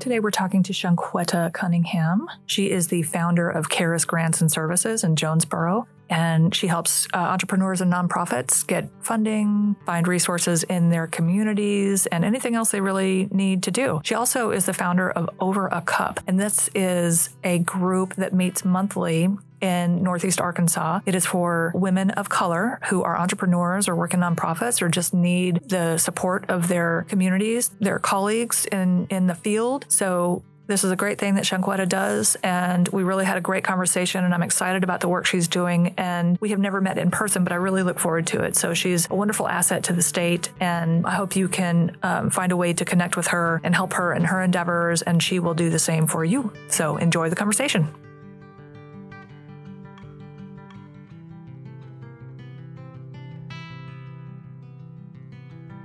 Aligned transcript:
Today 0.00 0.18
we're 0.18 0.30
talking 0.30 0.62
to 0.62 0.72
Shanquetta 0.72 1.52
Cunningham. 1.52 2.26
She 2.46 2.70
is 2.70 2.88
the 2.88 3.02
founder 3.02 3.50
of 3.50 3.68
Caris 3.68 4.06
Grants 4.06 4.40
and 4.40 4.50
Services 4.50 5.04
in 5.04 5.14
Jonesboro, 5.14 5.86
and 6.08 6.54
she 6.54 6.68
helps 6.68 7.06
uh, 7.12 7.18
entrepreneurs 7.18 7.82
and 7.82 7.92
nonprofits 7.92 8.66
get 8.66 8.88
funding, 9.02 9.76
find 9.84 10.08
resources 10.08 10.62
in 10.62 10.88
their 10.88 11.06
communities, 11.06 12.06
and 12.06 12.24
anything 12.24 12.54
else 12.54 12.70
they 12.70 12.80
really 12.80 13.28
need 13.30 13.62
to 13.64 13.70
do. 13.70 14.00
She 14.02 14.14
also 14.14 14.52
is 14.52 14.64
the 14.64 14.72
founder 14.72 15.10
of 15.10 15.28
Over 15.38 15.66
a 15.68 15.82
Cup, 15.82 16.20
and 16.26 16.40
this 16.40 16.70
is 16.74 17.28
a 17.44 17.58
group 17.58 18.14
that 18.14 18.32
meets 18.32 18.64
monthly 18.64 19.28
in 19.60 20.02
Northeast 20.02 20.40
Arkansas. 20.40 21.00
It 21.06 21.14
is 21.14 21.26
for 21.26 21.72
women 21.74 22.10
of 22.10 22.28
color 22.28 22.78
who 22.88 23.02
are 23.02 23.16
entrepreneurs 23.16 23.88
or 23.88 23.94
work 23.94 24.14
in 24.14 24.20
nonprofits 24.20 24.82
or 24.82 24.88
just 24.88 25.14
need 25.14 25.60
the 25.68 25.98
support 25.98 26.48
of 26.48 26.68
their 26.68 27.06
communities, 27.08 27.70
their 27.80 27.98
colleagues 27.98 28.66
in, 28.66 29.06
in 29.10 29.26
the 29.26 29.34
field. 29.34 29.86
So 29.88 30.42
this 30.70 30.84
is 30.84 30.92
a 30.92 30.96
great 30.96 31.18
thing 31.18 31.34
that 31.34 31.42
Shanquetta 31.42 31.88
does, 31.88 32.36
and 32.44 32.86
we 32.90 33.02
really 33.02 33.24
had 33.24 33.36
a 33.36 33.40
great 33.40 33.64
conversation, 33.64 34.24
and 34.24 34.32
I'm 34.32 34.44
excited 34.44 34.84
about 34.84 35.00
the 35.00 35.08
work 35.08 35.26
she's 35.26 35.48
doing. 35.48 35.94
And 35.98 36.38
we 36.40 36.50
have 36.50 36.60
never 36.60 36.80
met 36.80 36.96
in 36.96 37.10
person, 37.10 37.42
but 37.42 37.52
I 37.52 37.56
really 37.56 37.82
look 37.82 37.98
forward 37.98 38.28
to 38.28 38.44
it. 38.44 38.54
So 38.54 38.72
she's 38.72 39.10
a 39.10 39.14
wonderful 39.16 39.48
asset 39.48 39.82
to 39.84 39.92
the 39.92 40.00
state, 40.00 40.48
and 40.60 41.04
I 41.04 41.10
hope 41.10 41.34
you 41.34 41.48
can 41.48 41.96
um, 42.04 42.30
find 42.30 42.52
a 42.52 42.56
way 42.56 42.72
to 42.72 42.84
connect 42.84 43.16
with 43.16 43.26
her 43.28 43.60
and 43.64 43.74
help 43.74 43.94
her 43.94 44.14
in 44.14 44.22
her 44.22 44.40
endeavors, 44.40 45.02
and 45.02 45.20
she 45.20 45.40
will 45.40 45.54
do 45.54 45.70
the 45.70 45.78
same 45.80 46.06
for 46.06 46.24
you. 46.24 46.52
So 46.68 46.98
enjoy 46.98 47.30
the 47.30 47.36
conversation. 47.36 47.92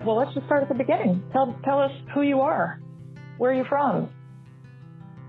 Well, 0.06 0.18
let's 0.18 0.36
just 0.36 0.46
start 0.46 0.62
at 0.62 0.70
the 0.70 0.76
beginning. 0.76 1.24
Tell, 1.34 1.58
tell 1.64 1.80
us 1.80 1.92
who 2.14 2.22
you 2.22 2.42
are. 2.42 2.80
Where 3.40 3.52
are 3.52 3.56
you 3.56 3.66
from? 3.68 4.10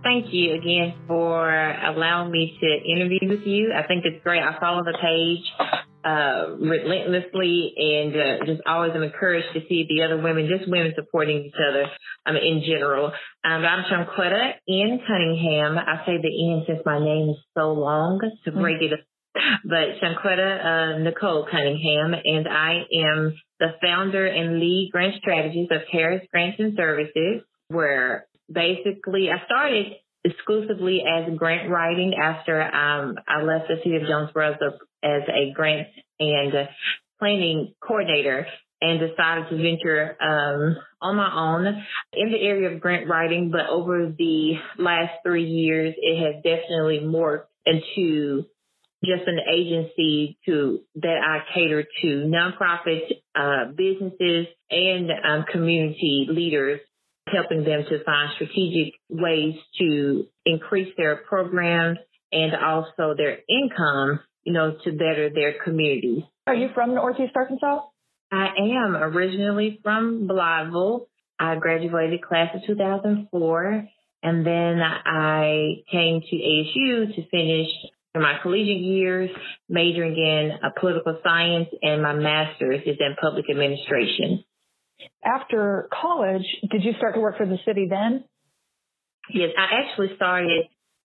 Thank 0.03 0.27
you 0.33 0.55
again 0.55 0.95
for 1.09 1.51
allowing 1.51 2.31
me 2.31 2.59
to 2.61 2.67
interview 2.67 3.19
with 3.23 3.47
you. 3.47 3.73
I 3.73 3.87
think 3.87 4.05
it's 4.05 4.23
great. 4.23 4.43
I 4.43 4.61
follow 4.61 4.85
the 4.85 4.97
page 5.01 5.43
uh, 6.05 6.57
relentlessly 6.61 7.73
and 7.77 8.15
uh, 8.15 8.45
just 8.45 8.61
always 8.67 8.93
am 8.95 9.03
encouraged 9.03 9.49
to 9.55 9.61
see 9.67 9.87
the 9.89 10.05
other 10.05 10.21
women, 10.23 10.47
just 10.47 10.71
women 10.71 10.93
supporting 10.95 11.47
each 11.47 11.55
other 11.57 11.87
um, 12.27 12.37
in 12.37 12.63
general. 12.65 13.07
Um, 13.07 13.65
I'm 13.65 13.85
Shanquetta 13.91 14.53
N. 14.69 15.01
Cunningham. 15.09 15.79
I 15.79 16.05
say 16.05 16.19
the 16.21 16.53
N 16.53 16.65
since 16.67 16.81
my 16.85 16.99
name 16.99 17.31
is 17.31 17.37
so 17.57 17.73
long 17.73 18.21
to 18.45 18.53
break 18.53 18.83
it 18.83 19.01
but 19.65 20.01
Shanquetta 20.03 20.65
uh, 20.65 20.99
Nicole 20.99 21.47
Cunningham, 21.51 22.15
and 22.15 22.49
I 22.49 22.85
am 23.05 23.35
the 23.59 23.69
founder 23.81 24.27
and 24.27 24.61
lead 24.61 24.91
grant 24.93 25.15
strategist 25.19 25.73
of 25.73 25.83
Caris 25.91 26.27
Grants 26.31 26.59
and 26.59 26.77
Services, 26.77 27.43
where 27.69 28.27
basically 28.53 29.29
I 29.31 29.45
started 29.47 29.93
exclusively 30.25 31.03
as 31.07 31.37
grant 31.37 31.71
writing 31.71 32.15
after 32.21 32.61
um, 32.61 33.17
I 33.29 33.43
left 33.43 33.69
the 33.69 33.77
city 33.83 33.97
of 33.97 34.03
Jonesboro 34.09 34.55
as 34.55 34.61
a, 34.61 35.07
as 35.07 35.23
a 35.29 35.53
grant 35.55 35.89
and 36.19 36.53
planning 37.19 37.75
coordinator 37.81 38.47
and 38.81 39.01
decided 39.01 39.49
to 39.49 39.57
venture 39.57 40.17
um, 40.21 40.77
on 41.01 41.17
my 41.17 41.33
own 41.35 41.67
in 42.13 42.31
the 42.31 42.39
area 42.39 42.71
of 42.71 42.81
grant 42.81 43.09
writing. 43.09 43.51
But 43.51 43.71
over 43.71 44.13
the 44.17 44.55
last 44.79 45.13
three 45.25 45.47
years, 45.47 45.95
it 45.97 46.23
has 46.23 46.43
definitely 46.43 47.01
morphed 47.03 47.47
into 47.65 48.45
just 49.05 49.23
an 49.27 49.39
agency 49.53 50.39
to 50.47 50.81
that 50.97 51.19
I 51.23 51.55
cater 51.55 51.85
to 52.03 52.07
nonprofits, 52.07 53.13
uh, 53.35 53.73
businesses, 53.77 54.47
and 54.71 55.11
um, 55.11 55.45
community 55.51 56.27
leaders, 56.29 56.81
helping 57.29 57.65
them 57.65 57.85
to 57.89 58.05
find 58.05 58.31
strategic 58.35 58.95
ways 59.09 59.55
to 59.79 60.27
increase 60.45 60.93
their 60.97 61.17
programs 61.17 61.99
and 62.33 62.53
also 62.55 63.15
their 63.17 63.39
income, 63.49 64.21
you 64.45 64.53
know, 64.53 64.77
to 64.85 64.93
better 64.93 65.31
their 65.33 65.55
communities. 65.63 66.23
Are 66.47 66.55
you 66.55 66.69
from 66.75 66.95
Northeast 66.95 67.33
Arkansas? 67.37 67.81
I 68.33 68.49
am 68.59 68.97
originally 68.97 69.79
from 69.83 70.27
Blytheville. 70.29 71.07
I 71.39 71.57
graduated 71.57 72.23
class 72.23 72.49
of 72.55 72.63
2004 72.67 73.89
and 74.23 74.45
then 74.47 74.81
I 74.81 75.85
came 75.91 76.21
to 76.21 76.37
ASU 76.37 77.15
to 77.15 77.29
finish 77.29 77.69
in 78.17 78.23
my 78.23 78.39
collegiate 78.43 78.81
years, 78.81 79.31
majoring 79.69 80.17
in 80.17 80.53
uh, 80.63 80.71
political 80.81 81.19
science, 81.23 81.69
and 81.83 82.03
my 82.03 82.15
master's 82.15 82.81
is 82.87 82.97
in 82.99 83.17
public 83.21 83.45
administration. 83.51 84.43
After 85.25 85.89
college, 85.93 86.47
did 86.71 86.83
you 86.83 86.93
start 86.97 87.15
to 87.15 87.21
work 87.21 87.37
for 87.37 87.47
the 87.47 87.59
city 87.67 87.87
then? 87.89 88.25
Yes, 89.33 89.51
I 89.59 89.83
actually 89.83 90.17
started. 90.17 90.65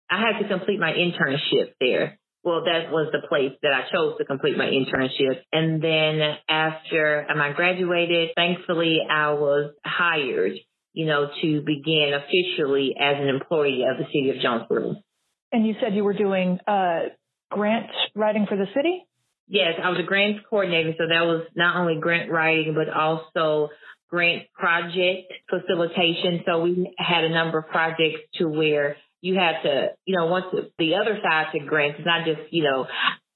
I 0.09 0.19
had 0.19 0.41
to 0.41 0.47
complete 0.47 0.79
my 0.79 0.91
internship 0.93 1.73
there. 1.79 2.19
Well, 2.43 2.63
that 2.65 2.91
was 2.91 3.11
the 3.11 3.27
place 3.27 3.51
that 3.61 3.71
I 3.71 3.81
chose 3.91 4.17
to 4.17 4.25
complete 4.25 4.57
my 4.57 4.65
internship. 4.65 5.41
And 5.51 5.81
then 5.81 6.37
after 6.49 7.27
I 7.29 7.53
graduated, 7.53 8.29
thankfully 8.35 8.99
I 9.07 9.33
was 9.33 9.73
hired, 9.85 10.53
you 10.93 11.05
know, 11.05 11.27
to 11.41 11.61
begin 11.61 12.13
officially 12.15 12.95
as 12.99 13.17
an 13.19 13.27
employee 13.27 13.83
of 13.89 13.97
the 13.97 14.05
city 14.05 14.31
of 14.31 14.41
Jonesboro. 14.41 14.95
And 15.51 15.65
you 15.65 15.75
said 15.81 15.93
you 15.93 16.03
were 16.03 16.13
doing 16.13 16.59
uh, 16.67 16.99
grant 17.49 17.91
writing 18.15 18.45
for 18.47 18.57
the 18.57 18.67
city? 18.75 19.05
Yes, 19.47 19.73
I 19.83 19.89
was 19.89 19.99
a 19.99 20.03
grants 20.03 20.39
coordinator. 20.49 20.93
So 20.97 21.05
that 21.09 21.25
was 21.25 21.45
not 21.55 21.75
only 21.75 21.99
grant 21.99 22.31
writing, 22.31 22.73
but 22.73 22.89
also 22.89 23.69
grant 24.09 24.43
project 24.53 25.33
facilitation. 25.49 26.43
So 26.45 26.61
we 26.61 26.93
had 26.97 27.23
a 27.25 27.29
number 27.29 27.59
of 27.59 27.67
projects 27.67 28.21
to 28.35 28.47
where 28.47 28.95
you 29.21 29.35
had 29.35 29.61
to, 29.63 29.89
you 30.05 30.17
know, 30.17 30.27
once 30.27 30.45
the 30.79 30.95
other 30.95 31.19
side 31.21 31.47
to 31.53 31.59
grants, 31.59 31.97
it's 31.99 32.05
not 32.05 32.25
just, 32.25 32.51
you 32.51 32.63
know, 32.63 32.87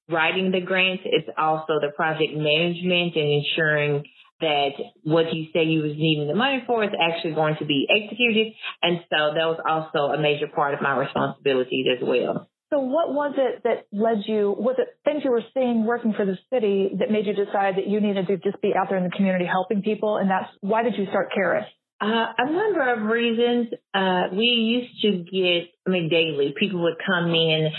writing 0.09 0.52
the 0.52 0.62
grants, 0.62 1.04
it's 1.06 1.30
also 1.38 1.80
the 1.81 1.92
project 1.96 2.34
management 2.34 3.16
and 3.16 3.44
ensuring 3.44 4.04
that 4.41 4.72
what 5.03 5.34
you 5.34 5.46
say 5.53 5.63
you 5.63 5.81
was 5.81 5.94
needing 5.96 6.28
the 6.28 6.35
money 6.35 6.63
for 6.68 6.84
is 6.84 6.91
actually 7.00 7.34
going 7.34 7.56
to 7.59 7.66
be 7.66 7.88
executed. 7.90 8.53
And 8.81 9.00
so 9.09 9.34
that 9.34 9.46
was 9.46 9.59
also 9.68 10.13
a 10.13 10.22
major 10.22 10.47
part 10.47 10.73
of 10.73 10.81
my 10.81 10.97
responsibilities 10.97 11.88
as 11.97 12.06
well. 12.06 12.50
So 12.72 12.79
what 12.79 13.13
was 13.13 13.35
it 13.38 13.63
that 13.63 13.85
led 13.94 14.24
you, 14.25 14.53
was 14.57 14.75
it 14.79 14.88
things 15.06 15.22
you 15.24 15.31
were 15.31 15.44
seeing 15.53 15.85
working 15.85 16.13
for 16.13 16.25
the 16.25 16.38
city 16.51 16.90
that 17.00 17.12
made 17.12 17.25
you 17.28 17.34
decide 17.34 17.78
that 17.78 17.88
you 17.88 18.01
needed 18.01 18.28
to 18.28 18.38
just 18.38 18.62
be 18.62 18.74
out 18.75 18.90
there 18.90 18.97
in 18.97 19.03
the 19.03 19.16
community 19.16 19.45
helping 19.45 19.81
people? 19.81 20.18
And 20.18 20.29
that's, 20.29 20.50
why 20.62 20.84
did 20.84 20.95
you 20.97 21.06
start 21.09 21.31
Caris? 21.34 21.66
Uh, 22.01 22.25
a 22.38 22.51
number 22.51 22.94
of 22.94 23.03
reasons. 23.03 23.68
Uh, 23.94 24.24
we 24.34 24.44
used 24.44 25.01
to 25.03 25.24
get, 25.24 25.72
I 25.88 25.90
mean, 25.90 26.09
daily, 26.09 26.53
people 26.59 26.84
would 26.84 26.95
come 27.06 27.29
in 27.29 27.69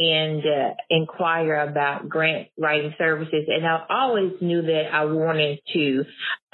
and 0.00 0.40
uh, 0.40 0.74
inquire 0.88 1.56
about 1.56 2.08
grant 2.08 2.48
writing 2.58 2.94
services. 2.96 3.44
And 3.48 3.66
I 3.66 3.84
always 3.90 4.32
knew 4.40 4.62
that 4.62 4.84
I 4.90 5.04
wanted 5.04 5.60
to 5.74 6.04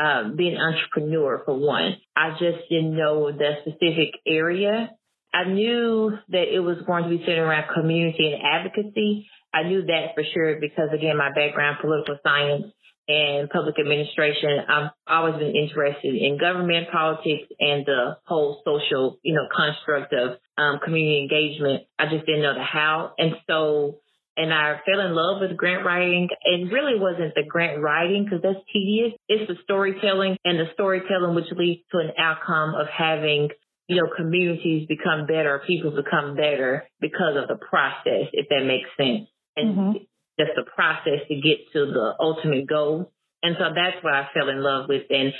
uh, 0.00 0.28
be 0.30 0.48
an 0.48 0.58
entrepreneur 0.58 1.42
for 1.44 1.56
one. 1.56 1.96
I 2.16 2.30
just 2.32 2.68
didn't 2.68 2.96
know 2.96 3.30
the 3.30 3.52
specific 3.60 4.14
area. 4.26 4.90
I 5.32 5.44
knew 5.44 6.10
that 6.30 6.52
it 6.52 6.58
was 6.58 6.78
going 6.88 7.04
to 7.04 7.10
be 7.10 7.18
centered 7.18 7.46
around 7.46 7.72
community 7.72 8.32
and 8.32 8.42
advocacy. 8.42 9.28
I 9.54 9.62
knew 9.62 9.86
that 9.86 10.14
for 10.16 10.24
sure 10.34 10.58
because, 10.60 10.88
again, 10.92 11.16
my 11.16 11.32
background, 11.32 11.78
political 11.80 12.18
science, 12.24 12.72
and 13.08 13.48
public 13.50 13.78
administration, 13.78 14.58
I've 14.68 14.90
always 15.06 15.36
been 15.36 15.54
interested 15.54 16.14
in 16.14 16.38
government 16.38 16.88
politics 16.90 17.46
and 17.60 17.86
the 17.86 18.16
whole 18.24 18.62
social, 18.64 19.18
you 19.22 19.34
know, 19.34 19.46
construct 19.54 20.12
of 20.12 20.38
um, 20.58 20.80
community 20.82 21.20
engagement. 21.22 21.84
I 21.98 22.06
just 22.10 22.26
didn't 22.26 22.42
know 22.42 22.54
the 22.54 22.64
how. 22.64 23.12
And 23.18 23.34
so, 23.46 23.98
and 24.36 24.52
I 24.52 24.80
fell 24.84 25.00
in 25.00 25.14
love 25.14 25.40
with 25.40 25.56
grant 25.56 25.86
writing. 25.86 26.28
It 26.44 26.72
really 26.72 26.98
wasn't 26.98 27.34
the 27.34 27.44
grant 27.48 27.80
writing 27.80 28.24
because 28.24 28.42
that's 28.42 28.64
tedious. 28.72 29.12
It's 29.28 29.48
the 29.48 29.56
storytelling 29.62 30.36
and 30.44 30.58
the 30.58 30.66
storytelling 30.74 31.34
which 31.34 31.52
leads 31.56 31.82
to 31.92 31.98
an 31.98 32.10
outcome 32.18 32.74
of 32.74 32.86
having 32.88 33.50
you 33.88 34.02
know, 34.02 34.10
communities 34.16 34.88
become 34.88 35.28
better, 35.28 35.62
people 35.64 35.92
become 35.92 36.34
better 36.34 36.82
because 37.00 37.36
of 37.36 37.46
the 37.46 37.54
process, 37.54 38.26
if 38.32 38.48
that 38.48 38.64
makes 38.66 38.88
sense. 38.98 39.28
And 39.54 39.78
mm-hmm 39.78 40.04
just 40.38 40.52
the 40.56 40.64
process 40.74 41.26
to 41.28 41.34
get 41.34 41.72
to 41.72 41.86
the 41.86 42.14
ultimate 42.20 42.66
goal. 42.66 43.12
And 43.42 43.56
so 43.58 43.64
that's 43.74 44.02
what 44.02 44.14
I 44.14 44.28
fell 44.34 44.48
in 44.48 44.62
love 44.62 44.88
with. 44.88 45.04
And, 45.10 45.32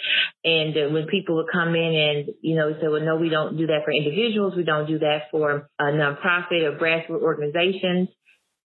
and 0.44 0.76
uh, 0.76 0.93
when 0.93 1.06
people 1.06 1.37
would 1.37 1.50
come 1.52 1.75
in 1.75 1.94
and, 1.94 2.28
you 2.40 2.54
know, 2.56 2.72
say, 2.81 2.88
well, 2.88 3.00
no, 3.00 3.16
we 3.16 3.31
don't 3.31 3.56
do 3.56 3.66
that 3.66 3.82
for 3.84 3.93
individuals. 3.93 4.54
We 4.56 4.64
don't 4.64 4.87
do 4.87 4.98
that 5.00 5.31
for 5.31 5.69
a 5.78 5.84
nonprofit 5.84 6.62
or 6.62 6.78
grassroots 6.78 7.22
organizations. 7.22 8.08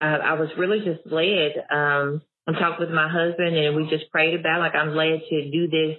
Uh, 0.00 0.18
I 0.22 0.34
was 0.34 0.50
really 0.58 0.80
just 0.80 1.06
led, 1.06 1.52
um, 1.70 2.22
I 2.48 2.52
talked 2.58 2.80
with 2.80 2.90
my 2.90 3.08
husband 3.08 3.56
and 3.56 3.76
we 3.76 3.88
just 3.88 4.10
prayed 4.10 4.38
about 4.38 4.58
like 4.58 4.74
I'm 4.74 4.94
led 4.94 5.20
to 5.30 5.50
do 5.50 5.68
this 5.68 5.98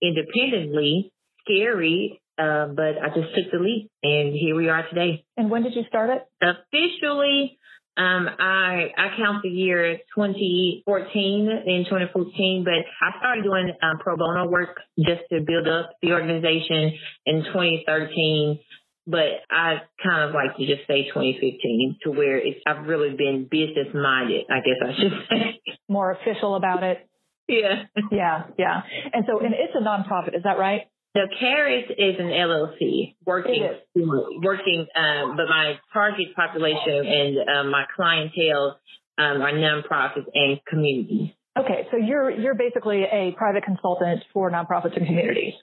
independently, 0.00 1.12
scary, 1.44 2.22
uh, 2.38 2.68
but 2.68 2.96
I 3.02 3.08
just 3.08 3.34
took 3.34 3.50
the 3.52 3.58
leap 3.58 3.90
and 4.02 4.32
here 4.32 4.54
we 4.54 4.68
are 4.68 4.88
today. 4.88 5.24
And 5.36 5.50
when 5.50 5.64
did 5.64 5.74
you 5.74 5.82
start 5.88 6.10
it? 6.10 6.22
Officially 6.40 7.58
um, 8.00 8.22
I 8.38 8.88
I 8.96 9.06
count 9.18 9.42
the 9.42 9.50
year 9.50 9.98
2014 10.16 11.48
and 11.66 11.84
2014, 11.84 12.64
but 12.64 12.80
I 13.06 13.18
started 13.18 13.44
doing 13.44 13.72
um, 13.82 13.98
pro 13.98 14.16
bono 14.16 14.48
work 14.48 14.80
just 14.98 15.22
to 15.30 15.40
build 15.40 15.68
up 15.68 15.92
the 16.02 16.12
organization 16.12 16.92
in 17.26 17.44
2013. 17.44 18.58
but 19.06 19.42
I 19.50 19.82
kind 20.02 20.28
of 20.28 20.34
like 20.34 20.56
to 20.56 20.66
just 20.66 20.86
say 20.86 21.08
2015 21.08 21.98
to 22.04 22.10
where 22.10 22.36
it's 22.38 22.60
I've 22.66 22.86
really 22.86 23.16
been 23.16 23.48
business 23.50 23.88
minded. 23.94 24.46
I 24.50 24.60
guess 24.60 24.80
I 24.82 24.92
should 25.00 25.12
say 25.28 25.60
more 25.88 26.12
official 26.12 26.54
about 26.54 26.82
it. 26.82 27.06
Yeah, 27.48 27.84
yeah, 28.12 28.44
yeah. 28.58 28.82
And 29.12 29.24
so, 29.26 29.40
and 29.40 29.52
it's 29.54 29.74
a 29.74 29.82
nonprofit, 29.82 30.36
is 30.36 30.44
that 30.44 30.58
right? 30.58 30.82
The 31.14 31.26
Caris 31.40 31.86
is 31.90 32.20
an 32.20 32.26
LLC 32.26 33.16
working, 33.26 33.68
working, 33.96 34.86
um, 34.94 35.36
but 35.36 35.48
my 35.48 35.78
target 35.92 36.36
population 36.36 37.04
and 37.04 37.36
um, 37.48 37.70
my 37.70 37.84
clientele 37.96 38.78
um, 39.18 39.42
are 39.42 39.52
nonprofits 39.52 40.26
and 40.32 40.60
communities. 40.68 41.30
Okay, 41.58 41.88
so 41.90 41.96
you're 41.96 42.30
you're 42.30 42.54
basically 42.54 43.02
a 43.02 43.34
private 43.36 43.64
consultant 43.64 44.22
for 44.32 44.50
nonprofits 44.52 44.96
and 44.96 45.04
communities. 45.06 45.54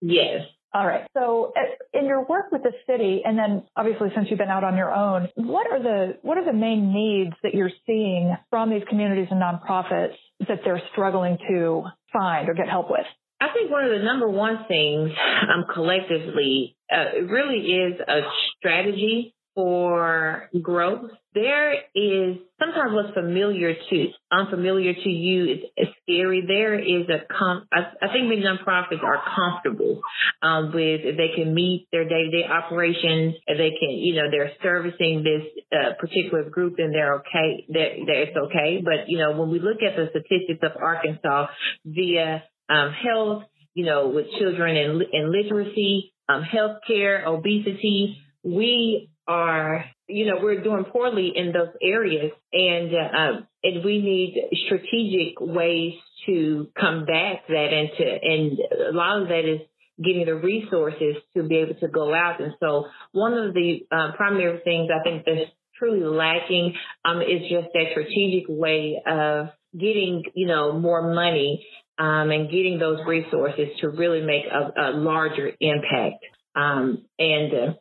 Yes. 0.00 0.42
All 0.74 0.86
right. 0.86 1.06
So 1.14 1.52
uh, 1.56 1.98
in 1.98 2.06
your 2.06 2.24
work 2.26 2.50
with 2.50 2.62
the 2.62 2.72
city, 2.86 3.22
and 3.24 3.38
then 3.38 3.62
obviously 3.76 4.08
since 4.14 4.28
you've 4.28 4.38
been 4.38 4.48
out 4.48 4.64
on 4.64 4.76
your 4.76 4.92
own, 4.92 5.28
what 5.36 5.70
are 5.70 5.80
the 5.80 6.18
what 6.22 6.36
are 6.36 6.44
the 6.44 6.52
main 6.52 6.92
needs 6.92 7.34
that 7.44 7.54
you're 7.54 7.70
seeing 7.86 8.36
from 8.50 8.70
these 8.70 8.82
communities 8.88 9.28
and 9.30 9.40
nonprofits 9.40 10.16
that 10.48 10.60
they're 10.64 10.82
struggling 10.92 11.38
to 11.48 11.84
find 12.12 12.48
or 12.48 12.54
get 12.54 12.68
help 12.68 12.90
with? 12.90 13.06
I 13.40 13.48
think 13.52 13.70
one 13.70 13.84
of 13.84 13.90
the 13.90 14.04
number 14.04 14.28
one 14.28 14.64
things 14.66 15.10
um, 15.52 15.64
collectively 15.72 16.76
uh, 16.90 17.20
really 17.22 17.58
is 17.58 18.00
a 18.00 18.20
strategy 18.58 19.34
for 19.56 20.50
growth. 20.62 21.10
There 21.34 21.72
is 21.94 22.36
sometimes 22.60 22.92
what's 22.92 23.14
familiar 23.14 23.74
to 23.74 24.06
unfamiliar 24.30 24.92
to 24.92 25.08
you 25.08 25.60
is, 25.76 25.88
scary. 26.02 26.44
There 26.46 26.78
is 26.78 27.08
a 27.08 27.26
com- 27.26 27.66
I, 27.72 27.92
I 28.00 28.12
think 28.12 28.28
many 28.28 28.42
nonprofits 28.42 29.02
are 29.02 29.20
comfortable 29.34 30.02
um, 30.40 30.72
with 30.72 31.00
if 31.04 31.16
they 31.16 31.34
can 31.34 31.54
meet 31.54 31.88
their 31.90 32.04
day 32.04 32.24
to 32.24 32.30
day 32.30 32.44
operations, 32.48 33.34
if 33.46 33.58
they 33.58 33.70
can, 33.78 33.90
you 33.90 34.14
know, 34.14 34.30
they're 34.30 34.52
servicing 34.62 35.24
this 35.24 35.42
uh, 35.72 35.94
particular 35.98 36.48
group, 36.48 36.74
and 36.78 36.94
they're 36.94 37.16
okay. 37.16 37.66
That 37.70 37.88
it's 37.96 38.36
okay. 38.36 38.80
But 38.84 39.08
you 39.08 39.18
know, 39.18 39.38
when 39.38 39.50
we 39.50 39.58
look 39.58 39.78
at 39.82 39.96
the 39.96 40.08
statistics 40.10 40.60
of 40.62 40.80
Arkansas 40.80 41.48
via 41.84 42.44
um, 42.68 42.92
health, 42.92 43.44
you 43.74 43.84
know, 43.84 44.08
with 44.08 44.26
children 44.38 44.76
and, 44.76 45.02
and 45.12 45.30
literacy, 45.30 46.12
um, 46.28 46.42
healthcare, 46.42 47.26
obesity, 47.26 48.18
we 48.42 49.10
are, 49.28 49.84
you 50.08 50.26
know, 50.26 50.38
we're 50.42 50.62
doing 50.62 50.84
poorly 50.84 51.32
in 51.34 51.52
those 51.52 51.74
areas, 51.82 52.32
and 52.52 52.92
uh, 52.94 53.40
and 53.62 53.84
we 53.84 54.00
need 54.00 54.36
strategic 54.66 55.40
ways 55.40 55.94
to 56.26 56.68
combat 56.78 57.42
that, 57.48 57.68
and 57.72 57.88
to 57.98 58.04
and 58.04 58.58
a 58.88 58.96
lot 58.96 59.22
of 59.22 59.28
that 59.28 59.44
is 59.44 59.60
getting 60.02 60.26
the 60.26 60.34
resources 60.34 61.16
to 61.36 61.42
be 61.42 61.56
able 61.56 61.74
to 61.74 61.88
go 61.88 62.14
out. 62.14 62.40
And 62.40 62.54
so, 62.60 62.86
one 63.12 63.34
of 63.34 63.54
the 63.54 63.80
uh, 63.90 64.12
primary 64.16 64.60
things 64.64 64.90
I 64.94 65.02
think 65.02 65.24
that's 65.24 65.50
truly 65.78 66.04
lacking 66.04 66.74
um, 67.04 67.20
is 67.20 67.42
just 67.50 67.68
that 67.74 67.86
strategic 67.92 68.46
way 68.48 69.02
of 69.06 69.48
getting, 69.72 70.22
you 70.34 70.46
know, 70.46 70.78
more 70.78 71.14
money 71.14 71.66
um, 71.98 72.30
and 72.30 72.50
getting 72.50 72.78
those 72.78 72.98
resources 73.06 73.68
to 73.80 73.88
really 73.88 74.20
make 74.20 74.44
a, 74.44 74.90
a 74.90 74.90
larger 74.92 75.50
impact. 75.60 76.24
Um, 76.54 77.04
and 77.18 77.52
uh, 77.52 77.74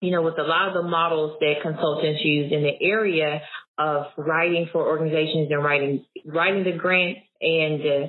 you 0.00 0.10
know, 0.10 0.22
with 0.22 0.38
a 0.38 0.42
lot 0.42 0.68
of 0.68 0.74
the 0.74 0.88
models 0.88 1.38
that 1.40 1.54
consultants 1.62 2.22
use 2.24 2.52
in 2.52 2.62
the 2.62 2.74
area 2.80 3.42
of 3.78 4.06
writing 4.16 4.68
for 4.72 4.86
organizations 4.86 5.48
and 5.50 5.62
writing 5.62 6.04
writing 6.24 6.64
the 6.64 6.72
grants 6.72 7.20
and 7.40 7.80
uh, 7.80 8.06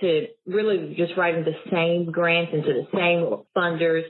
to 0.00 0.26
really 0.46 0.94
just 0.96 1.16
writing 1.16 1.44
the 1.44 1.56
same 1.70 2.10
grants 2.10 2.52
into 2.54 2.72
the 2.72 2.86
same 2.94 3.42
funders, 3.56 4.04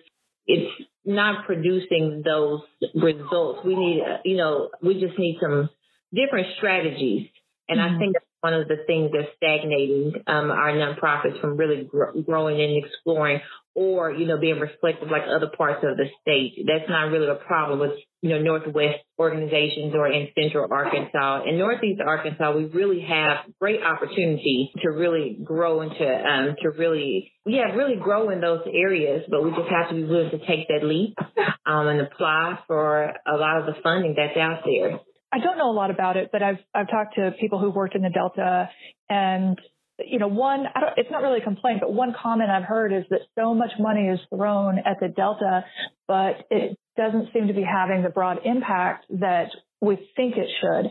it's 0.46 0.70
not 1.04 1.46
producing 1.46 2.22
those 2.24 2.60
results. 2.94 3.60
We 3.64 3.76
need, 3.76 4.02
uh, 4.02 4.18
you 4.24 4.36
know, 4.36 4.70
we 4.82 5.00
just 5.00 5.18
need 5.18 5.38
some 5.40 5.68
different 6.14 6.48
strategies. 6.58 7.28
And 7.68 7.80
mm-hmm. 7.80 7.96
I 7.96 7.98
think 7.98 8.16
one 8.40 8.54
of 8.54 8.68
the 8.68 8.78
things 8.86 9.10
that's 9.12 9.28
stagnating 9.36 10.14
um, 10.26 10.50
our 10.50 10.72
nonprofits 10.72 11.40
from 11.40 11.56
really 11.56 11.84
gr- 11.84 12.18
growing 12.24 12.60
and 12.60 12.84
exploring 12.84 13.40
or, 13.74 14.10
you 14.10 14.26
know, 14.26 14.38
being 14.38 14.58
reflective 14.58 15.08
like 15.10 15.22
other 15.24 15.50
parts 15.56 15.84
of 15.84 15.96
the 15.96 16.06
state. 16.20 16.66
That's 16.66 16.88
not 16.88 17.10
really 17.10 17.28
a 17.28 17.36
problem 17.36 17.78
with, 17.78 17.92
you 18.20 18.30
know, 18.30 18.42
Northwest 18.42 18.98
organizations 19.18 19.94
or 19.94 20.08
in 20.08 20.28
Central 20.36 20.66
Arkansas. 20.70 21.44
In 21.46 21.56
Northeast 21.56 22.00
Arkansas, 22.04 22.56
we 22.56 22.64
really 22.64 23.00
have 23.02 23.38
great 23.60 23.80
opportunity 23.82 24.72
to 24.82 24.88
really 24.88 25.38
grow 25.44 25.82
into, 25.82 26.04
um, 26.04 26.56
to 26.62 26.70
really, 26.70 27.32
yeah, 27.46 27.74
really 27.74 27.96
grow 27.96 28.30
in 28.30 28.40
those 28.40 28.62
areas, 28.66 29.22
but 29.30 29.44
we 29.44 29.50
just 29.50 29.70
have 29.70 29.88
to 29.90 29.94
be 29.94 30.04
willing 30.04 30.30
to 30.30 30.38
take 30.38 30.66
that 30.68 30.82
leap, 30.82 31.16
um, 31.64 31.86
and 31.86 32.00
apply 32.00 32.58
for 32.66 33.04
a 33.04 33.36
lot 33.36 33.60
of 33.60 33.66
the 33.66 33.80
funding 33.82 34.14
that's 34.16 34.36
out 34.36 34.62
there. 34.64 35.00
I 35.32 35.38
don't 35.38 35.58
know 35.58 35.70
a 35.70 35.72
lot 35.72 35.90
about 35.90 36.16
it, 36.16 36.30
but 36.32 36.42
I've 36.42 36.58
I've 36.74 36.88
talked 36.88 37.14
to 37.14 37.32
people 37.40 37.58
who've 37.58 37.74
worked 37.74 37.94
in 37.94 38.02
the 38.02 38.10
Delta, 38.10 38.68
and 39.08 39.58
you 39.98 40.18
know, 40.18 40.28
one 40.28 40.64
it's 40.96 41.10
not 41.10 41.22
really 41.22 41.40
a 41.40 41.44
complaint, 41.44 41.80
but 41.80 41.92
one 41.92 42.14
comment 42.20 42.50
I've 42.50 42.64
heard 42.64 42.92
is 42.92 43.04
that 43.10 43.20
so 43.38 43.54
much 43.54 43.70
money 43.78 44.08
is 44.08 44.18
thrown 44.34 44.78
at 44.78 44.98
the 45.00 45.08
Delta, 45.08 45.64
but 46.08 46.46
it 46.50 46.76
doesn't 46.96 47.32
seem 47.32 47.46
to 47.48 47.54
be 47.54 47.62
having 47.62 48.02
the 48.02 48.08
broad 48.08 48.38
impact 48.44 49.06
that 49.20 49.50
we 49.80 49.96
think 50.16 50.34
it 50.36 50.48
should. 50.60 50.86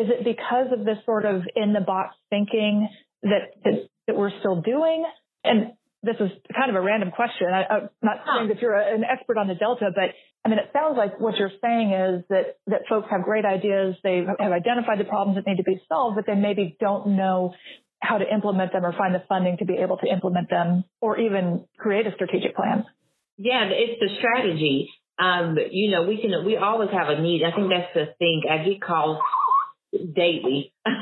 Is 0.00 0.08
it 0.10 0.24
because 0.24 0.68
of 0.72 0.84
this 0.84 0.98
sort 1.04 1.24
of 1.24 1.42
in 1.54 1.72
the 1.72 1.80
box 1.80 2.14
thinking 2.30 2.88
that 3.22 3.52
that, 3.64 3.88
that 4.06 4.16
we're 4.16 4.38
still 4.40 4.60
doing? 4.60 5.04
And 5.44 5.72
this 6.02 6.16
is 6.18 6.30
kind 6.54 6.70
of 6.70 6.76
a 6.76 6.80
random 6.80 7.10
question. 7.10 7.46
I, 7.48 7.62
am 7.62 7.88
not 8.02 8.24
saying 8.26 8.48
that 8.48 8.60
you're 8.60 8.74
a, 8.74 8.94
an 8.94 9.04
expert 9.04 9.38
on 9.38 9.48
the 9.48 9.54
Delta, 9.54 9.90
but 9.94 10.10
I 10.44 10.48
mean, 10.48 10.58
it 10.58 10.70
sounds 10.72 10.96
like 10.96 11.20
what 11.20 11.36
you're 11.36 11.52
saying 11.62 11.92
is 11.92 12.24
that, 12.28 12.58
that 12.66 12.82
folks 12.88 13.06
have 13.10 13.22
great 13.22 13.44
ideas. 13.44 13.94
They 14.02 14.24
have 14.38 14.52
identified 14.52 14.98
the 14.98 15.04
problems 15.04 15.36
that 15.36 15.46
need 15.46 15.58
to 15.58 15.62
be 15.62 15.80
solved, 15.88 16.16
but 16.16 16.26
they 16.26 16.34
maybe 16.34 16.76
don't 16.80 17.16
know 17.16 17.54
how 18.00 18.18
to 18.18 18.24
implement 18.28 18.72
them 18.72 18.84
or 18.84 18.92
find 18.92 19.14
the 19.14 19.22
funding 19.28 19.58
to 19.58 19.64
be 19.64 19.74
able 19.74 19.96
to 19.98 20.06
implement 20.08 20.50
them 20.50 20.84
or 21.00 21.18
even 21.20 21.64
create 21.78 22.06
a 22.06 22.12
strategic 22.14 22.56
plan. 22.56 22.84
Yeah, 23.38 23.64
it's 23.70 24.00
the 24.00 24.10
strategy. 24.18 24.90
Um, 25.18 25.56
you 25.70 25.92
know, 25.92 26.02
we 26.02 26.20
can, 26.20 26.44
we 26.44 26.56
always 26.56 26.90
have 26.90 27.08
a 27.08 27.22
need. 27.22 27.44
I 27.44 27.54
think 27.54 27.70
that's 27.70 27.94
the 27.94 28.12
thing. 28.18 28.42
I 28.50 28.64
get 28.64 28.82
calls 28.82 29.18
daily 29.92 30.72
and, 30.84 30.96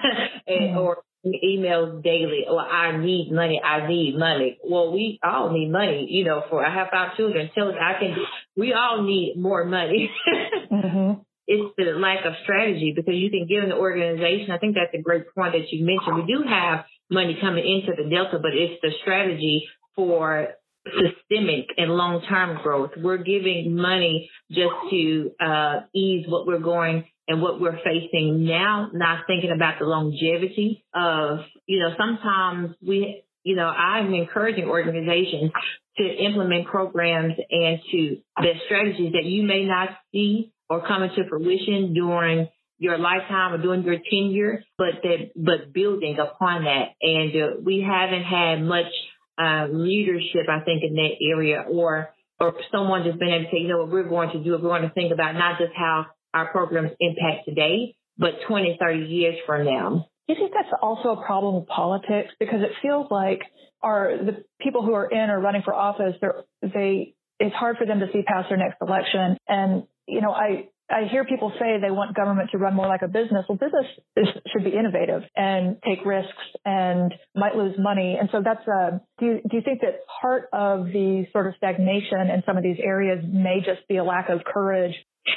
mm-hmm. 0.46 0.78
or 0.78 0.98
emails 1.26 2.02
daily. 2.02 2.44
Well, 2.46 2.58
I 2.58 2.96
need 2.96 3.30
money. 3.32 3.60
I 3.62 3.86
need 3.86 4.16
money. 4.18 4.58
Well, 4.64 4.92
we 4.92 5.18
all 5.22 5.50
need 5.52 5.70
money, 5.70 6.06
you 6.10 6.24
know, 6.24 6.42
for 6.48 6.64
I 6.64 6.74
have 6.74 6.88
five 6.90 7.16
children. 7.16 7.50
Tell 7.54 7.68
I 7.70 7.98
can, 7.98 8.16
we 8.56 8.72
all 8.72 9.02
need 9.02 9.34
more 9.36 9.64
money. 9.64 10.10
mm-hmm. 10.72 11.20
It's 11.46 11.74
the 11.76 11.98
lack 11.98 12.24
of 12.24 12.34
strategy 12.44 12.92
because 12.94 13.14
you 13.14 13.28
can 13.28 13.46
give 13.48 13.64
an 13.64 13.72
organization. 13.72 14.52
I 14.52 14.58
think 14.58 14.76
that's 14.76 14.94
a 14.94 15.02
great 15.02 15.24
point 15.34 15.52
that 15.52 15.70
you 15.72 15.84
mentioned. 15.84 16.24
We 16.24 16.32
do 16.32 16.48
have 16.48 16.84
money 17.10 17.36
coming 17.40 17.64
into 17.66 18.00
the 18.00 18.08
Delta, 18.08 18.38
but 18.38 18.52
it's 18.54 18.80
the 18.82 18.92
strategy 19.02 19.66
for 19.96 20.48
systemic 20.86 21.66
and 21.76 21.90
long-term 21.90 22.60
growth. 22.62 22.92
We're 22.96 23.18
giving 23.18 23.76
money 23.76 24.30
just 24.50 24.72
to 24.90 25.30
uh, 25.40 25.80
ease 25.94 26.26
what 26.28 26.46
we're 26.46 26.60
going 26.60 27.04
and 27.30 27.40
what 27.40 27.60
we're 27.60 27.78
facing 27.84 28.44
now, 28.44 28.90
not 28.92 29.20
thinking 29.28 29.52
about 29.52 29.78
the 29.78 29.84
longevity 29.84 30.84
of, 30.92 31.38
you 31.64 31.78
know, 31.78 31.94
sometimes 31.96 32.74
we, 32.84 33.22
you 33.44 33.54
know, 33.54 33.68
I'm 33.68 34.12
encouraging 34.12 34.64
organizations 34.64 35.52
to 35.96 36.04
implement 36.04 36.66
programs 36.66 37.34
and 37.48 37.78
to 37.92 38.16
the 38.36 38.52
strategies 38.66 39.12
that 39.12 39.24
you 39.24 39.44
may 39.44 39.64
not 39.64 39.90
see 40.10 40.52
or 40.68 40.84
come 40.84 41.04
into 41.04 41.22
fruition 41.28 41.94
during 41.94 42.48
your 42.78 42.98
lifetime 42.98 43.52
or 43.54 43.58
during 43.58 43.84
your 43.84 43.98
tenure, 44.10 44.64
but 44.76 44.94
that, 45.04 45.30
but 45.36 45.72
building 45.72 46.18
upon 46.18 46.64
that. 46.64 46.94
And 47.00 47.30
uh, 47.30 47.60
we 47.64 47.86
haven't 47.86 48.24
had 48.24 48.60
much 48.60 48.90
uh, 49.38 49.68
leadership, 49.70 50.48
I 50.48 50.64
think, 50.64 50.82
in 50.82 50.94
that 50.94 51.12
area 51.22 51.64
or, 51.70 52.10
or 52.40 52.54
someone 52.72 53.04
just 53.04 53.20
been 53.20 53.28
able 53.28 53.44
to 53.44 53.50
say, 53.52 53.58
you 53.58 53.68
know 53.68 53.78
what 53.78 53.92
we're 53.92 54.08
going 54.08 54.30
to 54.30 54.42
do, 54.42 54.50
we're 54.50 54.58
going 54.58 54.82
to 54.82 54.90
think 54.90 55.12
about 55.12 55.34
not 55.34 55.60
just 55.60 55.72
how 55.76 56.06
our 56.34 56.50
programs 56.50 56.92
impact 57.00 57.46
today, 57.46 57.94
but 58.18 58.32
20, 58.48 58.76
30 58.80 59.06
years 59.06 59.36
from 59.46 59.64
now. 59.64 60.06
Do 60.26 60.34
you 60.34 60.40
think 60.40 60.52
that's 60.54 60.72
also 60.80 61.10
a 61.10 61.24
problem 61.24 61.56
with 61.56 61.66
politics? 61.66 62.32
Because 62.38 62.60
it 62.62 62.72
feels 62.82 63.08
like 63.10 63.40
are 63.82 64.16
the 64.16 64.44
people 64.60 64.84
who 64.84 64.92
are 64.94 65.10
in 65.10 65.30
or 65.30 65.40
running 65.40 65.62
for 65.64 65.74
office, 65.74 66.14
they 66.62 67.14
it's 67.40 67.54
hard 67.54 67.78
for 67.78 67.86
them 67.86 68.00
to 68.00 68.06
see 68.12 68.22
past 68.22 68.50
their 68.50 68.58
next 68.58 68.76
election. 68.82 69.38
And 69.48 69.84
you 70.06 70.20
know, 70.20 70.30
I 70.30 70.68
I 70.90 71.06
hear 71.10 71.24
people 71.24 71.52
say 71.58 71.78
they 71.80 71.90
want 71.90 72.16
government 72.16 72.50
to 72.50 72.58
run 72.58 72.74
more 72.74 72.88
like 72.88 73.02
a 73.02 73.08
business. 73.08 73.44
Well, 73.48 73.58
business 73.58 73.86
is, 74.16 74.26
should 74.52 74.64
be 74.64 74.76
innovative 74.76 75.22
and 75.36 75.76
take 75.86 76.04
risks 76.04 76.32
and 76.64 77.14
might 77.34 77.54
lose 77.54 77.76
money. 77.78 78.16
And 78.18 78.28
so 78.32 78.42
that's 78.44 78.66
a, 78.66 78.70
uh, 78.70 78.98
do 79.20 79.26
you, 79.26 79.40
do 79.48 79.56
you 79.56 79.62
think 79.62 79.82
that 79.82 80.00
part 80.20 80.48
of 80.52 80.86
the 80.86 81.26
sort 81.32 81.46
of 81.46 81.54
stagnation 81.56 82.28
in 82.34 82.42
some 82.44 82.56
of 82.56 82.64
these 82.64 82.78
areas 82.82 83.24
may 83.24 83.58
just 83.58 83.86
be 83.88 83.98
a 83.98 84.04
lack 84.04 84.30
of 84.30 84.40
courage 84.44 84.94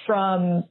from 0.08 0.64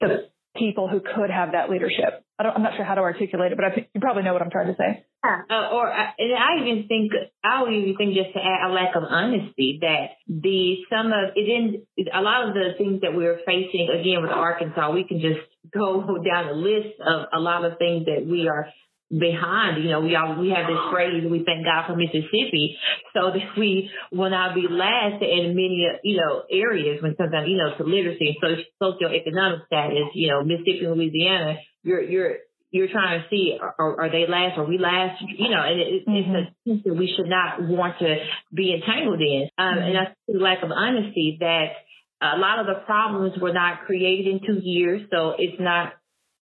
the 0.00 0.28
people 0.56 0.88
who 0.88 1.00
could 1.00 1.30
have 1.30 1.52
that 1.52 1.70
leadership? 1.70 2.24
I 2.38 2.48
am 2.54 2.62
not 2.62 2.76
sure 2.76 2.84
how 2.84 2.94
to 2.94 3.00
articulate 3.00 3.52
it, 3.52 3.56
but 3.56 3.64
I 3.64 3.74
think 3.74 3.88
you 3.94 4.00
probably 4.00 4.22
know 4.22 4.32
what 4.32 4.42
I'm 4.42 4.50
trying 4.50 4.68
to 4.68 4.76
say. 4.76 5.04
Uh, 5.24 5.68
or 5.72 5.90
uh, 5.90 6.06
and 6.18 6.32
I 6.36 6.62
even 6.62 6.86
think 6.86 7.12
I 7.42 7.62
would 7.62 7.72
even 7.72 7.96
think 7.96 8.14
just 8.14 8.32
to 8.34 8.40
add 8.40 8.70
a 8.70 8.72
lack 8.72 8.94
of 8.94 9.02
honesty 9.02 9.78
that 9.80 10.20
the 10.28 10.84
some 10.88 11.06
of 11.08 11.34
it 11.34 11.48
in 11.48 11.82
a 12.12 12.20
lot 12.20 12.48
of 12.48 12.54
the 12.54 12.76
things 12.78 13.00
that 13.00 13.14
we're 13.14 13.40
facing 13.44 13.88
again 13.88 14.22
with 14.22 14.30
Arkansas, 14.30 14.92
we 14.92 15.04
can 15.04 15.20
just 15.20 15.40
go 15.72 16.02
down 16.24 16.46
the 16.46 16.54
list 16.54 17.00
of 17.00 17.26
a 17.32 17.40
lot 17.40 17.64
of 17.64 17.78
things 17.78 18.06
that 18.06 18.26
we 18.28 18.48
are 18.48 18.68
behind. 19.10 19.82
You 19.82 19.90
know, 19.90 20.00
we 20.00 20.16
all 20.16 20.40
we 20.40 20.50
have 20.50 20.66
this 20.66 20.82
phrase, 20.90 21.22
we 21.30 21.44
thank 21.44 21.64
God 21.64 21.86
for 21.86 21.96
Mississippi, 21.96 22.76
so 23.14 23.30
that 23.34 23.56
we 23.56 23.90
will 24.12 24.30
not 24.30 24.54
be 24.54 24.66
last 24.68 25.22
in 25.22 25.54
many 25.54 25.86
you 26.02 26.16
know 26.16 26.42
areas 26.50 27.02
when 27.02 27.14
sometimes 27.16 27.48
you 27.48 27.56
know 27.56 27.76
to 27.76 27.84
literacy 27.84 28.34
and 28.34 28.64
social 28.80 28.98
socioeconomic 29.02 29.66
status. 29.66 30.10
You 30.14 30.28
know, 30.28 30.44
Mississippi, 30.44 30.86
Louisiana, 30.86 31.56
you're 31.82 32.02
you're 32.02 32.36
you're 32.70 32.88
trying 32.88 33.22
to 33.22 33.28
see 33.30 33.58
are, 33.60 34.00
are 34.00 34.10
they 34.10 34.26
last 34.28 34.58
or 34.58 34.64
we 34.64 34.78
last 34.78 35.22
you 35.22 35.50
know 35.50 35.62
and 35.62 35.80
it, 35.80 36.06
mm-hmm. 36.06 36.34
it's 36.34 36.50
a 36.50 36.64
thing 36.64 36.82
that 36.84 36.94
we 36.94 37.12
should 37.16 37.28
not 37.28 37.62
want 37.62 37.98
to 38.00 38.16
be 38.52 38.74
entangled 38.74 39.20
in 39.20 39.48
um, 39.56 39.66
mm-hmm. 39.66 39.86
and 39.86 39.96
that's 39.96 40.14
the 40.26 40.38
lack 40.38 40.62
of 40.62 40.70
honesty 40.70 41.38
that 41.40 41.78
a 42.20 42.38
lot 42.38 42.58
of 42.58 42.66
the 42.66 42.82
problems 42.84 43.34
were 43.40 43.52
not 43.52 43.86
created 43.86 44.26
in 44.26 44.40
two 44.46 44.60
years 44.62 45.08
so 45.12 45.34
it's 45.38 45.60
not 45.60 45.94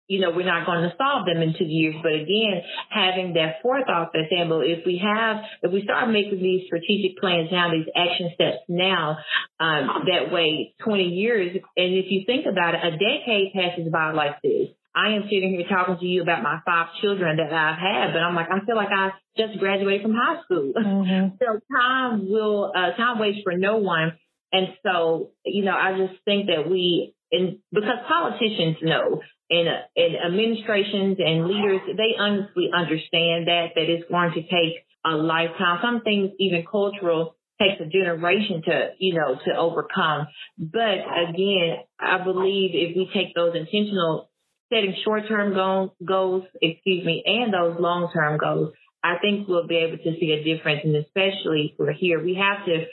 you 0.07 0.21
know, 0.21 0.31
we're 0.31 0.45
not 0.45 0.67
going 0.67 0.83
to 0.83 0.95
solve 0.99 1.27
them 1.27 1.41
in 1.41 1.55
two 1.57 1.65
years. 1.65 1.97
But 2.03 2.13
again, 2.13 2.61
having 2.91 3.35
that 3.35 3.63
forethought 3.63 4.13
that 4.13 4.25
saying, 4.31 4.49
well, 4.49 4.61
if 4.61 4.85
we 4.85 5.01
have, 5.03 5.39
if 5.63 5.73
we 5.73 5.83
start 5.83 6.11
making 6.11 6.43
these 6.43 6.67
strategic 6.67 7.19
plans 7.19 7.49
now, 7.51 7.71
these 7.71 7.89
action 7.97 8.31
steps 8.35 8.59
now, 8.69 9.19
um, 9.61 10.05
that 10.07 10.33
way 10.33 10.75
20 10.85 11.05
years, 11.05 11.57
and 11.77 11.95
if 11.95 12.07
you 12.11 12.25
think 12.27 12.47
about 12.47 12.75
it, 12.75 12.81
a 12.85 12.91
decade 12.93 13.53
passes 13.55 13.91
by 13.91 14.13
like 14.13 14.43
this. 14.43 14.69
I 14.97 15.17
am 15.17 15.25
sitting 15.25 15.51
here 15.51 15.67
talking 15.69 15.99
to 15.99 16.07
you 16.07 16.23
about 16.23 16.45
my 16.45 16.61
five 16.65 16.87
children 17.01 17.39
that 17.39 17.53
I've 17.53 17.79
had, 17.79 18.13
but 18.13 18.21
I'm 18.21 18.37
like, 18.37 18.47
I 18.49 18.65
feel 18.65 18.77
like 18.77 18.93
I 18.95 19.11
just 19.37 19.59
graduated 19.59 20.03
from 20.03 20.15
high 20.15 20.41
school. 20.45 20.73
Mm-hmm. 20.77 21.35
so 21.41 21.59
time 21.75 22.31
will, 22.31 22.71
uh, 22.77 22.97
time 22.97 23.19
waits 23.19 23.39
for 23.43 23.57
no 23.57 23.79
one. 23.79 24.13
And 24.53 24.69
so, 24.85 25.33
you 25.45 25.65
know, 25.65 25.75
I 25.75 25.99
just 25.99 26.23
think 26.25 26.47
that 26.47 26.71
we, 26.71 27.17
and 27.33 27.59
because 27.73 28.07
politicians 28.07 28.77
know 28.83 29.21
and, 29.55 29.69
and 29.97 30.17
administrations 30.27 31.17
and 31.19 31.47
leaders, 31.47 31.81
they 31.97 32.19
honestly 32.19 32.71
understand 32.75 33.49
that, 33.49 33.69
that 33.75 33.89
it's 33.89 34.09
going 34.11 34.33
to 34.35 34.43
take 34.43 34.85
a 35.05 35.11
lifetime. 35.11 35.79
Some 35.83 36.01
things, 36.03 36.31
even 36.39 36.65
cultural, 36.71 37.37
takes 37.61 37.81
a 37.81 37.87
generation 37.87 38.63
to, 38.67 38.91
you 38.99 39.15
know, 39.15 39.39
to 39.45 39.57
overcome. 39.57 40.27
But 40.59 40.99
again, 41.31 41.77
I 42.01 42.23
believe 42.25 42.71
if 42.75 42.97
we 42.97 43.09
take 43.15 43.35
those 43.35 43.55
intentional 43.55 44.31
setting 44.73 44.95
short-term 45.05 45.55
goals, 45.55 45.91
goals, 46.05 46.45
excuse 46.61 47.05
me, 47.05 47.23
and 47.25 47.53
those 47.53 47.79
long-term 47.79 48.39
goals, 48.39 48.73
I 49.05 49.19
think 49.21 49.47
we'll 49.47 49.67
be 49.67 49.77
able 49.77 49.99
to 49.99 50.19
see 50.19 50.33
a 50.33 50.43
difference. 50.43 50.81
And 50.85 50.97
especially 50.97 51.75
for 51.77 51.93
here, 51.93 52.23
we 52.23 52.35
have 52.35 52.65
to 52.67 52.87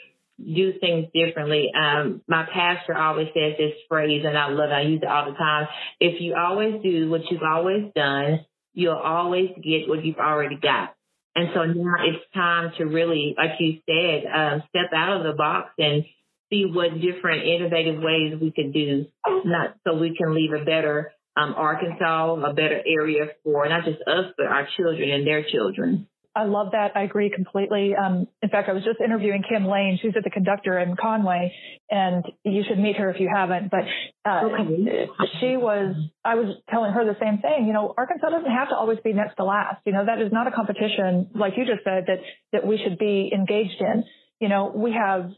do 0.44 0.72
things 0.80 1.06
differently. 1.14 1.70
Um, 1.74 2.22
my 2.26 2.46
pastor 2.52 2.96
always 2.96 3.28
says 3.28 3.54
this 3.58 3.74
phrase, 3.88 4.24
and 4.26 4.36
I 4.36 4.48
love 4.48 4.70
it. 4.70 4.74
I 4.74 4.82
use 4.82 5.00
it 5.02 5.08
all 5.08 5.30
the 5.30 5.36
time. 5.36 5.68
If 6.00 6.20
you 6.20 6.34
always 6.34 6.82
do 6.82 7.10
what 7.10 7.22
you've 7.30 7.42
always 7.42 7.92
done, 7.94 8.44
you'll 8.74 8.94
always 8.94 9.50
get 9.62 9.88
what 9.88 10.04
you've 10.04 10.18
already 10.18 10.56
got. 10.56 10.94
And 11.34 11.48
so 11.54 11.64
now 11.64 11.94
it's 12.00 12.24
time 12.34 12.72
to 12.78 12.84
really, 12.84 13.34
like 13.36 13.52
you 13.58 13.78
said, 13.88 14.30
um, 14.30 14.62
step 14.68 14.92
out 14.94 15.18
of 15.18 15.22
the 15.24 15.32
box 15.32 15.70
and 15.78 16.04
see 16.50 16.66
what 16.66 17.00
different 17.00 17.46
innovative 17.46 18.02
ways 18.02 18.34
we 18.40 18.50
could 18.50 18.74
do, 18.74 19.06
not 19.44 19.76
so 19.86 19.96
we 19.96 20.14
can 20.14 20.34
leave 20.34 20.52
a 20.52 20.64
better 20.64 21.12
um, 21.34 21.54
Arkansas, 21.56 22.34
a 22.34 22.52
better 22.52 22.82
area 22.86 23.28
for 23.42 23.66
not 23.68 23.84
just 23.84 24.00
us, 24.06 24.34
but 24.36 24.46
our 24.46 24.68
children 24.76 25.10
and 25.10 25.26
their 25.26 25.42
children. 25.42 26.06
I 26.34 26.44
love 26.44 26.68
that. 26.72 26.92
I 26.94 27.02
agree 27.02 27.30
completely. 27.34 27.94
Um, 27.94 28.26
in 28.42 28.48
fact, 28.48 28.68
I 28.68 28.72
was 28.72 28.82
just 28.84 29.00
interviewing 29.04 29.42
Kim 29.46 29.66
Lane. 29.66 29.98
She's 30.00 30.12
at 30.16 30.24
the 30.24 30.30
conductor 30.30 30.78
in 30.78 30.96
Conway, 30.96 31.52
and 31.90 32.24
you 32.42 32.64
should 32.66 32.78
meet 32.78 32.96
her 32.96 33.10
if 33.10 33.20
you 33.20 33.30
haven't. 33.32 33.70
But 33.70 33.84
uh, 34.24 34.46
okay. 34.46 35.08
she 35.40 35.56
was, 35.58 35.94
I 36.24 36.36
was 36.36 36.56
telling 36.70 36.92
her 36.92 37.04
the 37.04 37.18
same 37.20 37.38
thing. 37.38 37.66
You 37.66 37.74
know, 37.74 37.92
Arkansas 37.98 38.30
doesn't 38.30 38.50
have 38.50 38.70
to 38.70 38.74
always 38.74 38.98
be 39.04 39.12
next 39.12 39.36
to 39.36 39.44
last. 39.44 39.82
You 39.84 39.92
know, 39.92 40.06
that 40.06 40.22
is 40.22 40.32
not 40.32 40.46
a 40.46 40.50
competition, 40.50 41.28
like 41.34 41.52
you 41.56 41.66
just 41.66 41.84
said, 41.84 42.04
that 42.06 42.20
that 42.52 42.66
we 42.66 42.80
should 42.82 42.98
be 42.98 43.30
engaged 43.34 43.80
in. 43.80 44.04
You 44.40 44.48
know, 44.48 44.72
we 44.74 44.92
have 44.92 45.30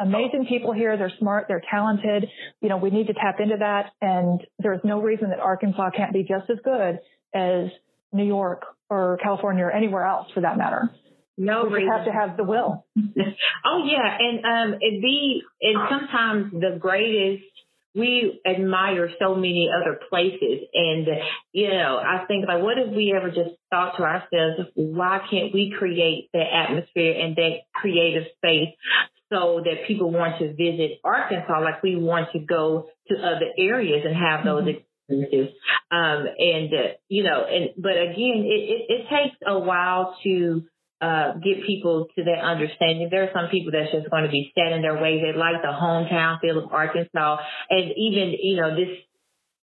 amazing 0.00 0.46
people 0.48 0.72
here. 0.72 0.96
They're 0.96 1.12
smart. 1.20 1.46
They're 1.46 1.62
talented. 1.70 2.28
You 2.60 2.68
know, 2.68 2.76
we 2.76 2.90
need 2.90 3.06
to 3.06 3.14
tap 3.14 3.36
into 3.38 3.56
that. 3.58 3.92
And 4.00 4.40
there's 4.58 4.80
no 4.82 5.00
reason 5.00 5.30
that 5.30 5.38
Arkansas 5.38 5.90
can't 5.96 6.12
be 6.12 6.22
just 6.22 6.50
as 6.50 6.58
good 6.64 6.98
as 7.34 7.70
New 8.12 8.26
York 8.26 8.62
or 8.94 9.18
California 9.22 9.64
or 9.64 9.70
anywhere 9.70 10.04
else 10.04 10.28
for 10.32 10.40
that 10.40 10.56
matter. 10.56 10.90
No 11.36 11.64
we 11.64 11.90
have 11.90 12.04
to 12.04 12.12
have 12.12 12.36
the 12.36 12.44
will. 12.44 12.86
oh 12.96 13.82
yeah, 13.84 14.18
and 14.20 14.44
um, 14.44 14.78
it 14.80 15.02
be 15.02 15.42
and 15.60 15.76
sometimes 15.90 16.52
the 16.52 16.78
greatest. 16.78 17.44
We 17.96 18.40
admire 18.44 19.08
so 19.20 19.36
many 19.36 19.70
other 19.72 20.00
places, 20.10 20.66
and 20.74 21.06
you 21.52 21.68
know, 21.68 21.96
I 21.96 22.24
think 22.26 22.44
like, 22.48 22.60
what 22.60 22.76
if 22.76 22.92
we 22.92 23.14
ever 23.16 23.28
just 23.28 23.54
thought 23.70 23.96
to 23.98 24.02
ourselves, 24.02 24.68
why 24.74 25.20
can't 25.30 25.54
we 25.54 25.72
create 25.78 26.28
that 26.32 26.46
atmosphere 26.52 27.14
and 27.20 27.36
that 27.36 27.58
creative 27.72 28.24
space 28.36 28.74
so 29.32 29.62
that 29.64 29.86
people 29.86 30.10
want 30.10 30.38
to 30.40 30.48
visit 30.54 30.98
Arkansas, 31.04 31.60
like 31.60 31.82
we 31.82 31.96
want 31.96 32.30
to 32.32 32.40
go 32.40 32.88
to 33.08 33.14
other 33.16 33.50
areas 33.56 34.04
and 34.04 34.16
have 34.16 34.44
those 34.44 34.64
mm-hmm. 34.64 34.78
Um, 35.10 36.26
and, 36.38 36.72
uh, 36.72 36.92
you 37.08 37.24
know, 37.24 37.44
and, 37.44 37.70
but 37.76 37.92
again, 37.92 38.44
it, 38.46 38.62
it, 38.70 38.82
it 38.88 39.02
takes 39.08 39.36
a 39.46 39.58
while 39.58 40.16
to, 40.24 40.64
uh, 41.00 41.34
get 41.34 41.66
people 41.66 42.06
to 42.16 42.24
that 42.24 42.40
understanding. 42.42 43.08
There 43.10 43.24
are 43.24 43.30
some 43.34 43.50
people 43.50 43.72
that's 43.72 43.92
just 43.92 44.10
going 44.10 44.24
to 44.24 44.30
be 44.30 44.52
set 44.54 44.72
in 44.72 44.80
their 44.80 45.00
ways. 45.00 45.20
They 45.20 45.38
like 45.38 45.60
the 45.60 45.68
hometown 45.68 46.40
feel 46.40 46.64
of 46.64 46.72
Arkansas. 46.72 47.36
And 47.68 47.92
even, 47.96 48.34
you 48.40 48.56
know, 48.56 48.74
this, 48.74 48.88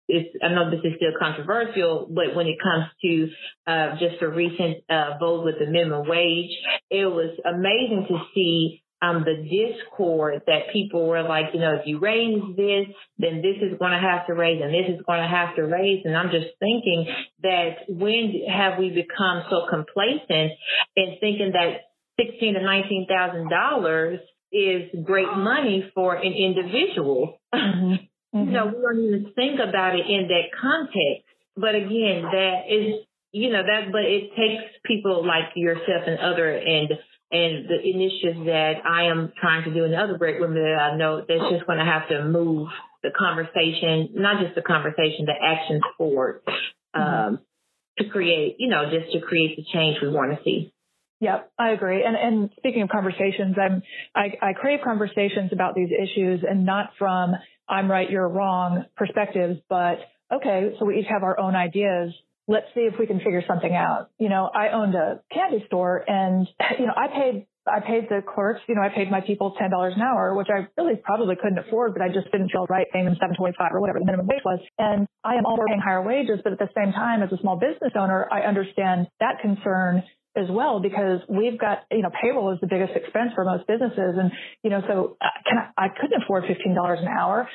is, 0.08 0.26
I 0.42 0.48
know 0.48 0.70
this 0.70 0.80
is 0.84 0.94
still 0.96 1.12
controversial, 1.18 2.08
but 2.10 2.34
when 2.34 2.46
it 2.46 2.58
comes 2.62 2.86
to 3.02 3.28
uh, 3.66 3.92
just 3.98 4.20
a 4.20 4.28
recent 4.28 4.84
uh, 4.90 5.16
vote 5.18 5.44
with 5.44 5.54
the 5.58 5.66
minimum 5.66 6.06
wage, 6.06 6.50
it 6.90 7.06
was 7.06 7.30
amazing 7.46 8.06
to 8.08 8.18
see 8.34 8.82
um, 9.02 9.24
the 9.24 9.36
discord 9.42 10.42
that 10.46 10.72
people 10.72 11.06
were 11.06 11.22
like, 11.22 11.46
you 11.54 11.60
know, 11.60 11.74
if 11.74 11.86
you 11.86 11.98
raise 11.98 12.42
this, 12.56 12.86
then 13.18 13.42
this 13.42 13.56
is 13.62 13.78
going 13.78 13.92
to 13.92 13.98
have 13.98 14.26
to 14.26 14.34
raise 14.34 14.60
and 14.62 14.72
this 14.72 14.94
is 14.94 15.02
going 15.06 15.20
to 15.20 15.28
have 15.28 15.56
to 15.56 15.62
raise. 15.62 16.02
And 16.04 16.16
I'm 16.16 16.30
just 16.30 16.48
thinking 16.58 17.06
that 17.42 17.88
when 17.88 18.44
have 18.48 18.78
we 18.78 18.90
become 18.90 19.44
so 19.48 19.66
complacent 19.70 20.52
in 20.96 21.16
thinking 21.20 21.52
that 21.52 21.90
sixteen 22.18 22.54
to 22.54 22.62
nineteen 22.62 23.06
thousand 23.08 23.48
dollars 23.48 24.20
is 24.52 24.90
great 25.04 25.32
money 25.36 25.90
for 25.94 26.14
an 26.14 26.32
individual? 26.32 27.40
Mm-hmm. 27.54 27.94
Mm-hmm. 28.34 28.46
You 28.46 28.52
know, 28.52 28.66
we 28.66 28.80
don't 28.80 29.04
even 29.04 29.32
think 29.34 29.58
about 29.58 29.98
it 29.98 30.06
in 30.06 30.28
that 30.28 30.54
context. 30.54 31.26
But 31.56 31.74
again, 31.74 32.22
that 32.30 32.70
is, 32.70 33.02
you 33.32 33.50
know, 33.50 33.62
that, 33.62 33.90
but 33.90 34.02
it 34.02 34.30
takes 34.38 34.70
people 34.86 35.26
like 35.26 35.50
yourself 35.56 36.06
and 36.06 36.18
other 36.20 36.48
and 36.54 36.90
and 37.32 37.68
the 37.68 37.78
initiatives 37.82 38.46
that 38.46 38.84
I 38.84 39.04
am 39.04 39.32
trying 39.40 39.64
to 39.64 39.72
do 39.72 39.84
in 39.84 39.92
the 39.92 39.96
other 39.96 40.18
break 40.18 40.40
women 40.40 40.62
that 40.62 40.92
I 40.92 40.96
know 40.96 41.18
that's 41.18 41.50
just 41.50 41.66
going 41.66 41.78
to 41.78 41.84
have 41.84 42.08
to 42.08 42.24
move 42.24 42.68
the 43.02 43.10
conversation, 43.16 44.10
not 44.14 44.42
just 44.42 44.54
the 44.54 44.62
conversation, 44.62 45.26
the 45.26 45.34
actions 45.40 45.82
forward 45.96 46.42
um, 46.92 47.02
mm-hmm. 47.02 47.34
to 48.04 48.10
create, 48.10 48.56
you 48.58 48.68
know, 48.68 48.90
just 48.90 49.12
to 49.12 49.20
create 49.20 49.56
the 49.56 49.64
change 49.72 49.98
we 50.02 50.08
want 50.08 50.36
to 50.36 50.42
see. 50.44 50.72
Yep, 51.20 51.52
I 51.58 51.70
agree. 51.70 52.02
And 52.02 52.16
and 52.16 52.50
speaking 52.56 52.82
of 52.82 52.88
conversations, 52.88 53.56
I'm 53.60 53.82
I, 54.14 54.50
I 54.50 54.52
crave 54.54 54.80
conversations 54.82 55.50
about 55.52 55.74
these 55.74 55.90
issues 55.90 56.40
and 56.48 56.64
not 56.64 56.92
from 56.98 57.34
I'm 57.68 57.90
right, 57.90 58.10
you're 58.10 58.28
wrong 58.28 58.86
perspectives, 58.96 59.60
but 59.68 59.98
okay, 60.32 60.74
so 60.78 60.86
we 60.86 60.98
each 60.98 61.06
have 61.08 61.22
our 61.22 61.38
own 61.38 61.54
ideas 61.54 62.12
let's 62.50 62.66
see 62.74 62.80
if 62.80 62.98
we 62.98 63.06
can 63.06 63.18
figure 63.18 63.42
something 63.46 63.72
out. 63.72 64.10
You 64.18 64.28
know, 64.28 64.50
I 64.52 64.70
owned 64.70 64.96
a 64.96 65.22
candy 65.32 65.62
store 65.68 66.04
and, 66.06 66.48
you 66.78 66.86
know, 66.86 66.92
I 66.96 67.06
paid, 67.06 67.46
I 67.64 67.78
paid 67.78 68.08
the 68.10 68.22
clerks, 68.26 68.60
you 68.66 68.74
know, 68.74 68.82
I 68.82 68.88
paid 68.88 69.08
my 69.08 69.20
people 69.20 69.54
$10 69.54 69.70
an 69.70 70.02
hour, 70.02 70.34
which 70.34 70.48
I 70.50 70.66
really 70.76 70.96
probably 70.96 71.36
couldn't 71.36 71.58
afford, 71.58 71.94
but 71.94 72.02
I 72.02 72.08
just 72.08 72.26
didn't 72.32 72.50
feel 72.50 72.66
right 72.68 72.86
paying 72.92 73.04
them 73.04 73.14
725 73.14 73.70
or 73.72 73.80
whatever 73.80 74.00
the 74.00 74.04
minimum 74.04 74.26
wage 74.26 74.42
was. 74.44 74.58
And 74.78 75.06
I 75.22 75.36
am 75.36 75.46
all 75.46 75.56
for 75.56 75.66
paying 75.68 75.78
higher 75.78 76.02
wages, 76.02 76.40
but 76.42 76.52
at 76.52 76.58
the 76.58 76.68
same 76.74 76.92
time, 76.92 77.22
as 77.22 77.30
a 77.30 77.38
small 77.38 77.54
business 77.56 77.92
owner, 77.94 78.26
I 78.32 78.40
understand 78.40 79.06
that 79.20 79.38
concern 79.40 80.02
as 80.36 80.46
well 80.48 80.80
because 80.80 81.20
we've 81.28 81.58
got 81.58 81.82
you 81.90 82.02
know 82.02 82.10
payroll 82.22 82.52
is 82.52 82.60
the 82.60 82.66
biggest 82.68 82.92
expense 82.94 83.32
for 83.34 83.44
most 83.44 83.66
businesses 83.66 84.14
and 84.14 84.30
you 84.62 84.70
know 84.70 84.80
so 84.86 85.16
uh, 85.20 85.26
can 85.44 85.58
I, 85.58 85.86
I 85.86 85.88
couldn't 85.88 86.22
afford 86.22 86.44
fifteen 86.46 86.72
dollars 86.72 87.00
an 87.02 87.08
hour 87.08 87.48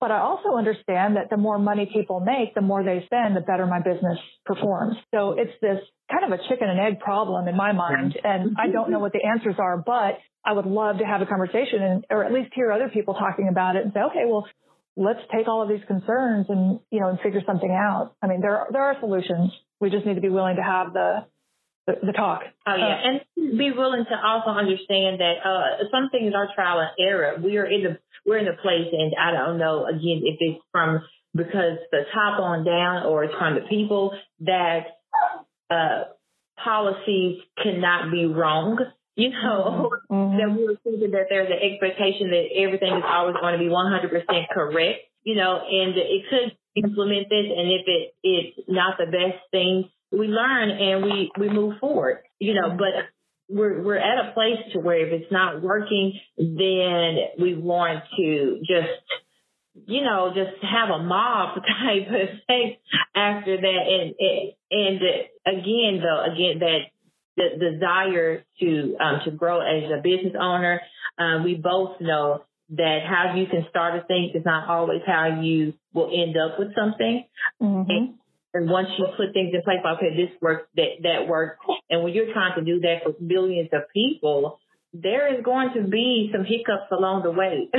but 0.00 0.10
I 0.12 0.20
also 0.20 0.54
understand 0.56 1.16
that 1.16 1.28
the 1.30 1.36
more 1.36 1.58
money 1.58 1.90
people 1.92 2.20
make, 2.20 2.54
the 2.54 2.60
more 2.60 2.84
they 2.84 3.02
spend, 3.06 3.36
the 3.36 3.40
better 3.40 3.66
my 3.66 3.80
business 3.80 4.18
performs. 4.46 4.96
So 5.12 5.34
it's 5.36 5.52
this 5.60 5.80
kind 6.10 6.32
of 6.32 6.38
a 6.38 6.42
chicken 6.48 6.68
and 6.68 6.78
egg 6.78 7.00
problem 7.00 7.48
in 7.48 7.56
my 7.56 7.72
mind. 7.72 8.16
And 8.22 8.56
I 8.58 8.70
don't 8.70 8.90
know 8.90 9.00
what 9.00 9.12
the 9.12 9.24
answers 9.24 9.56
are, 9.58 9.76
but 9.76 10.18
I 10.44 10.52
would 10.52 10.66
love 10.66 10.98
to 10.98 11.04
have 11.04 11.20
a 11.20 11.26
conversation 11.26 11.82
and, 11.82 12.06
or 12.10 12.24
at 12.24 12.32
least 12.32 12.52
hear 12.54 12.70
other 12.70 12.88
people 12.88 13.14
talking 13.14 13.48
about 13.48 13.76
it 13.76 13.84
and 13.84 13.92
say, 13.92 14.00
okay, 14.00 14.24
well, 14.26 14.46
let's 14.96 15.20
take 15.34 15.48
all 15.48 15.62
of 15.62 15.68
these 15.68 15.84
concerns 15.86 16.46
and, 16.48 16.80
you 16.90 17.00
know, 17.00 17.08
and 17.08 17.18
figure 17.20 17.42
something 17.44 17.70
out. 17.70 18.14
I 18.22 18.28
mean, 18.28 18.40
there 18.40 18.56
are, 18.56 18.68
there 18.70 18.82
are 18.82 18.96
solutions. 19.00 19.50
We 19.80 19.90
just 19.90 20.06
need 20.06 20.14
to 20.14 20.20
be 20.20 20.28
willing 20.28 20.56
to 20.56 20.62
have 20.62 20.92
the, 20.92 21.26
the, 21.86 21.94
the 22.06 22.12
talk. 22.12 22.42
Oh 22.66 22.74
yeah, 22.76 22.84
uh, 22.84 23.08
and 23.36 23.58
be 23.58 23.72
willing 23.72 24.04
to 24.04 24.16
also 24.24 24.50
understand 24.50 25.20
that 25.20 25.34
uh, 25.44 25.84
some 25.90 26.10
things 26.10 26.34
are 26.34 26.48
trial 26.54 26.80
and 26.80 26.90
error. 26.98 27.38
We 27.42 27.56
are 27.56 27.66
in 27.66 27.82
the 27.82 27.98
we're 28.26 28.38
in 28.38 28.48
a 28.48 28.56
place, 28.56 28.88
and 28.92 29.14
I 29.18 29.32
don't 29.32 29.58
know 29.58 29.86
again 29.86 30.22
if 30.24 30.36
it's 30.40 30.60
from 30.72 31.02
because 31.34 31.78
the 31.90 32.02
top 32.12 32.40
on 32.40 32.64
down 32.64 33.06
or 33.06 33.24
it's 33.24 33.34
from 33.38 33.54
the 33.54 33.68
people 33.68 34.12
that 34.40 34.86
uh, 35.70 36.04
policies 36.62 37.40
cannot 37.62 38.10
be 38.10 38.26
wrong. 38.26 38.78
You 39.18 39.30
know, 39.30 39.90
mm-hmm. 40.08 40.38
that 40.38 40.46
we 40.54 40.62
are 40.70 40.78
thinking 40.84 41.10
that 41.10 41.26
there's 41.28 41.50
an 41.50 41.58
expectation 41.58 42.30
that 42.30 42.54
everything 42.54 42.94
is 42.94 43.02
always 43.02 43.34
going 43.42 43.54
to 43.54 43.58
be 43.58 43.66
100% 43.66 44.14
correct, 44.54 45.00
you 45.24 45.34
know, 45.34 45.58
and 45.58 45.98
it 45.98 46.22
could 46.30 46.56
implement 46.76 47.26
this. 47.28 47.50
And 47.50 47.66
if 47.66 47.82
it, 47.84 48.14
it's 48.22 48.68
not 48.68 48.94
the 48.96 49.06
best 49.06 49.42
thing, 49.50 49.90
we 50.12 50.28
learn 50.28 50.70
and 50.70 51.02
we, 51.02 51.32
we 51.36 51.50
move 51.50 51.80
forward, 51.80 52.22
you 52.38 52.54
know, 52.54 52.76
but 52.78 53.10
we're, 53.48 53.82
we're 53.82 53.98
at 53.98 54.28
a 54.28 54.32
place 54.32 54.72
to 54.72 54.80
where 54.80 55.06
if 55.06 55.22
it's 55.22 55.32
not 55.32 55.62
working, 55.62 56.18
then 56.36 57.16
we 57.40 57.54
want 57.54 58.04
to 58.16 58.58
just 58.60 58.88
you 59.86 60.02
know, 60.02 60.32
just 60.34 60.62
have 60.62 60.90
a 60.90 61.02
mob 61.02 61.56
type 61.84 62.08
of 62.08 62.28
thing 62.46 62.76
after 63.14 63.56
that. 63.56 63.82
And, 63.88 64.14
and, 64.18 64.52
and 64.70 65.58
again, 65.58 66.02
though, 66.02 66.24
again, 66.32 66.58
that 66.60 66.78
the 67.36 67.72
desire 67.72 68.44
to, 68.60 68.96
um, 69.00 69.20
to 69.24 69.30
grow 69.30 69.60
as 69.60 69.90
a 69.90 70.02
business 70.02 70.34
owner, 70.38 70.80
um, 71.18 71.44
we 71.44 71.54
both 71.54 72.00
know 72.00 72.44
that 72.70 72.98
how 73.06 73.34
you 73.36 73.46
can 73.46 73.66
start 73.70 73.98
a 73.98 74.04
thing 74.06 74.32
is 74.34 74.44
not 74.44 74.68
always 74.68 75.00
how 75.06 75.40
you 75.40 75.74
will 75.94 76.10
end 76.12 76.36
up 76.36 76.58
with 76.58 76.74
something. 76.74 77.24
Mm-hmm. 77.62 77.90
And, 77.90 78.14
and 78.54 78.70
once 78.70 78.88
you 78.98 79.06
put 79.16 79.32
things 79.32 79.52
in 79.52 79.62
place, 79.62 79.78
okay, 79.84 80.16
this 80.16 80.30
works, 80.40 80.68
that, 80.76 81.02
that 81.02 81.28
works. 81.28 81.58
And 81.90 82.02
when 82.02 82.14
you're 82.14 82.32
trying 82.32 82.54
to 82.58 82.64
do 82.64 82.80
that 82.80 83.04
for 83.04 83.12
billions 83.12 83.68
of 83.72 83.82
people, 83.92 84.58
there 84.92 85.34
is 85.34 85.44
going 85.44 85.70
to 85.74 85.82
be 85.82 86.30
some 86.32 86.44
hiccups 86.44 86.90
along 86.90 87.22
the 87.22 87.30
way. 87.30 87.68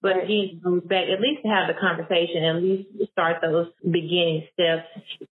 But 0.00 0.24
again, 0.24 0.60
goes 0.62 0.82
back 0.84 1.04
at 1.12 1.20
least 1.20 1.42
to 1.42 1.48
have 1.48 1.68
the 1.68 1.78
conversation, 1.78 2.44
at 2.44 2.56
least 2.62 2.88
start 3.12 3.36
those 3.42 3.68
beginning 3.82 4.46
steps, 4.52 4.88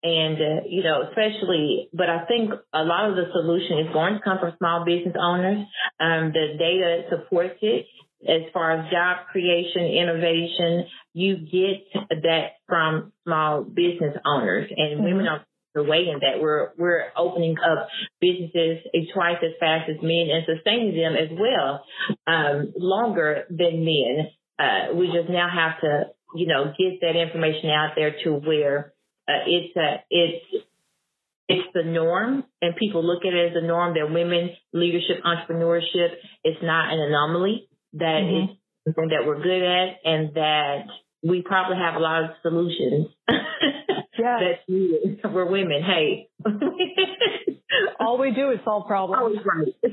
and 0.03 0.37
uh, 0.37 0.61
you 0.69 0.83
know, 0.83 1.03
especially. 1.09 1.89
But 1.93 2.09
I 2.09 2.25
think 2.25 2.53
a 2.73 2.83
lot 2.85 3.11
of 3.11 3.17
the 3.17 3.27
solution 3.33 3.79
is 3.85 3.93
going 3.93 4.15
to 4.15 4.21
come 4.21 4.39
from 4.41 4.55
small 4.59 4.85
business 4.85 5.17
owners. 5.21 5.67
Um, 6.01 6.33
the 6.33 6.57
data 6.59 7.05
supports 7.11 7.59
it 7.61 7.87
as 8.27 8.43
far 8.53 8.73
as 8.73 8.91
job 8.91 9.27
creation, 9.31 9.85
innovation. 9.85 10.87
You 11.15 11.37
get 11.37 12.21
that 12.23 12.59
from 12.67 13.13
small 13.25 13.63
business 13.63 14.17
owners, 14.25 14.71
and 14.75 14.97
mm-hmm. 14.97 15.05
women 15.05 15.27
are 15.27 15.45
the 15.75 15.85
way 15.85 16.07
in 16.11 16.21
that 16.21 16.41
we're 16.41 16.71
we're 16.79 17.05
opening 17.17 17.57
up 17.59 17.89
businesses 18.21 18.79
twice 19.15 19.37
as 19.43 19.53
fast 19.61 19.91
as 19.91 19.97
men 20.03 20.29
and 20.33 20.45
sustaining 20.47 20.97
them 20.97 21.15
as 21.15 21.29
well 21.39 21.85
um, 22.27 22.73
longer 22.77 23.45
than 23.51 23.85
men 23.85 24.31
uh, 24.59 24.95
we 24.95 25.07
just 25.07 25.31
now 25.31 25.49
have 25.49 25.81
to, 25.81 26.11
you 26.35 26.47
know, 26.47 26.73
get 26.77 27.01
that 27.01 27.17
information 27.17 27.71
out 27.71 27.93
there 27.95 28.15
to 28.25 28.33
where 28.35 28.93
uh, 29.29 29.47
it's 29.47 29.77
a, 29.77 30.03
it's 30.11 30.65
it's 31.51 31.69
the 31.73 31.83
norm, 31.83 32.45
and 32.61 32.77
people 32.77 33.03
look 33.03 33.25
at 33.25 33.33
it 33.33 33.53
as 33.53 33.63
a 33.63 33.67
norm 33.67 33.95
that 33.95 34.13
women 34.13 34.51
leadership 34.75 35.25
entrepreneurship 35.25 36.13
is 36.45 36.57
not 36.63 36.93
an 36.93 37.01
anomaly. 37.01 37.69
That 37.99 38.23
mm-hmm. 38.23 38.53
is 38.53 38.95
something 38.95 39.11
that 39.11 39.27
we're 39.27 39.43
good 39.43 39.63
at, 39.63 39.99
and 40.05 40.35
that 40.35 40.87
we 41.23 41.43
probably 41.43 41.77
have 41.77 41.95
a 41.95 41.99
lot 41.99 42.25
of 42.25 42.31
solutions. 42.43 43.09
Yeah, 44.19 44.39
that's 44.41 44.69
needed 44.69 45.21
for 45.23 45.47
women. 45.47 45.81
Hey, 45.83 46.29
all 48.01 48.19
we 48.19 48.33
do 48.33 48.51
is 48.51 48.59
solve 48.65 48.87
problems. 48.87 49.39
Right. 49.45 49.93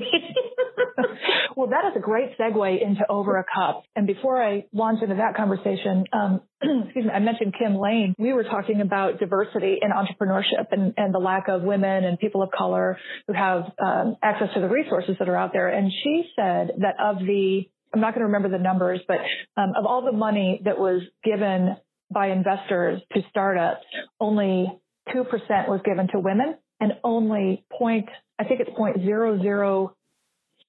well, 1.56 1.68
that 1.68 1.84
is 1.90 1.92
a 1.96 2.00
great 2.00 2.36
segue 2.38 2.82
into 2.82 3.02
Over 3.08 3.38
a 3.38 3.44
Cup. 3.44 3.84
And 3.94 4.06
before 4.06 4.42
I 4.42 4.64
launch 4.72 5.00
into 5.02 5.14
that 5.16 5.36
conversation, 5.36 6.04
um, 6.12 6.40
excuse 6.60 7.04
me, 7.04 7.10
I 7.10 7.20
mentioned 7.20 7.54
Kim 7.56 7.76
Lane. 7.76 8.14
We 8.18 8.32
were 8.32 8.44
talking 8.44 8.80
about 8.80 9.20
diversity 9.20 9.78
in 9.80 9.90
entrepreneurship 9.90 10.72
and, 10.72 10.94
and 10.96 11.14
the 11.14 11.20
lack 11.20 11.48
of 11.48 11.62
women 11.62 12.04
and 12.04 12.18
people 12.18 12.42
of 12.42 12.50
color 12.50 12.98
who 13.28 13.32
have 13.32 13.70
um, 13.78 14.16
access 14.22 14.48
to 14.54 14.60
the 14.60 14.68
resources 14.68 15.16
that 15.20 15.28
are 15.28 15.36
out 15.36 15.52
there. 15.52 15.68
And 15.68 15.92
she 16.02 16.24
said 16.34 16.72
that 16.78 16.96
of 16.98 17.18
the 17.18 17.68
I'm 17.94 18.00
not 18.00 18.14
going 18.14 18.20
to 18.20 18.26
remember 18.26 18.48
the 18.48 18.62
numbers, 18.62 19.00
but 19.06 19.18
um, 19.56 19.72
of 19.76 19.86
all 19.86 20.04
the 20.04 20.12
money 20.12 20.60
that 20.64 20.78
was 20.78 21.02
given 21.24 21.76
by 22.12 22.28
investors 22.28 23.02
to 23.12 23.20
startups, 23.30 23.84
only 24.20 24.66
2% 25.14 25.24
was 25.68 25.80
given 25.84 26.08
to 26.08 26.20
women 26.20 26.56
and 26.80 26.92
only 27.04 27.64
point, 27.72 28.08
I 28.38 28.44
think 28.44 28.60
it's 28.60 28.70
point 28.76 28.98
zero 28.98 29.40
zero 29.40 29.96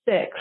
six 0.07 0.31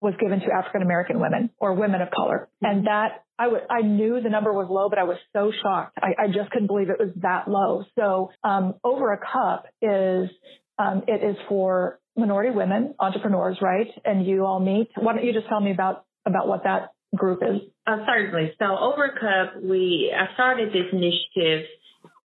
was 0.00 0.14
given 0.20 0.40
to 0.40 0.46
African 0.52 0.82
American 0.82 1.18
women 1.18 1.50
or 1.58 1.74
women 1.74 2.00
of 2.02 2.10
color. 2.10 2.48
And 2.60 2.86
that 2.86 3.24
I 3.38 3.48
would, 3.48 3.62
I 3.68 3.80
knew 3.80 4.20
the 4.20 4.28
number 4.28 4.52
was 4.52 4.68
low, 4.70 4.88
but 4.88 4.98
I 4.98 5.04
was 5.04 5.16
so 5.32 5.50
shocked. 5.62 5.98
I, 6.00 6.24
I 6.24 6.26
just 6.28 6.50
couldn't 6.50 6.68
believe 6.68 6.90
it 6.90 7.00
was 7.00 7.10
that 7.22 7.48
low. 7.48 7.84
So, 7.98 8.30
um, 8.44 8.74
over 8.84 9.12
a 9.12 9.18
cup 9.18 9.66
is, 9.82 10.30
um, 10.78 11.02
it 11.06 11.24
is 11.24 11.36
for 11.48 11.98
minority 12.16 12.50
women 12.50 12.94
entrepreneurs, 12.98 13.58
right? 13.60 13.88
And 14.04 14.26
you 14.26 14.44
all 14.44 14.60
meet. 14.60 14.88
Why 14.96 15.14
don't 15.14 15.24
you 15.24 15.32
just 15.32 15.48
tell 15.48 15.60
me 15.60 15.72
about, 15.72 16.04
about 16.26 16.48
what 16.48 16.64
that 16.64 16.92
group 17.14 17.42
is? 17.42 17.60
Uh, 17.86 17.98
certainly. 18.06 18.52
So 18.58 18.64
Overcup, 18.64 19.62
we, 19.62 20.14
I 20.16 20.32
started 20.34 20.70
this 20.70 20.86
initiative 20.92 21.66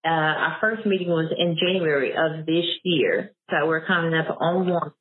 uh, 0.05 0.09
our 0.09 0.57
first 0.61 0.85
meeting 0.85 1.09
was 1.09 1.33
in 1.35 1.57
January 1.59 2.11
of 2.11 2.45
this 2.45 2.65
year. 2.83 3.33
So 3.49 3.67
we're 3.67 3.85
coming 3.85 4.13
up 4.13 4.37
on 4.39 4.69
one 4.69 4.91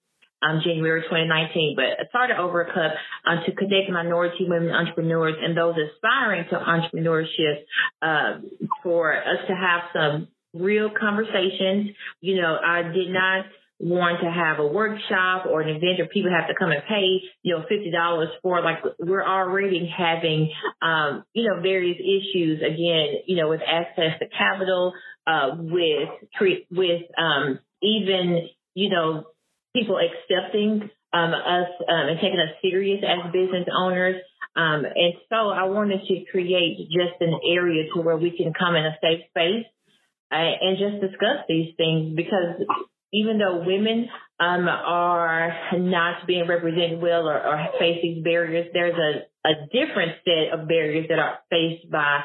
um, 0.42 0.60
January 0.64 1.02
2019, 1.02 1.74
but 1.76 1.84
it 1.84 2.08
started 2.10 2.38
over 2.38 2.62
a 2.62 2.66
cup 2.66 2.92
um, 3.24 3.38
to 3.46 3.52
connect 3.52 3.90
minority 3.90 4.46
women 4.48 4.70
entrepreneurs 4.70 5.36
and 5.40 5.56
those 5.56 5.74
aspiring 5.76 6.44
to 6.50 6.56
entrepreneurship 6.56 7.64
uh, 8.02 8.40
for 8.82 9.16
us 9.16 9.46
to 9.48 9.54
have 9.54 9.82
some 9.92 10.28
real 10.60 10.90
conversations. 10.90 11.90
You 12.20 12.40
know, 12.40 12.56
I 12.64 12.82
did 12.82 13.10
not 13.10 13.46
want 13.78 14.20
to 14.22 14.30
have 14.30 14.58
a 14.58 14.66
workshop 14.66 15.46
or 15.46 15.60
an 15.60 15.68
event 15.68 15.98
where 15.98 16.08
people 16.08 16.30
have 16.30 16.48
to 16.48 16.54
come 16.58 16.70
and 16.70 16.82
pay, 16.88 17.20
you 17.42 17.54
know, 17.54 17.62
fifty 17.62 17.90
dollars 17.90 18.28
for 18.42 18.62
like 18.62 18.78
we're 18.98 19.26
already 19.26 19.90
having 19.94 20.50
um, 20.80 21.24
you 21.34 21.48
know, 21.48 21.60
various 21.60 21.98
issues 21.98 22.60
again, 22.60 23.22
you 23.26 23.36
know, 23.36 23.48
with 23.48 23.60
access 23.66 24.18
to 24.18 24.26
capital, 24.28 24.94
uh, 25.26 25.50
with 25.58 26.08
treat 26.38 26.66
with 26.70 27.02
um 27.18 27.58
even, 27.82 28.48
you 28.74 28.88
know, 28.88 29.24
people 29.74 29.98
accepting 29.98 30.88
um, 31.12 31.34
us 31.34 31.68
um, 31.88 32.08
and 32.08 32.18
taking 32.20 32.40
us 32.40 32.56
serious 32.62 33.04
as 33.04 33.32
business 33.32 33.66
owners. 33.76 34.16
Um, 34.56 34.84
and 34.86 35.14
so 35.28 35.50
I 35.50 35.64
wanted 35.64 36.00
to 36.08 36.24
create 36.30 36.78
just 36.88 37.20
an 37.20 37.38
area 37.46 37.92
to 37.94 38.00
where 38.00 38.16
we 38.16 38.34
can 38.34 38.54
come 38.58 38.74
in 38.74 38.86
a 38.86 38.96
safe 39.02 39.20
space 39.28 39.66
and 40.30 40.78
just 40.78 41.00
discuss 41.00 41.44
these 41.48 41.74
things 41.76 42.16
because 42.16 42.66
even 43.12 43.38
though 43.38 43.64
women 43.64 44.08
um, 44.40 44.68
are 44.68 45.52
not 45.78 46.26
being 46.26 46.46
represented 46.46 47.00
well 47.00 47.28
or, 47.28 47.38
or 47.38 47.66
face 47.78 48.00
these 48.02 48.22
barriers, 48.22 48.68
there's 48.72 48.96
a, 48.96 49.48
a 49.48 49.52
different 49.72 50.12
set 50.24 50.58
of 50.58 50.68
barriers 50.68 51.06
that 51.08 51.18
are 51.18 51.38
faced 51.50 51.90
by 51.90 52.20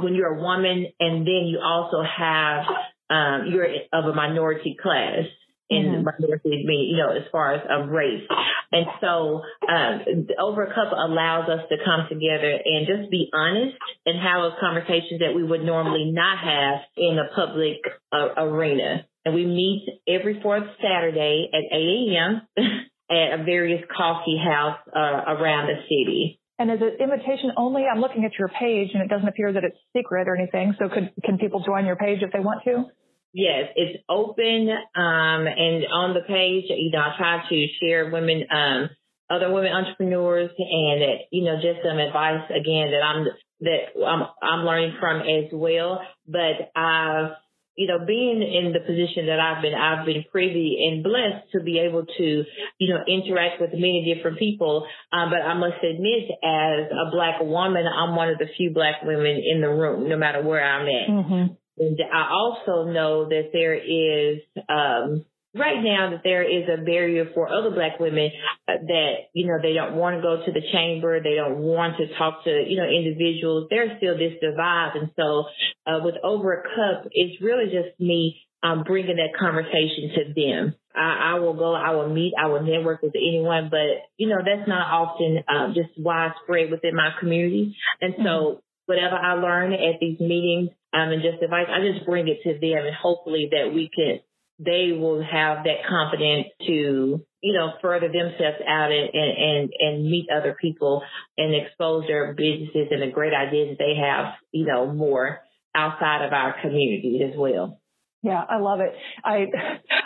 when 0.00 0.14
you're 0.14 0.38
a 0.38 0.42
woman 0.42 0.86
and 0.98 1.26
then 1.26 1.46
you 1.46 1.60
also 1.62 2.02
have 2.02 2.64
um, 3.10 3.46
you're 3.50 3.68
of 3.92 4.04
a 4.06 4.14
minority 4.14 4.76
class 4.80 5.24
in 5.72 6.04
mm-hmm. 6.04 6.04
minorities 6.04 6.66
being, 6.66 6.92
you 6.92 6.98
know, 6.98 7.10
as 7.10 7.24
far 7.32 7.54
as 7.54 7.62
a 7.68 7.88
race. 7.88 8.28
And 8.72 8.86
so, 9.00 9.40
um, 9.68 10.26
Over 10.38 10.64
a 10.64 10.74
Cup 10.74 10.92
allows 10.92 11.48
us 11.48 11.64
to 11.68 11.76
come 11.84 12.08
together 12.08 12.52
and 12.64 12.86
just 12.86 13.10
be 13.10 13.28
honest 13.32 13.76
and 14.06 14.20
have 14.20 14.42
those 14.42 14.60
conversations 14.60 15.20
that 15.20 15.34
we 15.34 15.42
would 15.42 15.64
normally 15.64 16.12
not 16.12 16.38
have 16.38 16.80
in 16.96 17.18
a 17.18 17.34
public 17.34 17.80
uh, 18.12 18.36
arena. 18.36 19.06
And 19.24 19.34
we 19.34 19.46
meet 19.46 19.86
every 20.08 20.40
fourth 20.42 20.64
Saturday 20.82 21.48
at 21.52 21.62
8 21.72 22.12
a.m. 22.12 22.42
at 23.10 23.40
a 23.40 23.44
various 23.44 23.82
coffee 23.94 24.38
house 24.42 24.78
uh, 24.94 25.32
around 25.32 25.68
the 25.68 25.80
city. 25.84 26.40
And 26.58 26.70
is 26.70 26.78
it 26.80 27.02
invitation 27.02 27.52
only? 27.56 27.84
I'm 27.84 28.00
looking 28.00 28.24
at 28.24 28.38
your 28.38 28.48
page 28.48 28.90
and 28.94 29.02
it 29.02 29.08
doesn't 29.08 29.26
appear 29.26 29.52
that 29.52 29.64
it's 29.64 29.76
secret 29.96 30.28
or 30.28 30.36
anything. 30.36 30.74
So 30.78 30.88
could, 30.88 31.10
can 31.24 31.38
people 31.38 31.62
join 31.64 31.86
your 31.86 31.96
page 31.96 32.22
if 32.22 32.32
they 32.32 32.40
want 32.40 32.62
to? 32.64 32.84
Yes, 33.32 33.70
it's 33.76 34.02
open. 34.08 34.68
Um, 34.70 35.46
and 35.46 35.84
on 35.90 36.14
the 36.14 36.20
page, 36.26 36.64
you 36.68 36.90
know, 36.92 37.00
I 37.00 37.14
try 37.16 37.42
to 37.48 37.66
share 37.80 38.10
women, 38.10 38.44
um, 38.50 38.90
other 39.30 39.50
women 39.52 39.72
entrepreneurs 39.72 40.50
and, 40.58 41.20
you 41.30 41.44
know, 41.44 41.56
just 41.56 41.80
some 41.86 41.98
advice 41.98 42.50
again 42.50 42.90
that 42.90 43.02
I'm, 43.02 43.26
that 43.60 44.06
I'm, 44.06 44.22
I'm 44.42 44.66
learning 44.66 44.96
from 45.00 45.20
as 45.20 45.50
well. 45.52 46.02
But 46.26 46.70
I've 46.76 47.32
you 47.74 47.86
know, 47.86 48.04
being 48.04 48.42
in 48.42 48.72
the 48.72 48.80
position 48.80 49.26
that 49.26 49.40
I've 49.40 49.62
been, 49.62 49.74
I've 49.74 50.04
been 50.04 50.24
privy 50.30 50.76
and 50.86 51.02
blessed 51.02 51.52
to 51.52 51.60
be 51.60 51.78
able 51.78 52.04
to, 52.04 52.44
you 52.78 52.92
know, 52.92 53.00
interact 53.08 53.60
with 53.60 53.70
many 53.72 54.12
different 54.14 54.38
people. 54.38 54.86
Um, 55.10 55.30
but 55.30 55.40
I 55.40 55.54
must 55.54 55.82
admit, 55.82 56.30
as 56.44 56.92
a 56.92 57.10
black 57.10 57.40
woman, 57.40 57.86
I'm 57.86 58.14
one 58.14 58.28
of 58.28 58.38
the 58.38 58.46
few 58.56 58.72
black 58.74 59.02
women 59.02 59.42
in 59.42 59.62
the 59.62 59.70
room, 59.70 60.08
no 60.08 60.18
matter 60.18 60.42
where 60.42 60.62
I'm 60.62 60.86
at. 60.86 61.08
Mm-hmm. 61.08 61.54
And 61.82 61.98
I 62.12 62.30
also 62.30 62.90
know 62.90 63.28
that 63.28 63.50
there 63.52 63.74
is, 63.74 64.40
um, 64.68 65.24
right 65.54 65.82
now 65.82 66.10
that 66.10 66.22
there 66.24 66.42
is 66.42 66.68
a 66.68 66.82
barrier 66.82 67.26
for 67.34 67.48
other 67.48 67.70
black 67.70 68.00
women 68.00 68.30
uh, 68.68 68.80
that 68.86 69.14
you 69.34 69.46
know 69.46 69.58
they 69.60 69.74
don't 69.74 69.94
want 69.94 70.16
to 70.16 70.22
go 70.22 70.44
to 70.44 70.52
the 70.52 70.64
chamber 70.72 71.20
they 71.20 71.34
don't 71.34 71.58
want 71.58 71.96
to 71.98 72.06
talk 72.16 72.44
to 72.44 72.50
you 72.50 72.76
know 72.76 72.88
individuals. 72.88 73.68
There's 73.68 73.96
still 73.98 74.16
this 74.16 74.40
divide. 74.40 74.92
And 74.94 75.10
so 75.16 75.44
uh, 75.86 76.00
with 76.02 76.14
over 76.24 76.52
a 76.54 76.62
cup 76.62 77.08
it's 77.10 77.42
really 77.42 77.66
just 77.66 77.98
me 78.00 78.40
um, 78.62 78.84
bringing 78.84 79.16
that 79.16 79.38
conversation 79.38 80.14
to 80.14 80.34
them. 80.34 80.74
I, 80.94 81.34
I, 81.34 81.38
will 81.40 81.54
go 81.54 81.74
i 81.74 81.92
will 81.92 82.10
meet 82.10 82.34
i 82.38 82.48
will 82.48 82.62
network 82.62 83.00
with 83.00 83.14
anyone 83.16 83.70
but 83.70 84.04
you 84.18 84.28
know 84.28 84.36
that's 84.44 84.68
not 84.68 84.92
often 84.92 85.42
uh, 85.48 85.68
just 85.68 85.98
widespread 85.98 86.70
within 86.70 86.94
my 86.94 87.10
community. 87.18 87.76
And 88.00 88.14
so 88.18 88.22
mm-hmm. 88.22 88.58
whatever 88.86 89.16
i 89.16 89.34
learn 89.34 89.72
at 89.72 90.00
these 90.00 90.20
meetings 90.20 90.70
um, 90.92 91.10
and 91.10 91.22
just 91.22 91.42
advice 91.42 91.66
i 91.70 91.80
just 91.80 92.06
bring 92.06 92.28
it 92.28 92.38
to 92.42 92.54
them 92.58 92.86
and 92.86 92.94
hopefully 92.94 93.48
that 93.50 93.72
we 93.74 93.90
can 93.94 94.20
they 94.64 94.92
will 94.92 95.22
have 95.22 95.64
that 95.64 95.86
confidence 95.88 96.46
to, 96.66 97.24
you 97.40 97.52
know, 97.52 97.72
further 97.80 98.08
themselves 98.08 98.58
out 98.66 98.90
and, 98.92 99.10
and, 99.12 99.70
and 99.78 100.04
meet 100.04 100.26
other 100.30 100.56
people 100.60 101.02
and 101.36 101.54
expose 101.54 102.04
their 102.06 102.34
businesses 102.34 102.88
and 102.90 103.02
the 103.02 103.12
great 103.12 103.32
ideas 103.34 103.76
they 103.78 103.94
have, 104.00 104.34
you 104.52 104.66
know, 104.66 104.92
more 104.92 105.40
outside 105.74 106.24
of 106.24 106.32
our 106.32 106.54
community 106.60 107.22
as 107.28 107.36
well. 107.36 107.80
Yeah, 108.22 108.40
I 108.48 108.58
love 108.58 108.80
it. 108.80 108.92
I, 109.24 109.46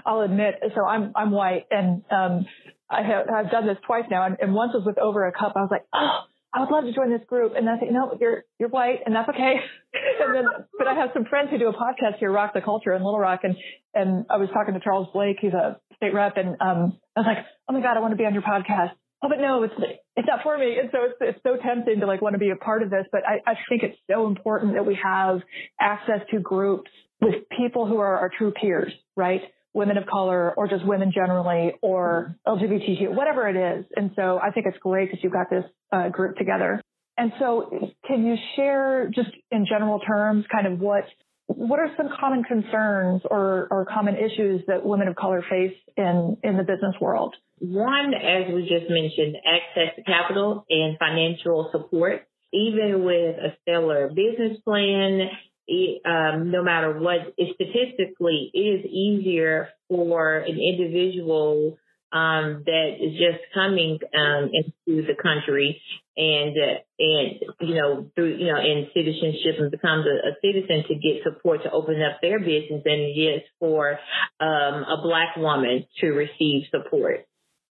I'll 0.07 0.23
admit, 0.23 0.55
so 0.75 0.85
I'm, 0.87 1.13
I'm 1.15 1.33
white 1.33 1.67
and, 1.71 2.03
um, 2.11 2.47
I 2.89 3.03
have, 3.03 3.27
I've 3.29 3.51
done 3.51 3.67
this 3.67 3.79
twice 3.85 4.05
now 4.11 4.25
and, 4.25 4.37
and 4.41 4.55
once 4.55 4.73
was 4.73 4.85
with 4.87 4.97
over 4.97 5.27
a 5.27 5.33
cup. 5.33 5.53
I 5.57 5.61
was 5.61 5.69
like, 5.71 5.85
oh, 5.93 6.21
I 6.57 6.61
would 6.61 6.71
love 6.71 6.85
to 6.85 6.93
join 6.93 7.11
this 7.11 7.21
group. 7.27 7.53
And 7.55 7.69
I 7.69 7.77
think, 7.77 7.93
no, 7.93 8.17
you're, 8.19 8.45
you're 8.59 8.71
white 8.71 9.01
and 9.05 9.15
that's 9.15 9.29
okay. 9.29 9.57
and 10.21 10.35
then, 10.35 10.45
but 10.79 10.89
I 10.89 10.95
have 10.95 11.11
some 11.13 11.27
friends 11.27 11.51
who 11.51 11.59
do 11.59 11.69
a 11.69 11.75
podcast 11.75 12.17
here, 12.19 12.33
Rock 12.33 12.55
the 12.55 12.63
Culture 12.63 12.95
in 12.95 13.05
Little 13.05 13.21
Rock. 13.21 13.41
And, 13.43 13.55
and 13.93 14.25
I 14.31 14.39
was 14.39 14.49
talking 14.55 14.73
to 14.73 14.81
Charles 14.81 15.09
Blake, 15.13 15.37
he's 15.39 15.53
a 15.53 15.79
state 15.97 16.15
rep. 16.15 16.39
And, 16.39 16.57
um, 16.63 16.99
I 17.15 17.21
was 17.21 17.27
like, 17.27 17.45
oh 17.69 17.75
my 17.75 17.83
God, 17.83 17.99
I 17.99 18.01
want 18.01 18.13
to 18.13 18.17
be 18.17 18.25
on 18.25 18.33
your 18.33 18.43
podcast. 18.43 18.93
Oh, 19.23 19.29
but 19.29 19.39
no, 19.39 19.65
it's, 19.65 19.75
it's 20.17 20.27
not 20.27 20.41
for 20.43 20.57
me. 20.57 20.79
And 20.81 20.89
so 20.93 20.99
it's, 21.05 21.17
it's 21.21 21.41
so 21.43 21.57
tempting 21.63 22.01
to 22.01 22.07
like 22.07 22.23
want 22.23 22.33
to 22.33 22.39
be 22.39 22.51
a 22.51 22.57
part 22.57 22.83
of 22.83 22.89
this. 22.89 23.05
But 23.13 23.21
I, 23.29 23.51
I 23.51 23.55
think 23.69 23.83
it's 23.83 23.99
so 24.11 24.27
important 24.27 24.75
that 24.75 24.87
we 24.87 24.99
have 25.03 25.43
access 25.79 26.21
to 26.31 26.41
groups 26.41 26.91
with 27.21 27.35
people 27.55 27.87
who 27.87 27.99
are 27.99 28.19
our 28.19 28.31
true 28.31 28.53
peers, 28.53 28.93
right? 29.15 29.43
Women 29.77 29.99
of 29.99 30.07
color 30.07 30.55
or 30.55 30.67
just 30.67 30.85
women 30.87 31.13
generally 31.15 31.75
or 31.83 32.35
LGBTQ, 32.49 33.15
whatever 33.15 33.47
it 33.47 33.57
is. 33.57 33.85
And 33.95 34.11
so 34.17 34.41
I 34.43 34.51
think 34.51 34.65
it's 34.67 34.79
great 34.79 35.11
that 35.11 35.23
you've 35.23 35.35
got 35.35 35.51
this 35.51 35.65
uh, 35.93 36.09
group 36.09 36.37
together. 36.37 36.81
And 37.19 37.31
so 37.39 37.91
can 38.07 38.25
you 38.27 38.37
share 38.57 39.11
just 39.15 39.29
in 39.51 39.67
general 39.69 40.01
terms 40.01 40.47
kind 40.51 40.67
of 40.67 40.81
what 40.81 41.05
what 41.49 41.79
are 41.79 41.91
some 41.97 42.09
common 42.19 42.43
concerns 42.43 43.23
or, 43.31 43.69
or 43.71 43.87
common 43.87 44.17
issues 44.17 44.63
that 44.67 44.85
women 44.85 45.07
of 45.07 45.15
color 45.15 45.45
face 45.49 45.77
in, 45.97 46.37
in 46.43 46.57
the 46.57 46.65
business 46.65 46.97
world? 47.01 47.37
One, 47.61 48.15
as 48.15 48.53
we 48.53 48.63
just 48.63 48.91
mentioned, 48.91 49.37
access 49.47 49.95
to 49.95 50.03
capital 50.03 50.65
and 50.69 50.99
financial 50.99 51.69
support. 51.71 52.27
Even 52.53 53.05
with 53.05 53.37
a 53.37 53.57
stellar 53.63 54.09
business 54.09 54.59
plan 54.65 55.29
um, 56.05 56.51
no 56.51 56.63
matter 56.63 56.99
what, 56.99 57.35
it 57.37 57.55
statistically 57.55 58.51
it 58.55 58.59
is 58.59 58.87
easier 58.87 59.69
for 59.89 60.39
an 60.39 60.59
individual 60.59 61.79
um, 62.13 62.63
that 62.65 62.97
is 63.01 63.13
just 63.13 63.43
coming 63.53 63.99
um, 64.15 64.51
into 64.53 65.07
the 65.07 65.15
country 65.21 65.83
and 66.17 66.57
uh, 66.57 66.79
and 66.99 67.41
you 67.61 67.75
know 67.75 68.11
through 68.15 68.37
you 68.37 68.47
know 68.47 68.61
in 68.61 68.87
citizenship 68.95 69.59
and 69.59 69.71
becomes 69.71 70.07
a, 70.07 70.29
a, 70.29 70.33
citizen 70.41 70.85
to 70.89 70.95
get 70.95 71.25
support 71.25 71.63
to 71.65 71.71
open 71.71 72.01
up 72.01 72.21
their 72.23 72.39
business 72.39 72.83
than 72.85 73.01
it 73.01 73.19
is 73.19 73.43
for 73.59 73.99
um, 74.41 74.85
a 74.87 75.01
black 75.03 75.37
woman 75.37 75.85
to 76.01 76.07
receive 76.09 76.65
support. 76.71 77.27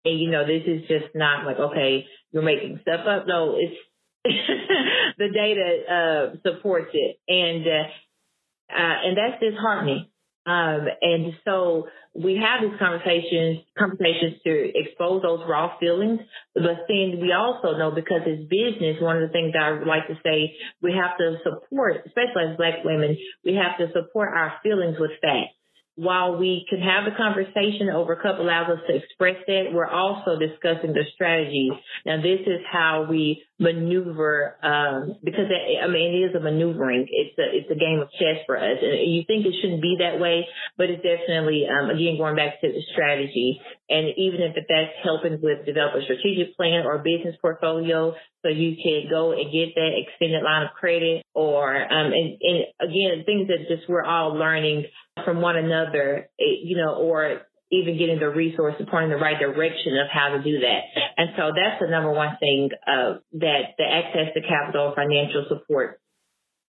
And 0.03 0.19
you 0.19 0.31
know 0.31 0.45
this 0.45 0.63
is 0.65 0.81
just 0.87 1.15
not 1.15 1.45
like 1.45 1.57
okay 1.57 2.05
you're 2.31 2.43
making 2.43 2.79
stuff 2.81 3.05
up. 3.07 3.25
No, 3.27 3.55
it's 3.57 3.77
the 5.17 5.29
data 5.33 5.83
uh, 5.89 6.35
supports 6.43 6.91
it, 6.93 7.19
and 7.27 7.65
uh, 7.67 8.73
uh, 8.73 8.95
and 9.05 9.17
that's 9.17 9.41
disheartening. 9.41 10.07
Um, 10.45 10.87
and 11.01 11.33
so 11.45 11.87
we 12.13 12.35
have 12.35 12.61
these 12.61 12.77
conversations, 12.77 13.63
conversations 13.79 14.41
to 14.43 14.71
expose 14.75 15.21
those 15.21 15.39
raw 15.47 15.77
feelings. 15.79 16.19
But 16.53 16.83
then 16.89 17.19
we 17.21 17.31
also 17.31 17.77
know 17.77 17.91
because 17.91 18.21
it's 18.25 18.43
business, 18.49 19.01
one 19.01 19.17
of 19.17 19.27
the 19.27 19.31
things 19.31 19.53
I 19.57 19.71
would 19.71 19.87
like 19.87 20.07
to 20.07 20.15
say, 20.21 20.55
we 20.81 20.91
have 20.91 21.17
to 21.17 21.37
support, 21.43 22.03
especially 22.05 22.51
as 22.51 22.57
black 22.57 22.83
women, 22.83 23.17
we 23.45 23.55
have 23.55 23.77
to 23.79 23.87
support 23.93 24.33
our 24.35 24.55
feelings 24.63 24.97
with 24.99 25.11
facts 25.21 25.55
while 25.95 26.37
we 26.37 26.65
can 26.69 26.79
have 26.79 27.05
the 27.05 27.15
conversation 27.15 27.89
over 27.93 28.15
cup 28.15 28.39
allows 28.39 28.69
us 28.69 28.79
to 28.87 28.95
express 28.95 29.37
that, 29.45 29.69
we're 29.71 29.87
also 29.87 30.39
discussing 30.39 30.93
the 30.93 31.05
strategies. 31.13 31.73
Now, 32.05 32.17
this 32.17 32.41
is 32.47 32.65
how 32.71 33.05
we 33.07 33.43
maneuver, 33.59 34.57
um, 34.63 35.15
because 35.23 35.45
I 35.45 35.87
mean, 35.87 36.17
it 36.17 36.29
is 36.29 36.35
a 36.35 36.39
maneuvering. 36.39 37.05
It's 37.09 37.37
a, 37.37 37.45
it's 37.45 37.69
a 37.69 37.77
game 37.77 38.01
of 38.01 38.09
chess 38.17 38.41
for 38.47 38.57
us. 38.57 38.81
And 38.81 39.13
you 39.13 39.23
think 39.27 39.45
it 39.45 39.53
shouldn't 39.61 39.81
be 39.81 39.97
that 39.99 40.19
way, 40.19 40.47
but 40.77 40.89
it's 40.89 41.03
definitely, 41.03 41.67
um, 41.69 41.91
again, 41.91 42.17
going 42.17 42.35
back 42.35 42.59
to 42.61 42.67
the 42.67 42.81
strategy. 42.91 43.61
And 43.87 44.17
even 44.17 44.41
if 44.41 44.55
that's 44.55 44.97
helping 45.03 45.39
with 45.41 45.65
develop 45.65 45.93
a 45.93 46.03
strategic 46.03 46.57
plan 46.57 46.85
or 46.85 46.97
business 47.05 47.35
portfolio, 47.39 48.15
so 48.43 48.49
you 48.49 48.75
can 48.75 49.09
go 49.09 49.31
and 49.31 49.51
get 49.51 49.73
that 49.75 49.91
extended 49.95 50.43
line 50.43 50.63
of 50.63 50.73
credit 50.79 51.23
or, 51.33 51.75
um, 51.75 52.11
and, 52.11 52.37
and 52.41 52.65
again, 52.79 53.23
things 53.25 53.47
that 53.47 53.67
just 53.69 53.89
we're 53.89 54.03
all 54.03 54.35
learning 54.35 54.85
from 55.23 55.41
one 55.41 55.55
another, 55.55 56.29
eh, 56.39 56.59
you 56.63 56.77
know, 56.77 56.95
or 56.95 57.41
even 57.71 57.97
getting 57.97 58.19
the 58.19 58.29
resources, 58.29 58.85
pointing 58.91 59.09
the 59.09 59.17
right 59.17 59.39
direction 59.39 59.97
of 59.97 60.07
how 60.11 60.37
to 60.37 60.43
do 60.43 60.59
that. 60.59 60.81
And 61.17 61.29
so 61.35 61.51
that's 61.55 61.81
the 61.81 61.89
number 61.89 62.11
one 62.11 62.37
thing 62.39 62.69
uh, 62.85 63.17
that 63.39 63.73
the 63.77 63.85
access 63.85 64.33
to 64.35 64.41
capital, 64.41 64.93
financial 64.95 65.45
support. 65.49 65.99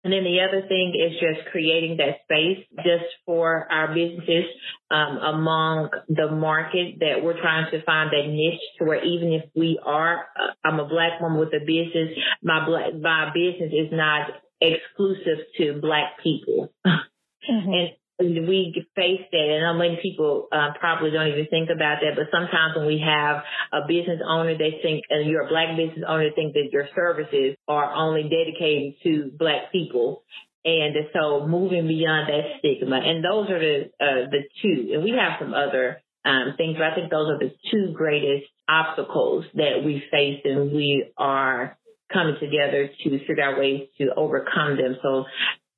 And 0.09 0.15
then 0.15 0.25
the 0.25 0.41
other 0.41 0.67
thing 0.67 0.95
is 0.97 1.21
just 1.21 1.51
creating 1.53 1.99
that 1.99 2.25
space 2.25 2.65
just 2.77 3.05
for 3.27 3.71
our 3.71 3.89
businesses 3.89 4.47
um, 4.91 5.19
among 5.19 5.91
the 6.09 6.31
market 6.31 7.01
that 7.01 7.23
we're 7.23 7.39
trying 7.39 7.71
to 7.73 7.85
find 7.85 8.09
that 8.13 8.27
niche 8.27 8.59
to 8.79 8.87
where 8.87 9.05
even 9.05 9.35
if 9.35 9.45
we 9.55 9.79
are, 9.85 10.21
uh, 10.35 10.55
I'm 10.65 10.81
a 10.81 10.89
black 10.89 11.21
woman 11.21 11.39
with 11.39 11.53
a 11.53 11.61
business, 11.61 12.17
my 12.43 12.65
black, 12.65 12.95
my 12.99 13.31
business 13.35 13.71
is 13.71 13.93
not 13.93 14.31
exclusive 14.63 15.45
to 15.59 15.79
black 15.79 16.23
people. 16.23 16.73
Mm-hmm. 16.87 17.73
And 17.73 17.91
we 18.19 18.75
face 18.97 19.23
that, 19.31 19.49
and 19.55 19.65
I 19.65 19.73
many 19.73 19.99
people 20.03 20.49
uh, 20.51 20.71
probably 20.81 21.11
don't 21.11 21.29
even 21.29 21.47
think 21.47 21.71
about 21.71 21.99
that. 22.03 22.17
But 22.17 22.27
sometimes 22.33 22.75
when 22.77 22.87
we 22.87 23.03
have 23.05 23.43
a 23.73 23.87
business 23.87 24.21
owner, 24.27 24.59
they 24.59 24.81
think, 24.83 25.05
and 25.09 25.31
you're 25.31 25.47
a 25.47 25.49
black 25.49 25.77
business 25.77 26.05
owner, 26.07 26.29
they 26.29 26.35
think 26.35 26.55
that 26.55 26.71
your 26.73 26.89
services 26.95 27.57
are 27.69 27.95
only 27.95 28.25
dedicated 28.25 28.95
to 29.05 29.31
black 29.39 29.71
people. 29.71 30.25
And 30.65 30.95
so 31.15 31.47
moving 31.47 31.87
beyond 31.87 32.29
that 32.29 32.59
stigma, 32.59 32.99
and 32.99 33.25
those 33.25 33.49
are 33.49 33.61
the 33.61 33.91
uh, 34.01 34.27
the 34.31 34.43
two, 34.61 34.91
and 34.93 35.05
we 35.05 35.13
have 35.13 35.39
some 35.39 35.55
other 35.55 36.03
um, 36.25 36.55
things, 36.57 36.77
but 36.77 36.93
I 36.93 36.95
think 36.95 37.11
those 37.11 37.31
are 37.31 37.39
the 37.39 37.55
two 37.71 37.95
greatest 37.95 38.51
obstacles 38.69 39.45
that 39.55 39.83
we 39.85 40.03
face, 40.11 40.41
and 40.45 40.73
we 40.73 41.11
are 41.17 41.79
coming 42.13 42.37
together 42.41 42.91
to 43.05 43.19
figure 43.27 43.43
out 43.43 43.59
ways 43.59 43.89
to 43.99 44.11
overcome 44.17 44.77
them. 44.77 44.97
So 45.03 45.25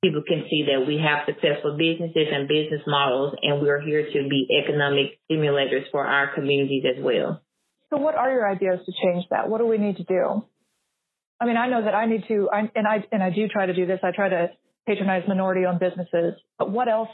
people 0.03 0.23
can 0.27 0.45
see 0.49 0.65
that 0.65 0.85
we 0.85 0.97
have 0.97 1.25
successful 1.25 1.77
businesses 1.77 2.27
and 2.33 2.47
business 2.47 2.81
models, 2.87 3.35
and 3.41 3.61
we're 3.61 3.81
here 3.81 4.05
to 4.05 4.27
be 4.29 4.47
economic 4.63 5.19
stimulators 5.29 5.89
for 5.91 6.05
our 6.05 6.33
communities 6.33 6.83
as 6.85 7.03
well. 7.03 7.41
So, 7.89 7.97
what 7.97 8.15
are 8.15 8.31
your 8.31 8.49
ideas 8.49 8.79
to 8.85 8.91
change 9.03 9.25
that? 9.29 9.49
What 9.49 9.59
do 9.59 9.67
we 9.67 9.77
need 9.77 9.97
to 9.97 10.03
do? 10.03 10.43
I 11.39 11.45
mean, 11.45 11.57
I 11.57 11.69
know 11.69 11.83
that 11.83 11.93
I 11.93 12.05
need 12.05 12.23
to, 12.27 12.49
I, 12.51 12.71
and 12.75 12.87
I 12.87 13.05
and 13.11 13.21
I 13.21 13.29
do 13.29 13.47
try 13.47 13.65
to 13.65 13.73
do 13.73 13.85
this. 13.85 13.99
I 14.03 14.11
try 14.11 14.29
to 14.29 14.49
patronize 14.87 15.23
minority-owned 15.27 15.79
businesses. 15.79 16.35
But 16.57 16.71
what 16.71 16.87
else? 16.87 17.09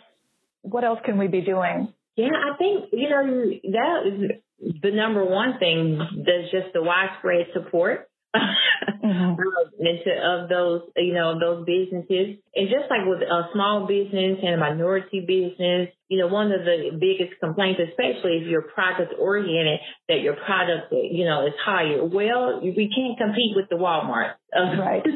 What 0.61 0.83
else 0.83 0.99
can 1.05 1.17
we 1.17 1.27
be 1.27 1.41
doing? 1.41 1.93
Yeah, 2.15 2.27
I 2.27 2.57
think 2.57 2.85
you 2.91 3.09
know 3.09 3.51
that 3.71 3.97
is 4.05 4.81
the 4.81 4.91
number 4.91 5.23
one 5.23 5.59
thing. 5.59 5.99
There's 6.25 6.51
just 6.51 6.73
the 6.73 6.81
widespread 6.81 7.47
support 7.53 8.09
mm-hmm. 9.03 9.41
into 9.79 10.11
of 10.21 10.49
those 10.49 10.81
you 10.97 11.13
know 11.13 11.39
those 11.39 11.65
businesses. 11.65 12.37
And 12.55 12.69
just 12.69 12.89
like 12.89 13.05
with 13.05 13.21
a 13.21 13.49
small 13.53 13.87
business 13.87 14.39
and 14.43 14.55
a 14.55 14.57
minority 14.57 15.21
business 15.21 15.89
you 16.09 16.19
know 16.19 16.27
one 16.27 16.51
of 16.51 16.61
the 16.65 16.97
biggest 16.99 17.39
complaints 17.39 17.79
especially 17.79 18.41
if 18.41 18.47
you're 18.47 18.63
product 18.63 19.13
oriented 19.19 19.79
that 20.09 20.21
your 20.21 20.35
product 20.35 20.91
you 20.91 21.25
know 21.25 21.45
is 21.47 21.53
higher. 21.63 22.03
Well 22.03 22.61
we 22.61 22.91
can't 22.93 23.17
compete 23.17 23.55
with 23.55 23.69
the 23.69 23.75
walmart. 23.75 24.33
Right. 24.53 25.03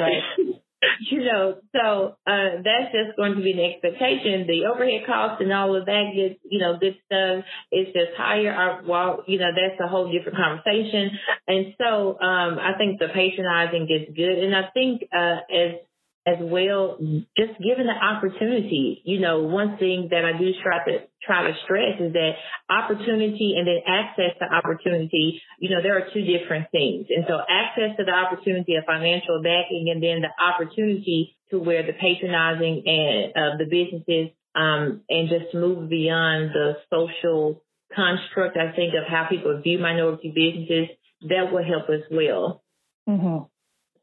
Right 0.00 0.60
you 1.10 1.24
know, 1.24 1.56
so 1.74 2.16
uh, 2.26 2.62
that's 2.64 2.92
just 2.92 3.16
going 3.16 3.36
to 3.36 3.42
be 3.42 3.52
an 3.52 3.60
expectation. 3.60 4.46
The 4.46 4.66
overhead 4.66 5.06
costs 5.06 5.40
and 5.40 5.52
all 5.52 5.76
of 5.76 5.86
that 5.86 6.12
good, 6.14 6.36
you 6.48 6.60
know, 6.60 6.78
good 6.78 6.96
stuff 7.06 7.44
is 7.72 7.86
just 7.88 8.16
higher. 8.16 8.52
Our, 8.52 8.82
well, 8.86 9.24
you 9.26 9.38
know, 9.38 9.50
that's 9.54 9.80
a 9.80 9.88
whole 9.88 10.10
different 10.10 10.38
conversation. 10.38 11.10
And 11.46 11.74
so 11.78 12.18
um, 12.20 12.58
I 12.58 12.72
think 12.78 12.98
the 12.98 13.08
patronizing 13.08 13.88
is 13.90 14.14
good. 14.14 14.38
And 14.44 14.54
I 14.54 14.68
think 14.74 15.02
uh, 15.14 15.38
as 15.52 15.80
as 16.26 16.38
well, 16.40 16.98
just 17.38 17.54
given 17.62 17.86
the 17.86 17.94
opportunity. 17.94 19.00
You 19.04 19.20
know, 19.20 19.44
one 19.44 19.78
thing 19.78 20.08
that 20.10 20.24
I 20.24 20.36
do 20.36 20.50
try 20.60 20.84
to 20.84 21.06
try 21.22 21.46
to 21.46 21.54
stress 21.64 22.00
is 22.00 22.12
that 22.12 22.32
opportunity 22.68 23.54
and 23.56 23.66
then 23.66 23.78
access 23.86 24.34
to 24.40 24.44
opportunity, 24.44 25.40
you 25.60 25.70
know, 25.70 25.82
there 25.82 25.96
are 25.96 26.10
two 26.12 26.26
different 26.26 26.66
things. 26.72 27.06
And 27.10 27.24
so 27.28 27.38
access 27.48 27.96
to 27.98 28.04
the 28.04 28.12
opportunity 28.12 28.74
of 28.74 28.84
financial 28.84 29.40
backing 29.42 29.86
and 29.94 30.02
then 30.02 30.22
the 30.22 30.34
opportunity 30.42 31.36
to 31.50 31.60
where 31.60 31.86
the 31.86 31.92
patronizing 31.92 32.82
and 32.86 33.30
of 33.36 33.54
uh, 33.54 33.56
the 33.58 33.66
businesses 33.70 34.34
um, 34.56 35.02
and 35.08 35.28
just 35.28 35.54
move 35.54 35.88
beyond 35.88 36.50
the 36.50 36.76
social 36.90 37.62
construct, 37.94 38.56
I 38.56 38.74
think, 38.74 38.94
of 38.94 39.06
how 39.08 39.26
people 39.28 39.60
view 39.62 39.78
minority 39.78 40.32
businesses, 40.34 40.88
that 41.28 41.52
will 41.52 41.62
help 41.62 41.88
as 41.88 42.02
well. 42.10 42.64
Mm-hmm. 43.08 43.44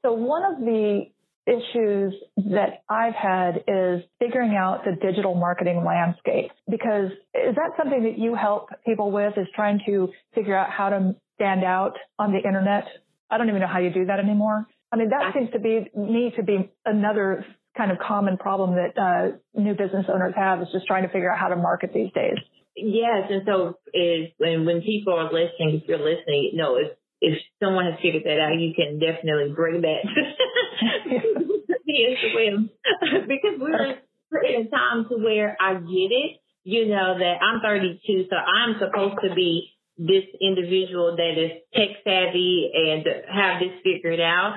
So 0.03 0.13
one 0.13 0.43
of 0.43 0.59
the 0.59 1.05
issues 1.45 2.13
that 2.37 2.83
I've 2.89 3.15
had 3.15 3.63
is 3.67 4.03
figuring 4.19 4.55
out 4.55 4.83
the 4.85 4.95
digital 5.01 5.35
marketing 5.35 5.83
landscape 5.85 6.51
because 6.69 7.11
is 7.33 7.55
that 7.55 7.71
something 7.77 8.03
that 8.03 8.17
you 8.17 8.35
help 8.35 8.69
people 8.85 9.11
with 9.11 9.33
is 9.37 9.47
trying 9.55 9.81
to 9.85 10.09
figure 10.33 10.55
out 10.55 10.69
how 10.69 10.89
to 10.89 11.15
stand 11.35 11.63
out 11.63 11.93
on 12.17 12.31
the 12.31 12.39
internet? 12.39 12.85
I 13.29 13.37
don't 13.37 13.49
even 13.49 13.61
know 13.61 13.67
how 13.67 13.79
you 13.79 13.91
do 13.91 14.05
that 14.05 14.19
anymore. 14.19 14.65
I 14.91 14.95
mean, 14.95 15.09
that 15.09 15.33
seems 15.33 15.51
to 15.51 15.59
be 15.59 15.89
me 15.95 16.31
to 16.37 16.43
be 16.43 16.71
another 16.85 17.45
kind 17.75 17.91
of 17.91 17.97
common 17.97 18.37
problem 18.37 18.75
that 18.75 18.97
uh, 19.01 19.37
new 19.59 19.73
business 19.73 20.05
owners 20.07 20.33
have 20.35 20.61
is 20.61 20.67
just 20.71 20.85
trying 20.85 21.03
to 21.03 21.09
figure 21.09 21.31
out 21.31 21.39
how 21.39 21.47
to 21.47 21.55
market 21.55 21.91
these 21.93 22.11
days. 22.13 22.37
Yes, 22.75 23.29
and 23.29 23.41
so 23.45 23.77
is 23.93 24.29
when 24.37 24.65
when 24.65 24.81
people 24.81 25.13
are 25.13 25.25
listening, 25.25 25.81
if 25.81 25.87
you're 25.87 25.99
listening, 25.99 26.51
no, 26.53 26.75
if 26.77 26.91
if 27.23 27.39
someone 27.63 27.85
has 27.85 27.95
figured 28.01 28.23
that 28.25 28.37
out, 28.37 28.59
you 28.59 28.75
can 28.75 28.99
definitely 28.99 29.53
bring 29.55 29.81
that 29.81 30.03
as 32.11 32.19
well. 32.35 32.67
because 33.27 33.55
we're, 33.59 33.97
we're 34.29 34.43
in 34.43 34.67
a 34.67 34.69
time 34.69 35.07
to 35.09 35.15
where 35.17 35.55
I 35.59 35.75
get 35.75 36.11
it, 36.11 36.41
you 36.65 36.87
know, 36.87 37.17
that 37.17 37.39
I'm 37.41 37.61
32, 37.61 38.27
so 38.29 38.35
I'm 38.35 38.75
supposed 38.79 39.15
to 39.23 39.33
be 39.33 39.69
this 39.97 40.25
individual 40.41 41.15
that 41.15 41.37
is 41.37 41.61
tech 41.73 42.01
savvy 42.03 42.71
and 42.73 43.05
have 43.29 43.61
this 43.61 43.79
figured 43.83 44.19
out. 44.19 44.55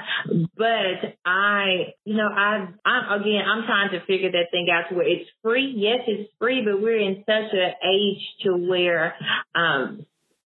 But 0.56 1.14
I, 1.24 1.94
you 2.04 2.16
know, 2.16 2.28
I, 2.28 2.68
I'm 2.84 3.20
again, 3.20 3.42
I'm 3.46 3.66
trying 3.66 3.90
to 3.90 4.00
figure 4.06 4.32
that 4.32 4.50
thing 4.50 4.66
out 4.72 4.88
to 4.88 4.94
where 4.96 5.06
it's 5.06 5.28
free. 5.42 5.74
Yes, 5.76 6.00
it's 6.08 6.32
free, 6.40 6.62
but 6.64 6.80
we're 6.80 6.98
in 6.98 7.22
such 7.26 7.52
an 7.52 7.72
age 7.84 8.22
to 8.44 8.56
where, 8.56 9.14
um, 9.54 10.06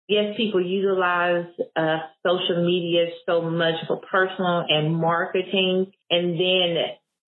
yes, 0.09 0.33
people 0.35 0.65
utilize 0.65 1.45
uh, 1.75 1.97
social 2.25 2.65
media 2.65 3.05
so 3.25 3.41
much 3.41 3.75
for 3.87 4.01
personal 4.11 4.65
and 4.67 4.93
marketing, 4.93 5.91
and 6.09 6.33
then 6.33 6.75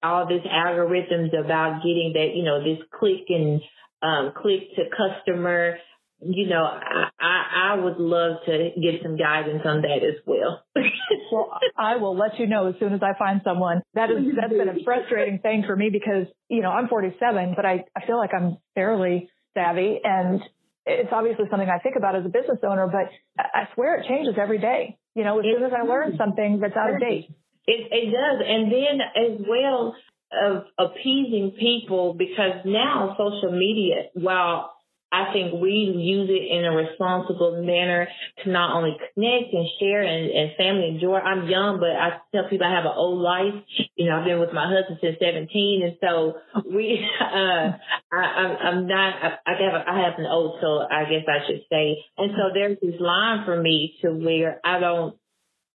all 0.04 0.28
these 0.28 0.42
algorithms 0.42 1.30
about 1.40 1.84
getting 1.84 2.14
that, 2.16 2.36
you 2.36 2.44
know, 2.44 2.60
this 2.64 2.84
click 3.00 3.30
and 3.30 3.62
um, 4.02 4.34
click 4.36 4.76
to 4.76 4.84
customer. 4.90 5.78
You 6.24 6.50
know, 6.50 6.64
I, 6.64 7.10
I, 7.20 7.74
I 7.74 7.76
would 7.84 7.98
love 7.98 8.38
to 8.46 8.70
get 8.80 9.02
some 9.02 9.18
guidance 9.18 9.62
on 9.66 9.82
that 9.82 10.04
as 10.04 10.22
well. 10.26 10.64
well, 11.32 11.60
I 11.78 11.96
will 11.96 12.16
let 12.16 12.40
you 12.40 12.46
know 12.46 12.68
as 12.68 12.76
soon 12.80 12.94
as 12.94 13.02
I 13.02 13.18
find 13.18 13.42
someone. 13.44 13.82
That 13.96 14.12
is 14.12 14.18
that's 14.40 14.54
been 14.54 14.70
a 14.70 14.84
frustrating 14.84 15.40
thing 15.40 15.64
for 15.66 15.76
me 15.76 15.90
because 15.92 16.28
you 16.48 16.62
know 16.62 16.70
I'm 16.70 16.88
47, 16.90 17.54
but 17.56 17.66
I 17.66 17.86
I 17.96 18.06
feel 18.06 18.18
like 18.18 18.34
I'm 18.36 18.58
fairly 18.76 19.30
savvy 19.56 20.00
and 20.04 20.42
it's 20.86 21.10
obviously 21.12 21.46
something 21.50 21.70
I 21.70 21.80
think 21.80 21.96
about 21.96 22.16
as 22.16 22.26
a 22.26 22.30
business 22.30 22.60
owner, 22.64 22.88
but 22.88 23.10
I 23.38 23.68
swear 23.76 24.00
it 24.00 24.08
changes 24.08 24.36
every 24.42 24.60
day. 24.60 24.98
You 25.16 25.24
know, 25.24 25.40
as 25.40 25.46
soon 25.46 25.64
as 25.64 25.72
I 25.78 25.86
learn 25.86 26.16
something 26.18 26.60
that's 26.62 26.76
out 26.76 26.94
of 26.94 27.00
date. 27.00 27.30
It, 27.68 27.88
it 27.92 28.06
does. 28.12 28.42
And 28.48 28.72
then 28.72 29.02
as 29.02 29.46
well 29.48 29.96
of 30.32 30.64
appeasing 30.80 31.54
people 31.60 32.14
because 32.14 32.64
now 32.66 33.16
social 33.18 33.52
media, 33.52 34.10
while 34.14 34.74
I 35.12 35.34
think 35.34 35.60
we 35.60 35.92
use 35.92 36.30
it 36.32 36.56
in 36.56 36.64
a 36.64 36.72
responsible 36.72 37.62
manner 37.62 38.08
to 38.44 38.50
not 38.50 38.76
only 38.78 38.96
connect 39.14 39.52
and 39.52 39.68
share 39.78 40.04
and, 40.04 40.32
and 40.32 40.56
family 40.56 40.88
enjoy. 40.88 41.18
I'm 41.18 41.50
young, 41.50 41.80
but 41.82 41.92
I 41.92 42.22
tell 42.32 42.50
people 42.50 42.66
I 42.66 42.72
have 42.74 42.86
an 42.86 42.96
old 42.96 43.20
life. 43.20 43.60
You 43.96 44.08
know, 44.08 44.20
I've 44.20 44.26
been 44.26 44.40
with 44.40 44.54
my 44.54 44.72
husband 44.72 45.00
since 45.02 45.18
17. 45.20 45.84
And 45.84 45.98
so 46.00 46.40
we, 46.64 47.04
uh, 47.20 47.76
I, 48.12 48.18
I'm, 48.18 48.88
not, 48.88 49.14
I, 49.22 49.28
I 49.46 49.54
have, 49.60 49.84
I 49.86 50.00
have 50.00 50.18
an 50.18 50.28
old 50.32 50.62
soul, 50.62 50.88
I 50.90 51.04
guess 51.04 51.28
I 51.28 51.46
should 51.46 51.64
say. 51.70 51.98
And 52.18 52.32
so 52.32 52.54
there's 52.54 52.78
this 52.82 53.02
line 53.02 53.44
for 53.44 53.62
me 53.62 53.96
to 54.04 54.12
where 54.12 54.62
I 54.64 54.80
don't 54.80 55.18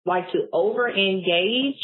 like 0.06 0.30
to 0.30 0.46
over 0.52 0.88
engage. 0.88 1.82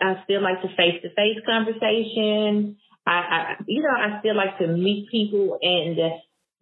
I 0.00 0.18
still 0.24 0.42
like 0.42 0.62
to 0.62 0.68
face 0.76 1.00
to 1.02 1.10
face 1.14 1.38
conversations. 1.46 2.76
I, 3.06 3.12
I, 3.12 3.54
you 3.68 3.82
know, 3.82 3.94
I 3.94 4.18
still 4.18 4.36
like 4.36 4.58
to 4.58 4.66
meet 4.66 5.10
people 5.12 5.58
and, 5.62 5.96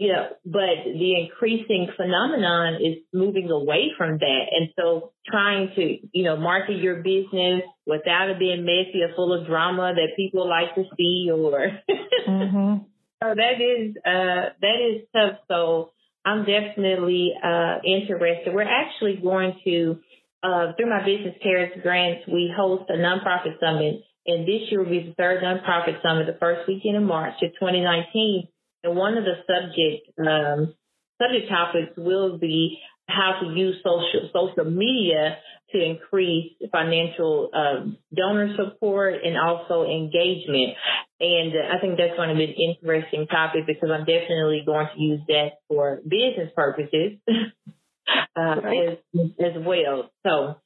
you 0.01 0.11
know, 0.11 0.29
but 0.47 0.81
the 0.87 1.13
increasing 1.21 1.87
phenomenon 1.95 2.77
is 2.77 3.05
moving 3.13 3.51
away 3.51 3.93
from 3.99 4.17
that. 4.17 4.45
And 4.51 4.71
so 4.75 5.13
trying 5.31 5.73
to, 5.77 5.99
you 6.15 6.25
know, 6.25 6.39
market 6.39 6.79
your 6.79 7.03
business 7.03 7.65
without 7.85 8.31
it 8.31 8.39
being 8.39 8.65
messy 8.65 9.03
or 9.03 9.15
full 9.15 9.39
of 9.39 9.47
drama 9.47 9.93
that 9.95 10.17
people 10.17 10.49
like 10.49 10.75
to 10.75 10.85
see 10.97 11.29
or 11.31 11.81
mm-hmm. 12.29 12.83
so 13.23 13.35
that 13.35 13.61
is 13.61 13.95
uh 13.99 14.57
that 14.63 14.79
is 14.81 15.07
tough. 15.15 15.37
So 15.49 15.93
I'm 16.25 16.47
definitely 16.47 17.35
uh 17.37 17.81
interested. 17.85 18.55
We're 18.55 18.63
actually 18.63 19.21
going 19.23 19.61
to 19.67 19.99
uh 20.43 20.73
through 20.79 20.89
my 20.89 21.05
business 21.05 21.35
Caris 21.43 21.79
grants, 21.83 22.27
we 22.27 22.51
host 22.57 22.85
a 22.89 22.95
nonprofit 22.95 23.61
summit 23.61 24.01
and 24.27 24.49
this 24.49 24.63
year 24.71 24.83
will 24.83 24.89
be 24.89 25.09
the 25.09 25.15
third 25.15 25.43
nonprofit 25.43 26.01
summit, 26.01 26.25
the 26.25 26.39
first 26.41 26.67
weekend 26.67 26.97
in 26.97 27.05
March 27.05 27.35
of 27.43 27.53
2019 27.61 28.49
and 28.83 28.97
one 28.97 29.17
of 29.17 29.25
the 29.25 29.37
subject 29.47 30.09
um, 30.19 30.75
subject 31.21 31.49
topics 31.49 31.93
will 31.97 32.39
be 32.39 32.79
how 33.09 33.41
to 33.43 33.59
use 33.59 33.77
social 33.83 34.31
social 34.33 34.71
media 34.71 35.39
to 35.73 35.79
increase 35.83 36.53
financial 36.73 37.51
um, 37.55 37.97
donor 38.15 38.55
support 38.57 39.15
and 39.25 39.37
also 39.39 39.85
engagement. 39.85 40.75
And 41.21 41.53
uh, 41.53 41.77
I 41.77 41.81
think 41.81 41.99
that's 41.99 42.17
going 42.17 42.31
to 42.31 42.35
be 42.35 42.45
an 42.45 42.55
interesting 42.59 43.27
topic 43.27 43.67
because 43.67 43.91
I'm 43.93 44.05
definitely 44.05 44.63
going 44.67 44.89
to 44.95 45.01
use 45.01 45.21
that 45.29 45.61
for 45.69 46.01
business 46.03 46.51
purposes 46.57 47.19
uh, 47.29 48.57
right. 48.63 48.99
as, 49.15 49.21
as 49.39 49.65
well. 49.65 50.11
So 50.27 50.57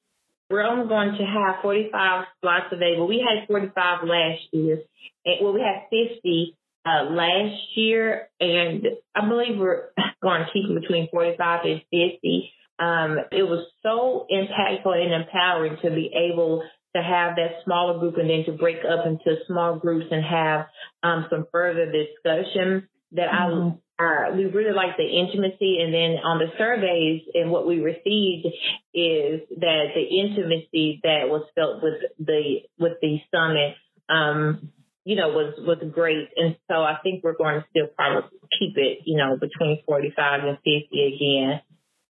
we're 0.48 0.62
only 0.62 0.88
going 0.88 1.16
to 1.18 1.24
have 1.24 1.62
45 1.62 2.24
slots 2.40 2.66
available. 2.72 3.08
We 3.08 3.24
had 3.26 3.46
45 3.46 4.04
last 4.04 4.40
year. 4.52 4.78
And, 5.24 5.36
well, 5.42 5.52
we 5.52 5.60
had 5.60 5.88
50 5.90 6.56
uh, 6.84 7.04
last 7.10 7.56
year, 7.76 8.28
and 8.40 8.86
I 9.14 9.28
believe 9.28 9.58
we're 9.58 9.88
going 10.22 10.42
to 10.42 10.52
keep 10.52 10.70
it 10.70 10.80
between 10.80 11.08
45 11.10 11.60
and 11.64 11.80
50. 11.90 12.52
Um, 12.78 13.18
it 13.30 13.44
was 13.44 13.66
so 13.82 14.26
impactful 14.30 14.94
and 14.94 15.22
empowering 15.22 15.76
to 15.82 15.90
be 15.90 16.10
able 16.30 16.64
to 16.96 17.02
have 17.02 17.36
that 17.36 17.62
smaller 17.64 17.98
group 17.98 18.16
and 18.18 18.30
then 18.30 18.44
to 18.46 18.52
break 18.52 18.78
up 18.84 19.06
into 19.06 19.36
small 19.46 19.78
groups 19.78 20.06
and 20.10 20.24
have 20.24 20.66
um, 21.02 21.26
some 21.30 21.46
further 21.50 21.86
discussion 21.86 22.88
that 23.12 23.28
mm-hmm. 23.28 23.68
I 23.68 23.78
uh, 23.96 24.34
we 24.34 24.46
really 24.46 24.74
like 24.74 24.96
the 24.96 25.04
intimacy 25.04 25.78
and 25.80 25.94
then 25.94 26.18
on 26.24 26.38
the 26.38 26.50
surveys 26.58 27.22
and 27.32 27.50
what 27.50 27.64
we 27.64 27.78
received 27.78 28.46
is 28.92 29.40
that 29.60 29.86
the 29.94 30.02
intimacy 30.02 31.00
that 31.04 31.28
was 31.28 31.46
felt 31.54 31.80
with 31.80 32.02
the 32.18 32.62
with 32.76 32.94
the 33.00 33.18
summit 33.32 33.76
um, 34.08 34.72
you 35.04 35.16
know, 35.16 35.28
was, 35.28 35.54
was 35.58 35.78
great. 35.92 36.28
And 36.36 36.56
so 36.70 36.76
I 36.76 36.96
think 37.02 37.22
we're 37.22 37.36
going 37.36 37.60
to 37.60 37.66
still 37.70 37.86
probably 37.94 38.30
keep 38.58 38.76
it, 38.76 38.98
you 39.04 39.18
know, 39.18 39.36
between 39.38 39.82
45 39.86 40.40
and 40.44 40.56
50 40.58 40.68
again 40.90 41.60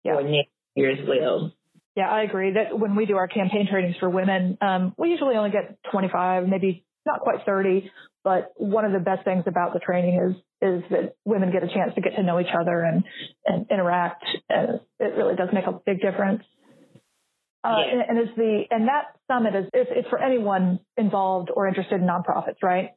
yeah. 0.03 0.15
for 0.15 0.23
next 0.23 0.49
year 0.75 0.91
as 0.91 1.07
well. 1.07 1.53
Yeah, 1.95 2.09
I 2.09 2.23
agree 2.23 2.53
that 2.53 2.77
when 2.77 2.95
we 2.95 3.05
do 3.05 3.17
our 3.17 3.27
campaign 3.27 3.67
trainings 3.69 3.95
for 3.99 4.09
women, 4.09 4.57
um, 4.61 4.93
we 4.97 5.09
usually 5.09 5.35
only 5.35 5.51
get 5.51 5.77
25, 5.91 6.47
maybe 6.47 6.85
not 7.05 7.19
quite 7.21 7.45
30. 7.45 7.91
But 8.23 8.53
one 8.57 8.85
of 8.85 8.91
the 8.91 8.99
best 8.99 9.23
things 9.23 9.43
about 9.47 9.73
the 9.73 9.79
training 9.79 10.19
is 10.29 10.35
is 10.61 10.83
that 10.89 11.15
women 11.23 11.51
get 11.51 11.63
a 11.63 11.67
chance 11.67 11.95
to 11.95 12.01
get 12.01 12.17
to 12.17 12.23
know 12.23 12.39
each 12.39 12.53
other 12.53 12.81
and, 12.81 13.03
and 13.45 13.65
interact. 13.71 14.25
And 14.49 14.81
it 14.99 15.15
really 15.15 15.35
does 15.35 15.49
make 15.53 15.65
a 15.67 15.79
big 15.85 16.01
difference. 16.01 16.43
Uh, 17.61 17.75
and, 17.91 18.01
and 18.07 18.29
is 18.29 18.35
the 18.37 18.63
and 18.71 18.87
that 18.87 19.15
summit 19.27 19.53
is 19.53 19.65
it's, 19.73 19.89
it's 19.93 20.09
for 20.09 20.17
anyone 20.17 20.79
involved 20.95 21.49
or 21.53 21.67
interested 21.67 21.99
in 21.99 22.07
nonprofits, 22.07 22.63
right? 22.63 22.91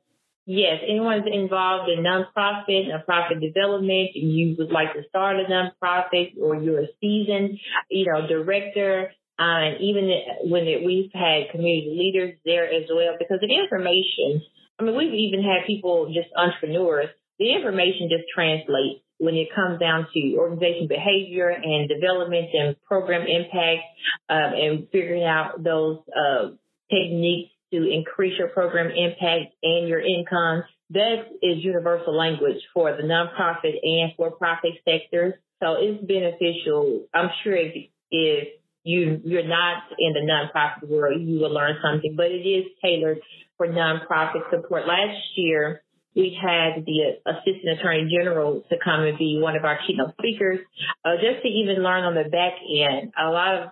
Yes, 0.44 0.82
anyone's 0.88 1.26
involved 1.26 1.88
in 1.88 2.02
nonprofit, 2.02 2.90
nonprofit 2.90 3.40
development, 3.40 4.10
you 4.14 4.56
would 4.58 4.72
like 4.72 4.92
to 4.94 5.02
start 5.08 5.36
a 5.36 5.44
nonprofit 5.44 6.34
or 6.40 6.56
you're 6.56 6.80
a 6.80 6.88
seasoned, 7.00 7.58
you 7.88 8.06
know, 8.06 8.26
director, 8.26 9.12
uh, 9.38 9.42
and 9.42 9.80
even 9.80 10.10
when 10.50 10.66
it, 10.66 10.84
we've 10.84 11.10
had 11.14 11.50
community 11.52 11.94
leaders 11.96 12.34
there 12.44 12.66
as 12.66 12.90
well, 12.92 13.14
because 13.18 13.38
the 13.40 13.54
information, 13.54 14.42
I 14.78 14.82
mean, 14.82 14.96
we've 14.96 15.14
even 15.14 15.42
had 15.42 15.66
people, 15.66 16.12
just 16.12 16.28
entrepreneurs, 16.36 17.08
the 17.38 17.54
information 17.54 18.10
just 18.10 18.24
translates 18.34 19.02
when 19.22 19.36
it 19.36 19.54
comes 19.54 19.78
down 19.78 20.08
to 20.12 20.36
organization 20.36 20.88
behavior 20.88 21.48
and 21.48 21.88
development 21.88 22.48
and 22.52 22.74
program 22.82 23.22
impact 23.22 23.86
um, 24.28 24.50
and 24.58 24.88
figuring 24.90 25.22
out 25.22 25.62
those 25.62 25.98
uh, 26.10 26.50
techniques 26.90 27.54
to 27.72 27.88
increase 27.88 28.36
your 28.36 28.48
program 28.48 28.90
impact 28.90 29.54
and 29.62 29.86
your 29.86 30.00
income. 30.00 30.64
That 30.90 31.30
is 31.40 31.62
universal 31.62 32.16
language 32.16 32.58
for 32.74 32.90
the 32.96 33.04
nonprofit 33.04 33.78
and 33.80 34.12
for-profit 34.16 34.72
sectors. 34.84 35.34
So 35.62 35.76
it's 35.78 36.02
beneficial. 36.04 37.06
I'm 37.14 37.30
sure 37.44 37.54
if, 37.54 37.74
if 38.10 38.48
you 38.82 39.20
you're 39.24 39.46
not 39.46 39.84
in 40.00 40.14
the 40.14 40.26
nonprofit 40.26 40.88
world, 40.88 41.22
you 41.22 41.38
will 41.38 41.54
learn 41.54 41.76
something, 41.80 42.14
but 42.16 42.26
it 42.26 42.42
is 42.42 42.64
tailored 42.82 43.20
for 43.56 43.68
nonprofit 43.68 44.50
support. 44.50 44.88
Last 44.88 45.22
year, 45.36 45.82
we 46.14 46.36
had 46.40 46.84
the 46.84 47.18
assistant 47.26 47.78
attorney 47.78 48.10
general 48.10 48.62
to 48.68 48.76
come 48.82 49.02
and 49.02 49.18
be 49.18 49.38
one 49.40 49.56
of 49.56 49.64
our 49.64 49.78
keynote 49.86 50.14
speakers, 50.18 50.60
uh, 51.04 51.16
just 51.16 51.42
to 51.42 51.48
even 51.48 51.82
learn 51.82 52.04
on 52.04 52.14
the 52.14 52.28
back 52.28 52.54
end. 52.60 53.12
A 53.18 53.30
lot 53.30 53.54
of 53.54 53.70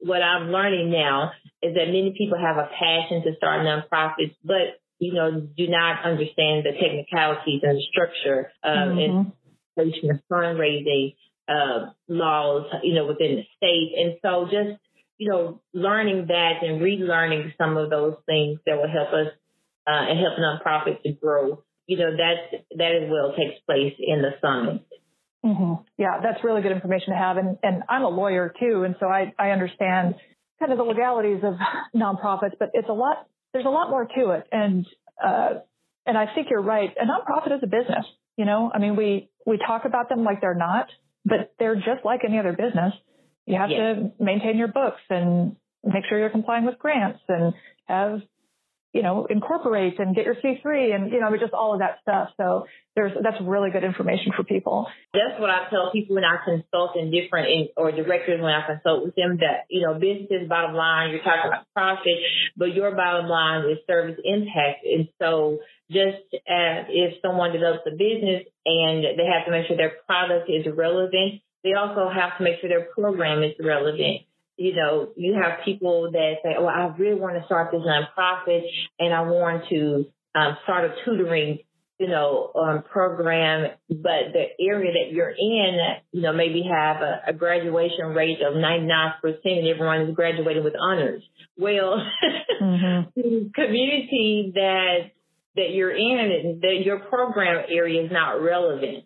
what 0.00 0.22
I'm 0.22 0.48
learning 0.50 0.90
now 0.90 1.32
is 1.62 1.74
that 1.74 1.86
many 1.86 2.14
people 2.16 2.38
have 2.38 2.56
a 2.56 2.68
passion 2.78 3.22
to 3.24 3.36
start 3.36 3.66
nonprofits, 3.66 4.36
but 4.44 4.80
you 4.98 5.12
know, 5.12 5.40
do 5.40 5.66
not 5.68 6.04
understand 6.04 6.64
the 6.64 6.72
technicalities 6.72 7.60
and 7.62 7.76
the 7.76 7.82
structure 7.90 8.50
um, 8.62 8.96
mm-hmm. 8.96 9.30
and 9.76 10.22
fundraising 10.30 11.14
uh, 11.48 11.90
laws, 12.08 12.66
you 12.82 12.94
know, 12.94 13.06
within 13.06 13.36
the 13.36 13.44
state. 13.56 13.92
And 13.98 14.16
so 14.22 14.44
just, 14.44 14.80
you 15.18 15.28
know, 15.28 15.60
learning 15.72 16.26
that 16.28 16.62
and 16.62 16.80
relearning 16.80 17.52
some 17.58 17.76
of 17.76 17.90
those 17.90 18.14
things 18.26 18.60
that 18.66 18.76
will 18.76 18.88
help 18.88 19.08
us 19.08 19.32
uh, 19.86 20.10
and 20.10 20.18
help 20.18 20.38
nonprofits 20.38 21.02
to 21.02 21.12
grow, 21.12 21.62
you 21.86 21.98
know, 21.98 22.16
that, 22.16 22.64
that 22.76 22.92
as 23.02 23.10
well 23.10 23.34
takes 23.36 23.60
place 23.66 23.94
in 23.98 24.22
the 24.22 24.30
summit. 24.40 24.86
Mm-hmm. 25.44 25.82
Yeah, 25.98 26.20
that's 26.22 26.42
really 26.42 26.62
good 26.62 26.72
information 26.72 27.12
to 27.12 27.18
have. 27.18 27.36
And, 27.36 27.58
and 27.62 27.82
I'm 27.88 28.02
a 28.02 28.08
lawyer 28.08 28.52
too. 28.58 28.84
And 28.84 28.96
so 28.98 29.06
I, 29.06 29.34
I 29.38 29.50
understand 29.50 30.14
kind 30.58 30.72
of 30.72 30.78
the 30.78 30.84
legalities 30.84 31.42
of 31.42 31.54
nonprofits, 31.94 32.52
but 32.58 32.70
it's 32.72 32.88
a 32.88 32.92
lot, 32.92 33.26
there's 33.52 33.66
a 33.66 33.70
lot 33.70 33.90
more 33.90 34.06
to 34.06 34.30
it. 34.30 34.46
And, 34.50 34.86
uh, 35.22 35.60
and 36.06 36.16
I 36.16 36.26
think 36.34 36.48
you're 36.50 36.62
right. 36.62 36.90
A 37.00 37.04
nonprofit 37.04 37.54
is 37.56 37.60
a 37.62 37.66
business. 37.66 38.06
You 38.36 38.46
know, 38.46 38.70
I 38.74 38.78
mean, 38.78 38.96
we, 38.96 39.28
we 39.46 39.58
talk 39.58 39.84
about 39.84 40.08
them 40.08 40.24
like 40.24 40.40
they're 40.40 40.54
not, 40.54 40.86
but 41.24 41.54
they're 41.58 41.76
just 41.76 42.04
like 42.04 42.20
any 42.26 42.38
other 42.38 42.52
business. 42.52 42.94
You 43.46 43.58
have 43.58 43.70
yes. 43.70 43.78
to 43.78 44.24
maintain 44.24 44.56
your 44.56 44.68
books 44.68 45.00
and 45.10 45.56
make 45.84 46.04
sure 46.08 46.18
you're 46.18 46.30
complying 46.30 46.64
with 46.64 46.78
grants 46.78 47.20
and 47.28 47.52
have, 47.84 48.20
you 48.94 49.02
know, 49.02 49.26
incorporate 49.28 49.98
and 49.98 50.14
get 50.14 50.24
your 50.24 50.36
C3 50.36 50.94
and, 50.94 51.12
you 51.12 51.18
know, 51.18 51.28
just 51.36 51.52
all 51.52 51.74
of 51.74 51.80
that 51.80 51.98
stuff. 52.02 52.28
So 52.36 52.66
there's, 52.94 53.10
that's 53.22 53.36
really 53.42 53.70
good 53.70 53.82
information 53.82 54.32
for 54.36 54.44
people. 54.44 54.86
That's 55.12 55.38
what 55.40 55.50
I 55.50 55.68
tell 55.68 55.90
people 55.90 56.14
when 56.14 56.24
I 56.24 56.38
consult 56.44 56.96
in 56.96 57.10
different, 57.10 57.48
in, 57.50 57.68
or 57.76 57.90
directors 57.90 58.40
when 58.40 58.54
I 58.54 58.64
consult 58.64 59.04
with 59.04 59.16
them 59.16 59.38
that, 59.42 59.66
you 59.68 59.82
know, 59.82 59.94
business 59.98 60.48
bottom 60.48 60.76
line, 60.76 61.10
you're 61.10 61.26
talking 61.26 61.50
about 61.50 61.66
profit, 61.74 62.22
but 62.56 62.72
your 62.72 62.94
bottom 62.94 63.26
line 63.26 63.68
is 63.68 63.78
service 63.90 64.20
impact. 64.22 64.86
And 64.86 65.08
so 65.20 65.58
just 65.90 66.22
as 66.46 66.86
if 66.88 67.20
someone 67.20 67.50
develops 67.50 67.82
a 67.88 67.90
business 67.90 68.46
and 68.64 69.02
they 69.18 69.26
have 69.26 69.44
to 69.46 69.50
make 69.50 69.66
sure 69.66 69.76
their 69.76 69.98
product 70.06 70.48
is 70.48 70.70
relevant, 70.72 71.42
they 71.64 71.74
also 71.74 72.08
have 72.08 72.38
to 72.38 72.44
make 72.44 72.60
sure 72.60 72.70
their 72.70 72.86
program 72.94 73.42
is 73.42 73.58
relevant. 73.58 74.22
You 74.56 74.74
know, 74.76 75.08
you 75.16 75.34
have 75.34 75.64
people 75.64 76.10
that 76.12 76.34
say, 76.42 76.54
"Oh, 76.58 76.66
I 76.66 76.94
really 76.96 77.20
want 77.20 77.36
to 77.38 77.44
start 77.46 77.72
this 77.72 77.82
nonprofit, 77.82 78.62
and 78.98 79.12
I 79.12 79.22
want 79.22 79.64
to 79.70 80.06
um, 80.34 80.56
start 80.62 80.90
a 80.90 80.94
tutoring, 81.04 81.58
you 81.98 82.08
know, 82.08 82.52
um, 82.54 82.82
program." 82.82 83.72
But 83.88 84.32
the 84.32 84.46
area 84.60 84.92
that 84.92 85.14
you're 85.14 85.30
in, 85.30 85.78
you 86.12 86.22
know, 86.22 86.32
maybe 86.32 86.62
have 86.70 87.02
a, 87.02 87.22
a 87.28 87.32
graduation 87.32 88.14
rate 88.14 88.38
of 88.46 88.56
99 88.56 89.12
percent, 89.20 89.58
and 89.58 89.68
everyone 89.68 90.02
is 90.02 90.14
graduating 90.14 90.64
with 90.64 90.74
honors. 90.80 91.22
Well, 91.58 92.04
mm-hmm. 92.62 93.48
community 93.54 94.52
that 94.54 95.10
that 95.56 95.70
you're 95.70 95.94
in, 95.94 96.60
that 96.62 96.82
your 96.84 96.98
program 96.98 97.64
area 97.68 98.04
is 98.04 98.12
not 98.12 98.42
relevant. 98.42 99.04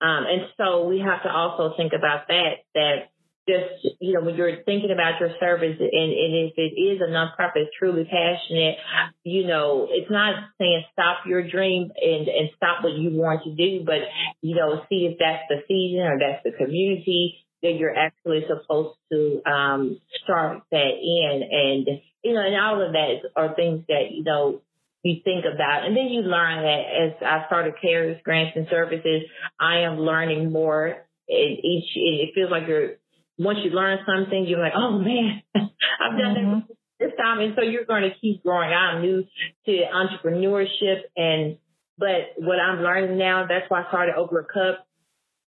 Um, 0.00 0.24
and 0.30 0.42
so 0.56 0.86
we 0.86 1.00
have 1.00 1.22
to 1.24 1.30
also 1.30 1.74
think 1.76 1.92
about 1.92 2.28
that, 2.28 2.62
that 2.74 3.10
just, 3.48 3.96
you 4.00 4.12
know, 4.12 4.20
when 4.20 4.36
you're 4.36 4.62
thinking 4.64 4.92
about 4.92 5.18
your 5.18 5.30
service 5.40 5.76
and, 5.80 6.10
and 6.12 6.32
if 6.46 6.52
it 6.56 6.76
is 6.76 7.00
a 7.00 7.10
nonprofit 7.10 7.56
that's 7.56 7.74
truly 7.78 8.04
passionate, 8.04 8.76
you 9.24 9.46
know, 9.46 9.88
it's 9.90 10.10
not 10.10 10.34
saying 10.58 10.84
stop 10.92 11.24
your 11.26 11.48
dream 11.48 11.90
and, 11.96 12.28
and 12.28 12.50
stop 12.56 12.84
what 12.84 12.92
you 12.92 13.16
want 13.16 13.42
to 13.44 13.54
do, 13.56 13.84
but, 13.84 14.04
you 14.42 14.54
know, 14.54 14.82
see 14.88 15.08
if 15.10 15.18
that's 15.18 15.48
the 15.48 15.64
season 15.66 16.04
or 16.04 16.18
that's 16.18 16.44
the 16.44 16.52
community 16.52 17.38
that 17.62 17.72
you're 17.72 17.96
actually 17.96 18.44
supposed 18.46 18.96
to 19.10 19.42
um, 19.50 19.98
start 20.22 20.62
that 20.70 20.92
in. 21.00 21.42
And, 21.50 22.00
you 22.22 22.34
know, 22.34 22.44
and 22.44 22.54
all 22.54 22.86
of 22.86 22.92
that 22.92 23.30
are 23.34 23.54
things 23.54 23.84
that, 23.88 24.12
you 24.12 24.22
know, 24.22 24.60
you 25.02 25.20
think 25.24 25.44
about. 25.44 25.86
And 25.86 25.96
then 25.96 26.06
you 26.06 26.20
learn 26.20 26.62
that 26.62 26.82
as 27.02 27.22
I 27.24 27.46
started 27.46 27.74
Charis 27.80 28.20
grants 28.24 28.56
and 28.56 28.66
services, 28.70 29.22
I 29.58 29.80
am 29.80 29.98
learning 29.98 30.52
more. 30.52 31.04
Each 31.28 31.90
it 31.94 32.34
feels 32.34 32.50
like 32.50 32.66
you're 32.66 32.96
once 33.38 33.58
you 33.64 33.70
learn 33.70 33.98
something, 34.04 34.46
you're 34.46 34.60
like, 34.60 34.72
oh 34.76 34.98
man, 34.98 35.42
I've 35.54 36.18
done 36.18 36.34
mm-hmm. 36.34 36.58
that 36.68 36.76
this 36.98 37.12
time, 37.16 37.40
and 37.40 37.54
so 37.56 37.62
you're 37.62 37.84
going 37.84 38.02
to 38.02 38.14
keep 38.20 38.42
growing. 38.42 38.70
I'm 38.70 39.02
new 39.02 39.24
to 39.66 39.72
entrepreneurship, 39.94 41.02
and 41.16 41.58
but 41.96 42.34
what 42.36 42.58
I'm 42.58 42.82
learning 42.82 43.18
now, 43.18 43.46
that's 43.48 43.68
why 43.68 43.82
I 43.82 43.88
started 43.88 44.14
Over 44.16 44.40
a 44.40 44.44
Cup. 44.44 44.86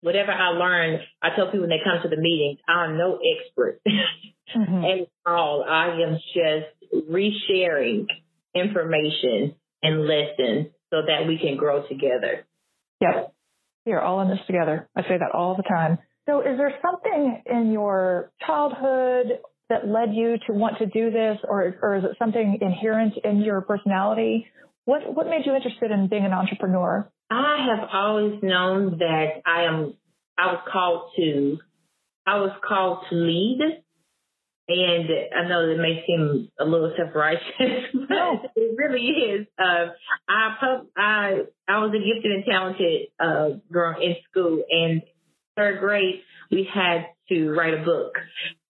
Whatever 0.01 0.31
I 0.31 0.49
learn, 0.49 0.99
I 1.21 1.29
tell 1.35 1.47
people 1.47 1.61
when 1.61 1.69
they 1.69 1.83
come 1.83 2.01
to 2.03 2.09
the 2.09 2.21
meetings, 2.21 2.59
I'm 2.67 2.97
no 2.97 3.17
expert 3.17 3.81
mm-hmm. 3.87 4.85
at 5.01 5.07
all. 5.25 5.63
I 5.67 5.99
am 6.01 6.17
just 6.33 7.09
resharing 7.09 8.05
information 8.53 9.55
and 9.81 10.07
lessons 10.07 10.67
so 10.91 11.01
that 11.07 11.27
we 11.27 11.39
can 11.39 11.57
grow 11.57 11.87
together. 11.87 12.45
Yep. 13.01 13.33
We 13.85 13.93
are 13.93 14.01
all 14.01 14.21
in 14.21 14.29
this 14.29 14.39
together. 14.47 14.87
I 14.95 15.01
say 15.03 15.17
that 15.17 15.31
all 15.33 15.55
the 15.55 15.63
time. 15.63 15.99
So 16.27 16.41
is 16.41 16.57
there 16.57 16.73
something 16.81 17.43
in 17.45 17.71
your 17.71 18.31
childhood 18.45 19.39
that 19.69 19.87
led 19.87 20.13
you 20.13 20.37
to 20.47 20.53
want 20.53 20.77
to 20.79 20.85
do 20.85 21.11
this 21.11 21.37
or, 21.47 21.75
or 21.81 21.97
is 21.97 22.03
it 22.03 22.11
something 22.17 22.57
inherent 22.61 23.13
in 23.23 23.41
your 23.41 23.61
personality? 23.61 24.47
What, 24.85 25.15
what 25.15 25.27
made 25.27 25.45
you 25.45 25.55
interested 25.55 25.91
in 25.91 26.07
being 26.07 26.25
an 26.25 26.33
entrepreneur? 26.33 27.09
I 27.29 27.67
have 27.69 27.89
always 27.91 28.41
known 28.43 28.99
that 28.99 29.41
I 29.45 29.63
am, 29.63 29.93
I 30.37 30.47
was 30.47 30.61
called 30.71 31.11
to, 31.17 31.57
I 32.27 32.37
was 32.37 32.51
called 32.67 33.05
to 33.09 33.15
lead 33.15 33.59
and 34.67 35.09
I 35.35 35.47
know 35.47 35.67
that 35.67 35.79
may 35.79 36.03
seem 36.07 36.49
a 36.59 36.65
little 36.65 36.91
self-righteous, 36.97 37.43
but 37.93 38.51
it 38.55 38.75
really 38.77 39.05
is. 39.05 39.47
Uh, 39.59 39.91
I, 40.27 40.79
I, 40.97 41.41
I 41.67 41.77
was 41.79 41.93
a 41.93 41.99
gifted 41.99 42.31
and 42.31 42.45
talented, 42.45 43.07
uh, 43.19 43.59
girl 43.71 43.95
in 44.01 44.15
school 44.29 44.63
and 44.69 45.03
third 45.55 45.79
grade, 45.79 46.21
we 46.51 46.67
had 46.71 47.07
to 47.29 47.51
write 47.51 47.73
a 47.73 47.83
book 47.83 48.17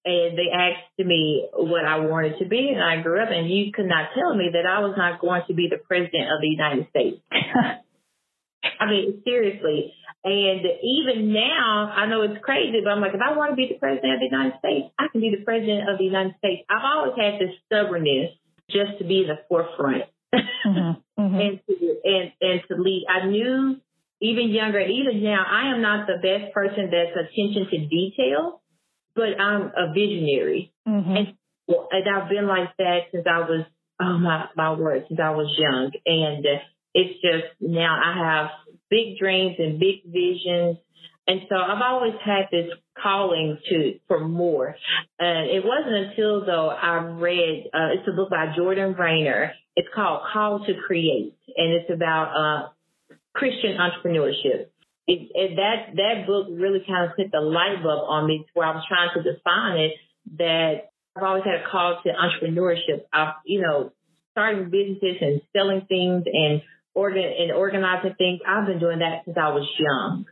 and 0.06 0.38
they 0.38 0.54
asked 0.54 1.00
me 1.00 1.48
what 1.54 1.84
I 1.86 2.00
wanted 2.00 2.40
to 2.40 2.46
be 2.46 2.70
and 2.70 2.82
I 2.82 3.02
grew 3.02 3.22
up 3.22 3.30
and 3.32 3.50
you 3.50 3.72
could 3.74 3.88
not 3.88 4.10
tell 4.14 4.36
me 4.36 4.50
that 4.54 4.66
I 4.66 4.80
was 4.80 4.96
not 4.98 5.20
going 5.20 5.42
to 5.48 5.54
be 5.54 5.68
the 5.70 5.78
president 5.78 6.32
of 6.32 6.42
the 6.42 6.48
United 6.48 6.88
States. 6.90 7.22
I 8.80 8.86
mean, 8.90 9.22
seriously. 9.26 9.94
And 10.24 10.62
even 10.82 11.34
now, 11.34 11.94
I 11.96 12.08
know 12.08 12.24
it's 12.24 12.44
crazy, 12.44 12.82
but 12.84 12.90
I'm 12.90 13.02
like, 13.02 13.14
if 13.14 13.22
I 13.22 13.38
want 13.38 13.52
to 13.52 13.56
be 13.56 13.70
the 13.70 13.78
president 13.78 14.14
of 14.14 14.20
the 14.20 14.30
United 14.32 14.58
States, 14.58 14.90
I 14.98 15.06
can 15.12 15.22
be 15.22 15.30
the 15.30 15.46
president 15.46 15.88
of 15.88 16.00
the 16.00 16.04
United 16.04 16.34
States. 16.40 16.66
I've 16.68 16.82
always 16.84 17.14
had 17.14 17.40
this 17.40 17.54
stubbornness 17.66 18.34
just 18.70 18.98
to 18.98 19.04
be 19.06 19.22
in 19.22 19.28
the 19.28 19.38
forefront 19.48 20.10
mm-hmm. 20.34 21.22
Mm-hmm. 21.22 21.40
and 21.46 21.60
to 21.68 21.96
and 22.04 22.32
and 22.42 22.62
to 22.68 22.76
lead. 22.82 23.06
I 23.10 23.28
knew 23.28 23.78
even 24.26 24.50
younger, 24.50 24.80
even 24.80 25.24
now, 25.24 25.46
I 25.48 25.74
am 25.74 25.82
not 25.82 26.08
the 26.08 26.18
best 26.22 26.54
person 26.54 26.92
that's 26.92 27.16
attention 27.16 27.68
to 27.70 27.78
detail, 27.88 28.62
but 29.16 29.40
I'm 29.40 29.72
a 29.76 29.94
visionary, 29.94 30.74
mm-hmm. 30.88 31.16
and 31.16 31.28
and 31.68 32.16
I've 32.16 32.30
been 32.30 32.48
like 32.48 32.76
that 32.78 33.00
since 33.12 33.26
I 33.26 33.40
was 33.40 33.66
oh 34.02 34.18
my 34.18 34.46
my 34.56 34.74
word 34.74 35.06
since 35.08 35.20
I 35.20 35.32
was 35.32 35.54
young, 35.58 35.92
and 36.06 36.46
it's 36.94 37.22
just 37.22 37.54
now 37.60 37.96
I 38.04 38.18
have 38.18 38.76
big 38.90 39.18
dreams 39.18 39.56
and 39.60 39.80
big 39.80 40.04
visions. 40.06 40.78
And 41.28 41.42
so 41.50 41.56
I've 41.56 41.82
always 41.82 42.14
had 42.24 42.50
this 42.52 42.70
calling 43.02 43.58
to 43.70 44.00
for 44.08 44.20
more. 44.20 44.76
And 45.18 45.50
it 45.50 45.64
wasn't 45.66 46.12
until 46.12 46.46
though 46.46 46.70
I 46.70 46.98
read 46.98 47.70
uh, 47.74 47.98
it's 47.98 48.08
a 48.08 48.16
book 48.16 48.30
by 48.30 48.54
Jordan 48.56 48.94
Raynor. 48.94 49.54
It's 49.76 49.88
called 49.94 50.22
Call 50.32 50.66
to 50.66 50.74
Create, 50.86 51.36
and 51.58 51.74
it's 51.74 51.90
about 51.92 52.32
uh, 52.32 52.70
Christian 53.36 53.78
entrepreneurship. 53.78 54.72
It, 55.08 55.30
it, 55.36 55.56
that 55.58 55.94
that 55.96 56.26
book 56.26 56.48
really 56.50 56.84
kind 56.88 57.10
of 57.10 57.16
put 57.16 57.32
the 57.32 57.42
light 57.42 57.84
bulb 57.84 58.10
on 58.10 58.26
me, 58.26 58.46
where 58.56 58.66
I 58.66 58.74
was 58.74 58.86
trying 58.88 59.10
to 59.14 59.22
define 59.22 59.78
it. 59.78 59.92
That 60.38 60.90
I've 61.16 61.24
always 61.24 61.44
had 61.44 61.62
a 61.62 61.70
call 61.70 62.02
to 62.02 62.10
entrepreneurship. 62.10 63.06
I've, 63.14 63.36
you 63.46 63.62
know, 63.62 63.92
starting 64.32 64.72
businesses 64.72 65.18
and 65.22 65.42
selling 65.56 65.86
things 65.88 66.24
and 66.26 66.62
organ 66.96 67.24
and 67.24 67.52
organizing 67.52 68.16
things. 68.18 68.40
I've 68.48 68.66
been 68.66 68.80
doing 68.80 69.00
that 69.00 69.26
since 69.26 69.38
I 69.38 69.50
was 69.50 69.70
young. 69.78 70.26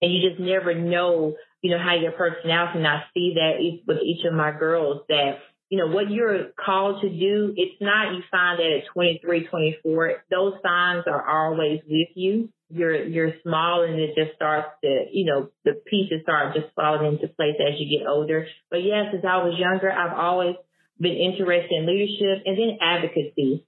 And 0.00 0.12
you 0.12 0.28
just 0.28 0.40
never 0.40 0.74
know, 0.74 1.34
you 1.62 1.70
know, 1.70 1.78
how 1.78 1.94
your 1.94 2.12
personality, 2.12 2.78
and 2.78 2.86
I 2.86 3.04
see 3.14 3.34
that 3.34 3.58
with 3.86 4.02
each 4.02 4.24
of 4.26 4.34
my 4.34 4.50
girls 4.50 5.02
that 5.08 5.38
you 5.72 5.78
know, 5.78 5.86
what 5.86 6.10
you're 6.10 6.48
called 6.62 7.00
to 7.00 7.08
do, 7.08 7.54
it's 7.56 7.80
not 7.80 8.12
you 8.12 8.20
find 8.30 8.58
that 8.58 8.80
at 8.84 8.92
23, 8.92 9.46
24. 9.46 10.24
Those 10.30 10.52
signs 10.62 11.04
are 11.06 11.26
always 11.26 11.80
with 11.88 12.08
you. 12.14 12.50
You're, 12.68 13.02
you're 13.08 13.32
small 13.42 13.82
and 13.82 13.98
it 13.98 14.14
just 14.14 14.36
starts 14.36 14.68
to, 14.84 15.06
you 15.10 15.24
know, 15.24 15.48
the 15.64 15.80
pieces 15.86 16.20
start 16.24 16.54
just 16.54 16.66
falling 16.76 17.14
into 17.14 17.26
place 17.26 17.56
as 17.58 17.80
you 17.80 17.98
get 17.98 18.06
older. 18.06 18.46
But 18.70 18.84
yes, 18.84 19.14
as 19.16 19.24
I 19.24 19.38
was 19.38 19.58
younger, 19.58 19.90
I've 19.90 20.12
always 20.12 20.56
been 21.00 21.16
interested 21.16 21.72
in 21.72 21.86
leadership 21.86 22.44
and 22.44 22.58
then 22.58 22.76
advocacy. 22.78 23.64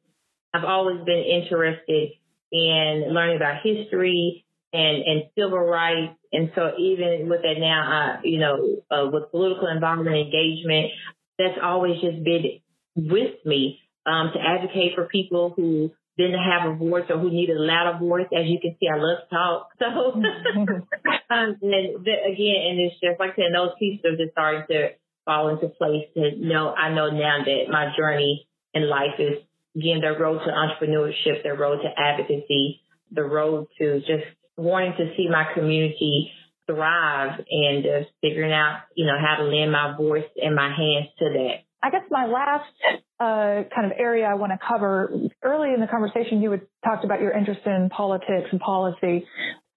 I've 0.52 0.64
always 0.64 1.02
been 1.07 1.24
interested 1.24 2.11
in 2.52 3.14
learning 3.14 3.36
about 3.36 3.62
history 3.64 4.44
and, 4.74 5.02
and 5.05 5.22
civil 5.38 5.59
rights. 5.59 6.18
And 6.34 6.52
so 6.55 6.72
even 6.78 7.30
with 7.30 7.40
that 7.40 7.59
now, 7.59 7.80
uh, 7.80 8.20
you 8.24 8.40
know, 8.40 8.82
uh, 8.90 9.09
with 9.11 9.30
political 9.30 9.68
involvement 9.68 10.16
engagement, 10.16 10.92
that's 11.39 11.59
always 11.62 12.01
just 12.01 12.22
been 12.24 12.61
with 12.97 13.35
me 13.45 13.80
um, 14.07 14.30
to 14.35 14.41
advocate 14.41 14.93
for 14.95 15.07
people 15.07 15.53
who 15.57 15.91
didn't 16.16 16.39
have 16.39 16.70
a 16.70 16.76
voice 16.76 17.05
or 17.11 17.18
who 17.18 17.30
needed 17.30 17.57
a 17.57 17.61
louder 17.61 17.99
voice. 17.99 18.26
As 18.32 18.47
you 18.47 18.59
can 18.61 18.76
see, 18.78 18.87
I 18.87 18.99
love 18.99 19.18
to 19.28 19.35
talk. 19.35 19.68
So, 19.78 20.12
um, 21.30 21.57
and 21.62 22.05
the, 22.05 22.14
again, 22.30 22.61
and 22.68 22.80
it's 22.80 23.01
just 23.03 23.18
like 23.18 23.32
I 23.32 23.37
said, 23.37 23.55
those 23.55 23.74
pieces 23.78 24.05
are 24.05 24.16
just 24.16 24.32
starting 24.32 24.64
to 24.68 24.91
fall 25.24 25.49
into 25.49 25.68
place. 25.68 26.07
To 26.14 26.37
know, 26.37 26.72
I 26.72 26.95
know 26.95 27.11
now 27.11 27.39
that 27.45 27.64
my 27.70 27.93
journey 27.97 28.47
in 28.72 28.89
life 28.89 29.18
is 29.18 29.39
again 29.76 30.01
the 30.01 30.16
road 30.18 30.41
to 30.45 30.51
entrepreneurship, 30.53 31.43
the 31.43 31.55
road 31.55 31.80
to 31.82 31.89
advocacy, 31.99 32.80
the 33.11 33.24
road 33.24 33.66
to 33.78 34.01
just 34.01 34.24
wanting 34.57 34.93
to 34.99 35.14
see 35.16 35.28
my 35.28 35.47
community 35.55 36.30
thrive 36.67 37.41
and 37.51 37.83
just 37.83 38.11
figuring 38.21 38.53
out, 38.53 38.83
you 38.95 39.07
know, 39.07 39.17
how 39.19 39.43
to 39.43 39.45
lend 39.45 39.73
my 39.73 39.97
voice 39.97 40.25
and 40.37 40.55
my 40.55 40.69
hands 40.69 41.09
to 41.19 41.25
that. 41.33 41.55
I 41.83 41.91
guess 41.91 42.03
my 42.11 42.25
last 42.25 43.01
uh, 43.21 43.69
kind 43.75 43.91
of 43.91 43.93
area 43.99 44.25
I 44.25 44.35
want 44.35 44.53
to 44.53 44.59
cover 44.67 45.12
early 45.43 45.75
in 45.75 45.81
the 45.81 45.87
conversation, 45.87 46.41
you 46.41 46.51
had 46.51 46.62
talked 46.83 47.05
about 47.05 47.21
your 47.21 47.33
interest 47.33 47.61
in 47.67 47.91
politics 47.91 48.49
and 48.51 48.61
policy. 48.61 49.27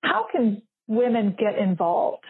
How 0.01 0.25
can 0.31 0.61
women 0.87 1.35
get 1.37 1.57
involved? 1.59 2.23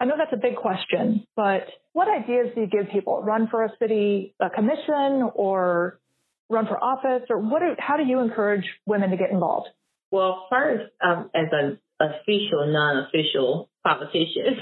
I 0.00 0.04
know 0.04 0.14
that's 0.16 0.32
a 0.32 0.36
big 0.36 0.54
question, 0.56 1.26
but 1.34 1.66
what 1.92 2.06
ideas 2.06 2.52
do 2.54 2.60
you 2.60 2.66
give 2.68 2.92
people? 2.92 3.20
Run 3.20 3.48
for 3.50 3.64
a 3.64 3.70
city 3.80 4.34
a 4.38 4.48
commission 4.50 5.28
or 5.34 5.98
run 6.48 6.66
for 6.66 6.82
office 6.82 7.26
or 7.28 7.38
what? 7.38 7.58
Do, 7.58 7.74
how 7.78 7.96
do 7.96 8.04
you 8.04 8.20
encourage 8.20 8.64
women 8.86 9.10
to 9.10 9.16
get 9.16 9.30
involved? 9.30 9.68
Well, 10.12 10.46
first, 10.48 10.92
um, 11.04 11.30
as 11.34 11.48
an 11.50 11.78
official, 12.00 12.72
non-official 12.72 13.68
politician, 13.88 14.56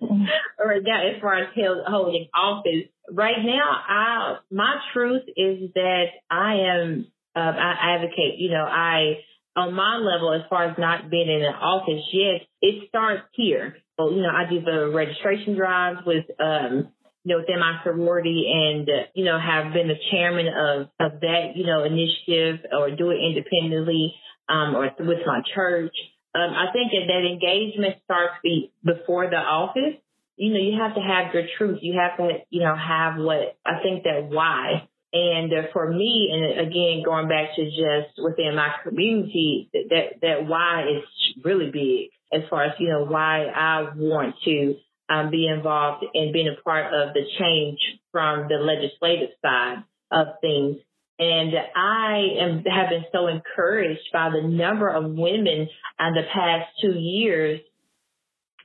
or 0.58 0.80
that 0.80 1.14
as 1.14 1.20
far 1.20 1.34
as 1.38 1.48
held, 1.54 1.78
holding 1.86 2.28
office, 2.34 2.88
right 3.10 3.42
now, 3.42 3.70
I 3.88 4.36
my 4.50 4.76
truth 4.92 5.22
is 5.36 5.70
that 5.74 6.04
I 6.30 6.54
am 6.74 7.06
uh, 7.34 7.38
I 7.38 7.96
advocate. 7.96 8.38
You 8.38 8.50
know, 8.50 8.64
I 8.64 9.14
on 9.56 9.74
my 9.74 9.96
level, 9.96 10.32
as 10.32 10.42
far 10.50 10.66
as 10.66 10.78
not 10.78 11.10
being 11.10 11.28
in 11.28 11.42
an 11.42 11.54
office 11.54 12.04
yet, 12.12 12.42
it 12.60 12.88
starts 12.88 13.22
here. 13.32 13.76
So, 13.98 14.10
you 14.10 14.22
know, 14.22 14.28
I 14.28 14.48
do 14.48 14.60
the 14.60 14.92
registration 14.94 15.56
drives 15.56 16.00
with 16.04 16.24
um, 16.38 16.92
you 17.26 17.34
know, 17.34 17.40
within 17.40 17.58
my 17.58 17.80
sorority 17.82 18.46
and, 18.54 18.88
uh, 18.88 19.10
you 19.14 19.24
know, 19.24 19.36
have 19.36 19.72
been 19.72 19.88
the 19.88 19.98
chairman 20.12 20.46
of, 20.46 20.82
of 21.00 21.20
that, 21.22 21.56
you 21.56 21.66
know, 21.66 21.82
initiative 21.82 22.64
or 22.70 22.94
do 22.94 23.10
it 23.10 23.18
independently, 23.18 24.14
um, 24.48 24.76
or 24.76 24.92
with 25.00 25.26
my 25.26 25.40
church. 25.52 25.92
Um, 26.36 26.52
I 26.52 26.70
think 26.72 26.92
that, 26.92 27.08
that 27.08 27.24
engagement 27.24 27.96
starts 28.04 28.34
be, 28.42 28.72
before 28.84 29.30
the 29.30 29.36
office. 29.36 29.96
You 30.36 30.52
know, 30.52 30.60
you 30.60 30.78
have 30.78 30.94
to 30.94 31.00
have 31.00 31.32
your 31.32 31.44
truth. 31.56 31.78
You 31.80 31.98
have 31.98 32.18
to, 32.18 32.44
you 32.50 32.60
know, 32.60 32.76
have 32.76 33.16
what 33.16 33.56
I 33.64 33.82
think 33.82 34.04
that 34.04 34.28
why. 34.28 34.86
And 35.14 35.50
uh, 35.50 35.72
for 35.72 35.90
me, 35.90 36.28
and 36.30 36.68
again, 36.68 37.02
going 37.02 37.28
back 37.28 37.56
to 37.56 37.64
just 37.64 38.22
within 38.22 38.54
my 38.54 38.68
community, 38.84 39.70
that 39.72 40.20
that 40.20 40.46
why 40.46 40.82
is 40.82 41.04
really 41.42 41.70
big 41.70 42.10
as 42.32 42.46
far 42.50 42.64
as 42.64 42.72
you 42.78 42.88
know 42.88 43.04
why 43.04 43.46
I 43.46 43.88
want 43.96 44.34
to 44.44 44.74
um, 45.08 45.30
be 45.30 45.46
involved 45.46 46.04
in 46.12 46.32
being 46.32 46.48
a 46.48 46.62
part 46.62 46.92
of 46.92 47.14
the 47.14 47.22
change 47.38 47.78
from 48.12 48.48
the 48.48 48.56
legislative 48.56 49.30
side 49.40 49.84
of 50.10 50.26
things. 50.42 50.76
And 51.18 51.52
I 51.74 52.24
am 52.40 52.64
have 52.64 52.90
been 52.90 53.04
so 53.12 53.26
encouraged 53.26 54.08
by 54.12 54.30
the 54.30 54.46
number 54.46 54.88
of 54.88 55.04
women 55.04 55.68
in 55.98 56.14
the 56.14 56.24
past 56.32 56.66
two 56.80 56.92
years. 56.92 57.60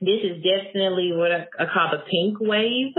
This 0.00 0.20
is 0.22 0.42
definitely 0.42 1.12
what 1.14 1.30
I, 1.32 1.46
call 1.72 1.90
the 1.92 2.04
pink 2.10 2.38
wave. 2.40 2.94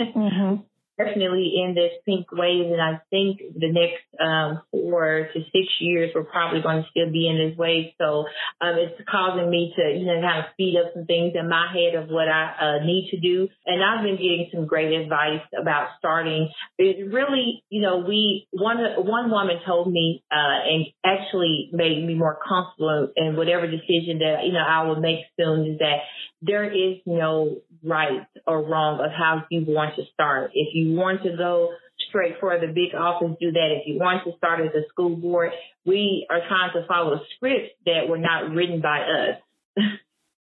Mm-hmm 0.00 0.62
definitely 0.98 1.54
in 1.62 1.74
this 1.74 1.92
pink 2.04 2.26
wave, 2.32 2.66
and 2.66 2.80
I 2.80 3.00
think 3.10 3.38
the 3.54 3.70
next 3.70 4.02
um, 4.20 4.62
four 4.70 5.28
to 5.32 5.40
six 5.40 5.66
years 5.80 6.10
we're 6.14 6.24
probably 6.24 6.60
going 6.60 6.82
to 6.82 6.88
still 6.90 7.10
be 7.10 7.28
in 7.28 7.38
this 7.38 7.56
wave. 7.56 7.92
So 7.98 8.26
um, 8.60 8.74
it's 8.76 9.00
causing 9.08 9.48
me 9.48 9.72
to 9.76 9.82
you 9.96 10.06
know 10.06 10.20
kind 10.20 10.44
of 10.44 10.52
speed 10.52 10.76
up 10.76 10.92
some 10.94 11.06
things 11.06 11.32
in 11.38 11.48
my 11.48 11.72
head 11.72 11.94
of 11.94 12.10
what 12.10 12.28
I 12.28 12.52
uh, 12.60 12.84
need 12.84 13.10
to 13.12 13.20
do. 13.20 13.48
And 13.64 13.82
I've 13.82 14.02
been 14.02 14.16
getting 14.16 14.50
some 14.52 14.66
great 14.66 14.92
advice 14.92 15.46
about 15.58 15.90
starting. 15.98 16.50
It 16.78 17.12
really, 17.12 17.62
you 17.70 17.80
know, 17.80 17.98
we 17.98 18.48
one 18.50 18.78
one 18.98 19.30
woman 19.30 19.58
told 19.64 19.90
me 19.90 20.24
uh, 20.30 20.60
and 20.66 20.86
actually 21.04 21.70
made 21.72 22.04
me 22.04 22.14
more 22.14 22.38
comfortable 22.46 23.08
in 23.16 23.36
whatever 23.36 23.66
decision 23.66 24.18
that 24.18 24.44
you 24.44 24.52
know 24.52 24.64
I 24.66 24.86
will 24.86 25.00
make 25.00 25.20
soon 25.38 25.66
is 25.72 25.78
that 25.78 26.02
there 26.42 26.64
is 26.64 26.98
no 27.04 27.56
right 27.84 28.26
or 28.46 28.62
wrong 28.62 29.00
of 29.00 29.10
how 29.10 29.44
you 29.50 29.64
want 29.66 29.96
to 29.96 30.02
start. 30.12 30.52
If 30.54 30.74
you 30.74 30.94
want 30.94 31.22
to 31.24 31.36
go 31.36 31.70
straight 32.08 32.34
for 32.40 32.58
the 32.58 32.68
big 32.68 32.94
office, 32.96 33.36
do 33.40 33.52
that. 33.52 33.68
If 33.80 33.86
you 33.86 33.98
want 33.98 34.24
to 34.24 34.36
start 34.36 34.60
as 34.60 34.74
a 34.74 34.88
school 34.88 35.16
board, 35.16 35.50
we 35.84 36.26
are 36.30 36.40
trying 36.48 36.70
to 36.74 36.86
follow 36.86 37.20
scripts 37.36 37.74
that 37.86 38.08
were 38.08 38.18
not 38.18 38.50
written 38.50 38.80
by 38.80 39.00
us. 39.00 39.86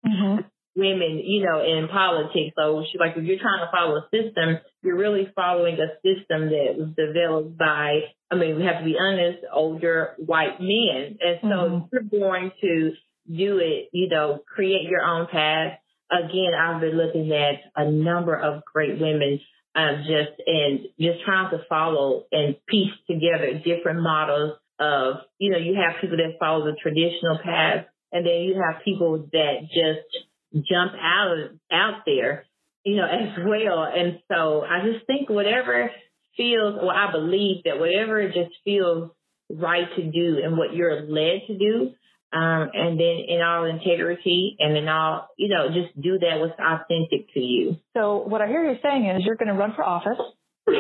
Mm-hmm. 0.06 0.42
Women, 0.78 1.22
you 1.24 1.46
know, 1.46 1.64
in 1.64 1.88
politics. 1.88 2.54
So, 2.58 2.84
like, 3.00 3.16
if 3.16 3.24
you're 3.24 3.40
trying 3.40 3.64
to 3.64 3.72
follow 3.72 3.96
a 3.96 4.10
system, 4.12 4.60
you're 4.84 4.98
really 4.98 5.32
following 5.34 5.76
a 5.76 5.96
system 6.04 6.50
that 6.50 6.76
was 6.76 6.90
developed 6.98 7.58
by, 7.58 8.02
I 8.30 8.36
mean, 8.36 8.58
we 8.58 8.66
have 8.66 8.80
to 8.80 8.84
be 8.84 8.98
honest, 9.00 9.46
older 9.54 10.16
white 10.18 10.60
men. 10.60 11.18
And 11.22 11.40
so, 11.42 11.48
mm-hmm. 11.48 11.86
you're 11.94 12.20
going 12.20 12.52
to 12.60 12.92
do 13.32 13.58
it, 13.60 13.88
you 13.94 14.10
know, 14.10 14.40
create 14.54 14.90
your 14.90 15.02
own 15.02 15.28
path 15.32 15.80
again, 16.12 16.52
I've 16.60 16.82
been 16.82 16.98
looking 16.98 17.32
at 17.32 17.56
a 17.76 17.90
number 17.90 18.36
of 18.36 18.64
great 18.66 19.00
women 19.00 19.40
um, 19.76 20.06
just 20.08 20.42
and 20.48 20.80
just 21.00 21.24
trying 21.26 21.52
to 21.52 21.64
follow 21.68 22.24
and 22.32 22.56
piece 22.68 22.94
together 23.08 23.62
different 23.64 24.02
models 24.02 24.58
of, 24.80 25.18
you 25.38 25.52
know, 25.52 25.58
you 25.58 25.76
have 25.76 26.02
people 26.02 26.18
that 26.18 26.40
follow 26.40 26.66
the 26.66 26.78
traditional 26.82 27.40
path 27.44 27.86
and 28.12 28.26
then 28.26 28.42
you 28.42 28.56
have 28.56 28.84
people 28.84 29.28
that 29.32 29.62
just 29.68 30.66
jump 30.70 30.94
out 31.00 31.50
out 31.72 32.04
there, 32.06 32.46
you 32.84 32.96
know, 32.96 33.06
as 33.06 33.38
well. 33.46 33.84
And 33.84 34.20
so 34.32 34.62
I 34.62 34.92
just 34.92 35.06
think 35.06 35.30
whatever 35.30 35.92
feels, 36.38 36.78
or 36.82 36.94
I 36.94 37.12
believe 37.12 37.64
that 37.66 37.80
whatever 37.80 38.26
just 38.28 38.56
feels 38.64 39.12
right 39.50 39.88
to 39.96 40.04
do 40.04 40.40
and 40.44 40.58
what 40.58 40.74
you're 40.74 41.02
led 41.02 41.42
to 41.48 41.58
do, 41.58 41.92
um, 42.36 42.70
and 42.74 43.00
then 43.00 43.24
in 43.30 43.42
all 43.42 43.64
integrity 43.64 44.58
and 44.60 44.76
in 44.76 44.90
all, 44.90 45.30
you 45.38 45.48
know, 45.48 45.70
just 45.70 46.00
do 46.00 46.20
that 46.20 46.40
what's 46.40 46.60
authentic 46.60 47.34
to 47.34 47.40
you. 47.40 47.78
So 47.96 48.18
what 48.18 48.42
I 48.42 48.48
hear 48.48 48.70
you 48.70 48.78
saying 48.84 49.06
is 49.10 49.24
you're 49.26 49.38
going 49.38 49.48
to 49.48 49.54
run 49.54 49.74
for 49.74 49.86
office. 49.86 50.20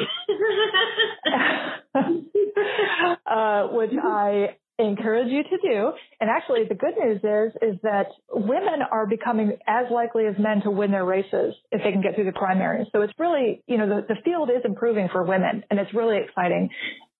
uh, 3.26 3.68
which 3.68 3.92
I 4.04 4.58
encourage 4.78 5.30
you 5.30 5.44
to 5.44 5.58
do. 5.64 5.92
And 6.20 6.30
actually, 6.30 6.66
the 6.68 6.76
good 6.76 6.96
news 7.00 7.22
is 7.24 7.56
is 7.62 7.80
that 7.84 8.08
women 8.30 8.82
are 8.92 9.08
becoming 9.08 9.58
as 9.66 9.86
likely 9.90 10.26
as 10.26 10.36
men 10.38 10.62
to 10.64 10.72
win 10.72 10.92
their 10.92 11.06
races 11.06 11.56
if 11.72 11.82
they 11.84 11.92
can 11.92 12.02
get 12.02 12.16
through 12.16 12.26
the 12.26 12.34
primaries. 12.34 12.88
So 12.92 13.02
it's 13.02 13.14
really, 13.18 13.64
you 13.68 13.78
know, 13.78 13.88
the, 13.88 14.06
the 14.14 14.22
field 14.26 14.50
is 14.50 14.64
improving 14.66 15.08
for 15.10 15.24
women, 15.24 15.64
and 15.70 15.80
it's 15.80 15.94
really 15.94 16.18
exciting. 16.18 16.70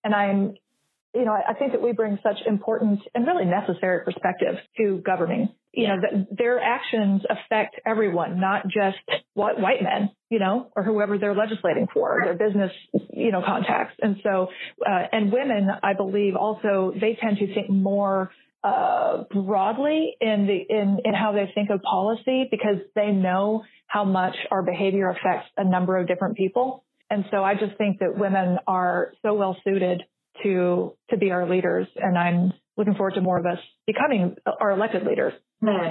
And 0.04 0.14
I'm 0.14 0.56
you 1.16 1.24
know, 1.24 1.32
I 1.32 1.54
think 1.54 1.72
that 1.72 1.82
we 1.82 1.94
bring 1.94 2.20
such 2.22 2.38
important 2.46 3.00
and 3.14 3.26
really 3.26 3.46
necessary 3.46 4.04
perspective 4.04 4.56
to 4.78 5.02
governing. 5.06 5.50
You 5.72 5.88
know, 5.88 5.96
that 6.02 6.38
their 6.38 6.60
actions 6.60 7.22
affect 7.30 7.76
everyone, 7.86 8.40
not 8.40 8.64
just 8.64 8.98
white 9.34 9.82
men, 9.82 10.12
you 10.30 10.40
know, 10.40 10.72
or 10.76 10.84
whoever 10.84 11.18
they're 11.18 11.36
legislating 11.36 11.88
for, 11.94 12.22
their 12.24 12.34
business, 12.34 12.72
you 13.12 13.32
know, 13.32 13.42
contacts. 13.46 13.96
And 14.02 14.18
so, 14.24 14.48
uh, 14.86 15.04
and 15.12 15.34
women, 15.34 15.70
I 15.84 15.94
believe 15.94 16.36
also, 16.36 16.94
they 16.94 17.18
tend 17.22 17.40
to 17.40 17.54
think 17.54 17.70
more 17.70 18.32
uh, 18.64 19.24
broadly 19.32 20.16
in 20.20 20.48
the 20.48 20.76
in 20.76 21.00
in 21.04 21.14
how 21.14 21.34
they 21.34 21.52
think 21.54 21.70
of 21.70 21.82
policy 21.82 22.48
because 22.50 22.78
they 22.96 23.12
know 23.12 23.64
how 23.88 24.06
much 24.06 24.36
our 24.52 24.64
behavior 24.64 25.10
affects 25.10 25.50
a 25.58 25.64
number 25.64 25.98
of 25.98 26.08
different 26.08 26.36
people. 26.36 26.84
And 27.10 27.26
so 27.32 27.44
I 27.44 27.54
just 27.54 27.78
think 27.78 28.00
that 28.00 28.18
women 28.18 28.58
are 28.66 29.14
so 29.22 29.36
well 29.36 29.56
suited 29.64 30.02
to 30.44 30.94
to 31.10 31.18
be 31.18 31.32
our 31.32 31.50
leaders, 31.50 31.88
and 31.96 32.18
I'm 32.18 32.54
looking 32.78 32.96
forward 32.96 33.14
to 33.16 33.22
more 33.22 33.38
of 33.40 33.46
us 33.46 33.60
becoming 33.88 34.36
our 34.60 34.72
elected 34.72 35.06
leaders. 35.06 35.34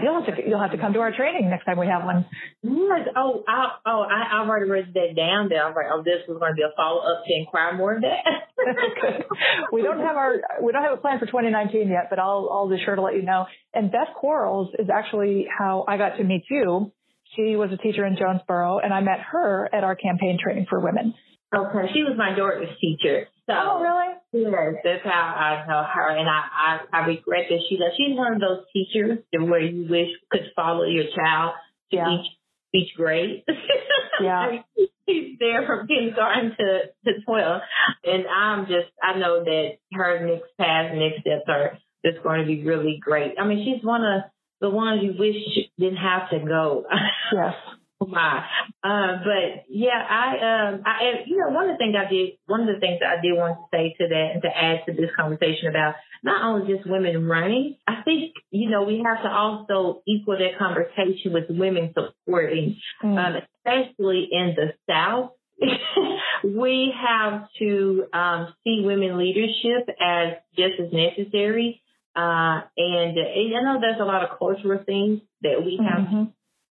You'll 0.03 0.23
have 0.23 0.37
to 0.37 0.49
you'll 0.49 0.61
have 0.61 0.73
to 0.73 0.79
come 0.79 0.93
to 0.93 1.01
our 1.01 1.11
training 1.17 1.49
next 1.51 1.65
time 1.65 1.79
we 1.79 1.87
have 1.87 2.05
one. 2.05 2.27
Yes. 2.63 3.09
Oh, 3.17 3.43
I, 3.49 3.69
oh, 3.87 4.03
I, 4.03 4.41
I've 4.43 4.49
already 4.49 4.71
written 4.71 4.93
that 4.95 5.17
down. 5.17 5.49
There, 5.49 5.65
I'm 5.65 5.75
like, 5.75 5.87
oh, 5.93 6.03
this 6.05 6.23
was 6.29 6.39
going 6.39 6.53
to 6.53 6.57
be 6.57 6.63
a 6.63 6.71
follow 6.77 7.01
up 7.01 7.25
to 7.27 7.35
inquire 7.35 7.77
more 7.77 7.97
of 7.97 8.03
that. 8.03 8.55
we 9.73 9.83
don't 9.83 10.01
have 10.01 10.17
our 10.17 10.37
we 10.63 10.73
don't 10.73 10.83
have 10.83 10.93
a 10.93 11.01
plan 11.01 11.19
for 11.19 11.27
2019 11.27 11.89
yet, 11.89 12.07
but 12.11 12.19
I'll 12.19 12.49
I'll 12.53 12.69
be 12.69 12.77
sure 12.85 12.95
to 12.95 13.03
let 13.03 13.15
you 13.15 13.23
know. 13.23 13.47
And 13.73 13.91
Beth 13.91 14.15
Quarles 14.15 14.71
is 14.79 14.89
actually 14.93 15.47
how 15.51 15.85
I 15.89 15.97
got 15.97 16.19
to 16.19 16.25
meet 16.25 16.45
you. 16.51 16.93
She 17.35 17.57
was 17.57 17.71
a 17.73 17.77
teacher 17.77 18.07
in 18.07 18.17
Jonesboro, 18.17 18.79
and 18.79 18.93
I 18.93 19.01
met 19.01 19.19
her 19.33 19.69
at 19.75 19.83
our 19.83 19.97
campaign 19.97 20.39
training 20.41 20.67
for 20.69 20.79
women. 20.79 21.15
Okay, 21.55 21.93
she 21.93 22.03
was 22.03 22.15
my 22.17 22.35
daughter's 22.35 22.77
teacher. 22.81 23.29
So, 23.47 23.55
oh, 23.55 23.81
really? 23.81 24.15
Yes, 24.33 24.81
that's 24.83 25.05
how 25.05 25.11
I 25.11 25.65
know 25.69 25.85
her, 25.85 26.17
and 26.17 26.29
I, 26.29 26.81
I, 26.93 27.03
I 27.03 27.07
regret 27.07 27.47
that 27.51 27.61
she 27.69 27.77
does. 27.77 27.93
She's 27.97 28.17
one 28.17 28.35
of 28.35 28.41
those 28.41 28.65
teachers 28.73 29.19
where 29.33 29.61
you 29.61 29.89
wish 29.89 30.09
could 30.31 30.51
follow 30.57 30.85
your 30.85 31.05
child 31.15 31.55
to 31.91 31.97
yeah. 31.97 32.09
each 32.11 32.27
each 32.75 32.95
grade. 32.97 33.45
yeah. 34.21 34.63
She's 35.09 35.37
there 35.39 35.67
from 35.67 35.87
kindergarten 35.87 36.57
to, 36.59 36.81
to 37.05 37.21
12. 37.25 37.63
And 38.05 38.25
I'm 38.27 38.67
just, 38.67 38.89
I 39.03 39.19
know 39.19 39.45
that 39.45 39.71
her 39.93 40.27
next 40.27 40.57
path, 40.59 40.93
next 40.93 41.21
steps 41.21 41.45
are 41.47 41.79
just 42.05 42.23
going 42.23 42.41
to 42.41 42.47
be 42.47 42.65
really 42.65 42.99
great. 43.01 43.35
I 43.39 43.47
mean, 43.47 43.65
she's 43.65 43.85
one 43.85 44.05
of 44.05 44.23
the 44.61 44.71
ones 44.71 45.03
you 45.03 45.15
wish 45.19 45.37
didn't 45.79 45.99
have 45.99 46.31
to 46.31 46.39
go. 46.41 46.85
Yes. 47.33 47.55
my. 48.07 48.45
Uh, 48.83 49.19
but 49.25 49.65
yeah, 49.69 49.99
I, 50.09 50.69
um, 50.69 50.83
I, 50.85 51.25
you 51.27 51.39
know, 51.39 51.51
one 51.51 51.69
of 51.69 51.75
the 51.75 51.79
things 51.79 51.95
I 51.99 52.11
did, 52.11 52.31
one 52.47 52.61
of 52.61 52.67
the 52.67 52.81
things 52.81 53.01
that 53.01 53.19
I 53.19 53.23
did 53.23 53.37
want 53.37 53.59
to 53.59 53.65
say 53.77 53.95
to 53.99 54.09
that 54.09 54.31
and 54.35 54.43
to 54.43 54.49
add 54.49 54.85
to 54.87 54.93
this 54.93 55.11
conversation 55.17 55.69
about 55.69 55.95
not 56.23 56.45
only 56.45 56.75
just 56.75 56.89
women 56.89 57.27
running, 57.27 57.77
I 57.87 58.03
think, 58.05 58.33
you 58.51 58.71
know, 58.71 58.83
we 58.83 59.05
have 59.05 59.23
to 59.23 59.31
also 59.31 60.03
equal 60.07 60.39
that 60.39 60.59
conversation 60.59 61.33
with 61.33 61.45
women 61.49 61.95
supporting, 61.95 62.77
mm. 63.03 63.19
um, 63.19 63.43
especially 63.43 64.29
in 64.31 64.55
the 64.57 64.75
South. 64.89 65.33
we 66.45 66.93
have 66.95 67.47
to 67.59 68.07
um, 68.13 68.55
see 68.65 68.83
women 68.85 69.19
leadership 69.19 69.89
as 70.01 70.35
just 70.57 70.81
as 70.81 70.93
necessary. 70.93 71.81
Uh, 72.17 72.63
and, 72.77 73.17
and 73.19 73.57
I 73.57 73.63
know 73.63 73.81
there's 73.81 74.01
a 74.01 74.05
lot 74.05 74.25
of 74.25 74.39
cultural 74.39 74.83
things 74.85 75.21
that 75.43 75.65
we 75.65 75.81
have 75.83 76.07
mm-hmm 76.07 76.25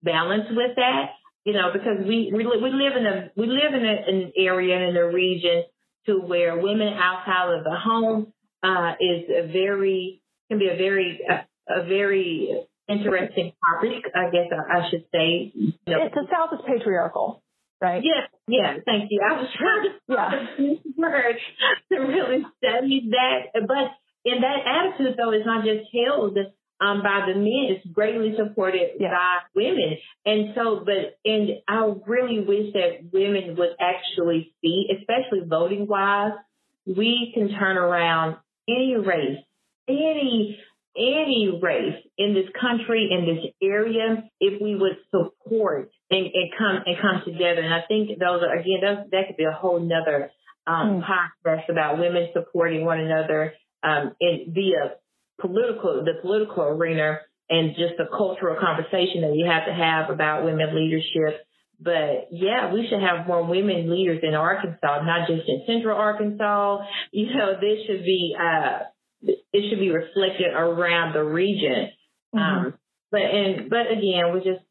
balance 0.02 0.44
with 0.50 0.76
that, 0.76 1.10
you 1.48 1.54
know, 1.54 1.72
because 1.72 1.96
we 2.06 2.30
we, 2.30 2.44
we 2.44 2.70
live 2.70 2.94
in 2.94 3.06
a 3.06 3.30
we 3.34 3.46
live 3.46 3.72
in, 3.72 3.82
a, 3.82 3.94
an 4.06 4.32
area 4.36 4.76
and 4.76 4.90
in 4.90 4.96
a 4.98 5.08
region 5.08 5.64
to 6.04 6.20
where 6.20 6.58
women 6.58 6.92
outside 6.92 7.56
of 7.56 7.64
the 7.64 7.74
home 7.74 8.34
uh, 8.62 8.92
is 9.00 9.24
a 9.30 9.50
very 9.50 10.20
can 10.50 10.58
be 10.58 10.68
a 10.68 10.76
very 10.76 11.20
a, 11.26 11.80
a 11.80 11.84
very 11.84 12.52
interesting 12.86 13.52
topic. 13.64 14.12
I 14.14 14.28
guess 14.28 14.52
I, 14.52 14.76
I 14.76 14.90
should 14.90 15.06
say. 15.10 15.50
You 15.54 15.72
know. 15.86 16.04
It's 16.04 16.14
the 16.14 16.26
South 16.30 16.52
is 16.52 16.60
patriarchal, 16.68 17.42
right? 17.80 18.04
Yes, 18.04 18.28
yeah. 18.46 18.74
Thank 18.84 19.10
you. 19.10 19.22
I 19.24 19.40
was 19.40 19.48
trying 19.56 19.88
to 19.88 19.90
yeah. 20.06 21.96
to 21.96 22.04
really 22.04 22.44
study 22.58 23.08
that, 23.12 23.66
but 23.66 23.96
in 24.26 24.42
that 24.42 24.58
attitude 24.68 25.16
though, 25.16 25.32
it's 25.32 25.46
not 25.46 25.64
just 25.64 25.88
held 25.96 26.36
um, 26.80 27.02
by 27.02 27.26
the 27.26 27.34
men 27.34 27.76
is 27.76 27.92
greatly 27.92 28.34
supported 28.36 28.90
yeah. 29.00 29.10
by 29.10 29.38
women. 29.54 29.96
And 30.24 30.54
so, 30.54 30.84
but, 30.84 31.18
and 31.24 31.50
I 31.66 31.92
really 32.06 32.40
wish 32.40 32.72
that 32.74 33.10
women 33.12 33.56
would 33.56 33.74
actually 33.80 34.54
see, 34.60 34.86
especially 34.98 35.46
voting 35.48 35.86
wise, 35.88 36.32
we 36.86 37.32
can 37.34 37.48
turn 37.48 37.76
around 37.76 38.36
any 38.68 38.94
race, 38.96 39.38
any, 39.88 40.58
any 40.96 41.58
race 41.60 42.02
in 42.16 42.34
this 42.34 42.48
country, 42.60 43.08
in 43.10 43.26
this 43.26 43.52
area, 43.62 44.24
if 44.40 44.60
we 44.62 44.74
would 44.74 44.98
support 45.10 45.90
and, 46.10 46.26
and 46.26 46.52
come, 46.56 46.82
and 46.86 46.96
come 47.00 47.22
together. 47.24 47.60
And 47.60 47.74
I 47.74 47.82
think 47.88 48.18
those 48.18 48.42
are, 48.42 48.56
again, 48.56 48.80
those, 48.82 49.10
that 49.10 49.26
could 49.26 49.36
be 49.36 49.44
a 49.44 49.52
whole 49.52 49.80
nother, 49.80 50.30
um, 50.66 51.02
mm. 51.02 51.04
podcast 51.04 51.68
about 51.70 51.98
women 51.98 52.28
supporting 52.32 52.84
one 52.84 53.00
another, 53.00 53.54
um, 53.82 54.14
in 54.20 54.52
via 54.54 54.96
political, 55.40 56.04
the 56.04 56.20
political 56.20 56.64
arena 56.64 57.18
and 57.50 57.70
just 57.76 57.94
the 57.96 58.06
cultural 58.06 58.56
conversation 58.60 59.22
that 59.22 59.34
you 59.34 59.46
have 59.46 59.66
to 59.66 59.72
have 59.72 60.10
about 60.10 60.44
women 60.44 60.74
leadership. 60.74 61.44
But 61.80 62.28
yeah, 62.32 62.72
we 62.72 62.86
should 62.88 63.00
have 63.00 63.26
more 63.26 63.44
women 63.44 63.90
leaders 63.90 64.20
in 64.22 64.34
Arkansas, 64.34 65.02
not 65.04 65.28
just 65.28 65.48
in 65.48 65.62
central 65.66 65.96
Arkansas. 65.96 66.84
You 67.12 67.34
know, 67.34 67.54
this 67.60 67.86
should 67.86 68.04
be, 68.04 68.34
uh, 68.38 68.80
it 69.22 69.70
should 69.70 69.78
be 69.78 69.90
reflected 69.90 70.52
around 70.54 71.14
the 71.14 71.22
region. 71.22 71.90
Mm-hmm. 72.34 72.66
Um, 72.66 72.74
but, 73.10 73.20
and, 73.20 73.70
but 73.70 73.90
again, 73.90 74.34
we 74.34 74.40
just 74.40 74.64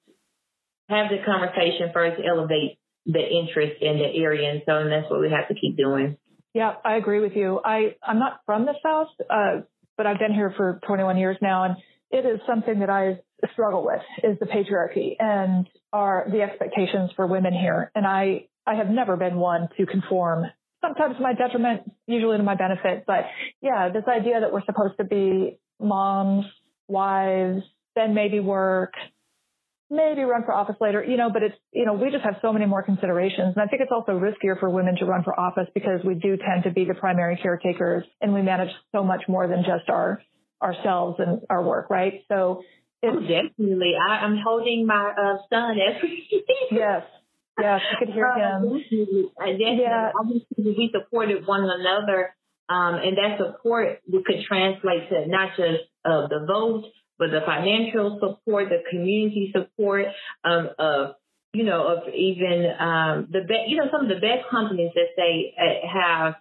have 0.89 1.07
the 1.09 1.23
conversation 1.25 1.91
first, 1.93 2.21
elevate 2.23 2.77
the 3.05 3.23
interest 3.23 3.81
in 3.81 3.97
the 3.97 4.21
area. 4.21 4.51
And 4.51 4.61
so, 4.65 4.77
and 4.77 4.91
that's 4.91 5.09
what 5.09 5.21
we 5.21 5.31
have 5.31 5.47
to 5.47 5.55
keep 5.55 5.77
doing. 5.77 6.17
Yeah, 6.53 6.73
I 6.83 6.95
agree 6.95 7.19
with 7.19 7.33
you. 7.35 7.59
I, 7.63 7.95
I'm 8.03 8.19
not 8.19 8.41
from 8.45 8.65
the 8.65 8.73
South. 8.83 9.07
Uh, 9.29 9.61
but 9.97 10.05
I've 10.05 10.19
been 10.19 10.33
here 10.33 10.53
for 10.55 10.79
21 10.87 11.17
years 11.17 11.37
now, 11.41 11.63
and 11.65 11.75
it 12.11 12.25
is 12.25 12.39
something 12.47 12.79
that 12.79 12.89
I 12.89 13.19
struggle 13.53 13.85
with 13.85 14.01
is 14.23 14.37
the 14.39 14.45
patriarchy 14.45 15.15
and 15.19 15.67
are 15.91 16.27
the 16.31 16.41
expectations 16.41 17.11
for 17.15 17.27
women 17.27 17.53
here. 17.53 17.91
And 17.93 18.05
I, 18.05 18.47
I 18.65 18.75
have 18.75 18.87
never 18.87 19.17
been 19.17 19.37
one 19.37 19.69
to 19.77 19.85
conform, 19.85 20.45
sometimes 20.81 21.17
to 21.17 21.21
my 21.21 21.33
detriment, 21.33 21.91
usually 22.07 22.37
to 22.37 22.43
my 22.43 22.55
benefit. 22.55 23.03
But 23.05 23.25
yeah, 23.61 23.89
this 23.89 24.03
idea 24.07 24.39
that 24.39 24.51
we're 24.51 24.65
supposed 24.65 24.97
to 24.97 25.03
be 25.03 25.59
moms, 25.79 26.45
wives, 26.87 27.63
then 27.95 28.13
maybe 28.13 28.39
work, 28.39 28.93
maybe 29.89 30.21
run 30.23 30.43
for 30.43 30.53
office 30.53 30.75
later, 30.81 31.03
you 31.03 31.17
know, 31.17 31.29
but 31.31 31.43
it's, 31.43 31.55
you 31.71 31.85
know, 31.85 31.93
we 31.93 32.11
just 32.11 32.23
have 32.23 32.35
so 32.41 32.51
many 32.51 32.65
more 32.65 32.83
considerations. 32.83 33.53
And 33.55 33.61
I 33.63 33.67
think 33.67 33.81
it's 33.81 33.91
also 33.91 34.13
riskier 34.13 34.59
for 34.59 34.69
women 34.69 34.95
to 34.97 35.05
run 35.05 35.23
for 35.23 35.37
office 35.39 35.67
because 35.73 36.01
we 36.03 36.15
do 36.15 36.37
tend 36.37 36.63
to 36.63 36.71
be 36.71 36.85
the 36.85 36.93
primary 36.93 37.39
caretakers 37.41 38.03
and 38.21 38.33
we 38.33 38.41
manage 38.41 38.71
so 38.91 39.03
much 39.03 39.23
more 39.27 39.47
than 39.47 39.63
just 39.63 39.89
our, 39.89 40.21
ourselves 40.61 41.19
and 41.19 41.41
our 41.49 41.63
work, 41.63 41.89
right? 41.89 42.23
So 42.27 42.63
it's, 43.01 43.15
oh, 43.15 43.21
definitely. 43.21 43.93
I, 43.95 44.25
am 44.25 44.37
holding 44.43 44.85
my 44.85 45.13
uh, 45.17 45.37
son 45.49 45.77
as 45.87 46.03
Yes. 46.71 47.03
Yes, 47.59 47.81
I 47.91 47.99
could 47.99 48.13
hear 48.13 48.27
uh, 48.27 48.59
him. 48.59 49.31
Uh, 49.41 49.45
yeah. 49.45 50.11
Obviously, 50.19 50.45
We 50.57 50.91
supported 50.93 51.47
one 51.47 51.63
another. 51.63 52.35
Um, 52.69 52.95
and 52.95 53.17
that 53.17 53.37
support 53.37 54.01
could 54.11 54.43
translate 54.47 55.09
to 55.09 55.25
not 55.27 55.55
just 55.55 55.83
uh, 56.03 56.27
the 56.27 56.45
vote, 56.45 56.83
but 57.17 57.31
the 57.31 57.41
financial 57.45 58.19
support, 58.19 58.69
the 58.69 58.83
community 58.89 59.53
support 59.55 60.05
um, 60.43 60.69
of 60.77 61.15
you 61.53 61.63
know 61.63 61.87
of 61.87 62.13
even 62.13 62.71
um, 62.79 63.27
the 63.31 63.41
best 63.41 63.67
you 63.67 63.77
know 63.77 63.89
some 63.91 64.03
of 64.03 64.09
the 64.09 64.21
best 64.21 64.49
companies 64.51 64.91
that 64.95 65.15
they 65.15 65.53
uh, 65.57 65.87
have 65.87 66.35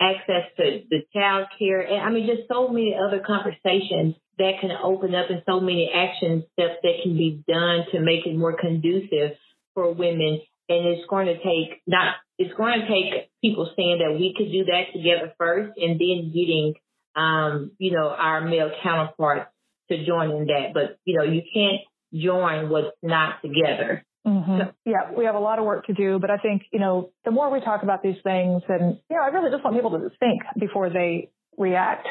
access 0.00 0.48
to 0.56 0.82
the 0.88 1.00
child 1.12 1.48
care. 1.58 1.80
And 1.80 2.02
I 2.02 2.10
mean 2.10 2.26
just 2.26 2.48
so 2.48 2.68
many 2.68 2.94
other 2.94 3.22
conversations 3.24 4.14
that 4.38 4.52
can 4.60 4.70
open 4.82 5.14
up 5.14 5.28
and 5.28 5.42
so 5.46 5.60
many 5.60 5.90
action 5.94 6.44
steps 6.52 6.80
that 6.82 7.02
can 7.02 7.16
be 7.16 7.42
done 7.46 7.84
to 7.92 8.00
make 8.00 8.26
it 8.26 8.36
more 8.36 8.56
conducive 8.56 9.36
for 9.74 9.92
women. 9.92 10.40
And 10.68 10.86
it's 10.86 11.06
going 11.08 11.26
to 11.26 11.36
take 11.36 11.82
not 11.86 12.14
it's 12.38 12.54
going 12.54 12.80
to 12.80 12.86
take 12.88 13.28
people 13.42 13.70
saying 13.76 13.98
that 13.98 14.18
we 14.18 14.34
could 14.36 14.50
do 14.50 14.64
that 14.64 14.92
together 14.94 15.34
first 15.36 15.76
and 15.76 16.00
then 16.00 16.32
getting 16.32 16.74
um, 17.16 17.72
you 17.78 17.92
know 17.92 18.08
our 18.08 18.40
male 18.40 18.70
counterparts 18.82 19.50
to 19.90 20.06
join 20.06 20.30
in 20.30 20.46
that. 20.46 20.72
But, 20.72 20.98
you 21.04 21.18
know, 21.18 21.24
you 21.24 21.42
can't 21.52 21.82
join 22.14 22.70
what's 22.70 22.96
not 23.02 23.42
together. 23.42 24.04
Mm-hmm. 24.26 24.58
So, 24.58 24.72
yeah, 24.84 25.12
we 25.16 25.24
have 25.24 25.34
a 25.34 25.40
lot 25.40 25.58
of 25.58 25.64
work 25.64 25.86
to 25.86 25.94
do, 25.94 26.18
but 26.18 26.30
I 26.30 26.36
think, 26.36 26.62
you 26.72 26.78
know, 26.78 27.10
the 27.24 27.30
more 27.30 27.50
we 27.50 27.60
talk 27.60 27.82
about 27.82 28.02
these 28.02 28.16
things 28.22 28.62
and, 28.68 28.98
you 29.08 29.16
know, 29.16 29.22
I 29.22 29.28
really 29.28 29.50
just 29.50 29.64
want 29.64 29.76
people 29.76 29.92
to 29.92 30.10
think 30.18 30.42
before 30.58 30.90
they 30.90 31.30
react. 31.56 32.06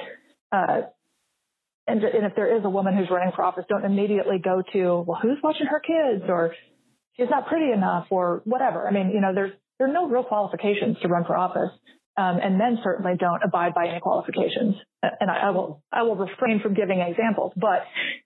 Uh, 0.52 0.82
and, 1.86 2.04
and 2.04 2.26
if 2.26 2.36
there 2.36 2.58
is 2.58 2.66
a 2.66 2.70
woman 2.70 2.98
who's 2.98 3.10
running 3.12 3.32
for 3.36 3.44
office, 3.44 3.66
don't 3.70 3.86
immediately 3.86 4.38
go 4.44 4.64
to, 4.74 5.04
well, 5.06 5.20
who's 5.22 5.38
watching 5.44 5.68
her 5.68 5.80
kids 5.80 6.24
or 6.28 6.56
she's 7.16 7.30
not 7.30 7.48
pretty 7.48 7.72
enough 7.72 8.08
or 8.10 8.42
whatever. 8.46 8.88
I 8.88 8.92
mean, 8.92 9.12
you 9.12 9.22
know, 9.22 9.34
there's, 9.34 9.52
there 9.78 9.88
are 9.88 9.94
no 9.94 10.08
real 10.08 10.24
qualifications 10.24 10.98
to 11.02 11.08
run 11.08 11.26
for 11.26 11.38
office 11.38 11.72
um, 12.18 12.40
and 12.42 12.58
men 12.58 12.80
certainly 12.84 13.14
don't 13.18 13.42
abide 13.44 13.74
by 13.74 13.88
any 13.88 14.00
qualifications. 14.00 14.76
And 15.02 15.30
I, 15.32 15.48
I, 15.48 15.50
will 15.52 15.82
I 15.92 16.04
will 16.04 16.16
refrain 16.16 16.60
from 16.62 16.74
giving 16.74 17.00
examples, 17.00 17.54
but 17.56 17.84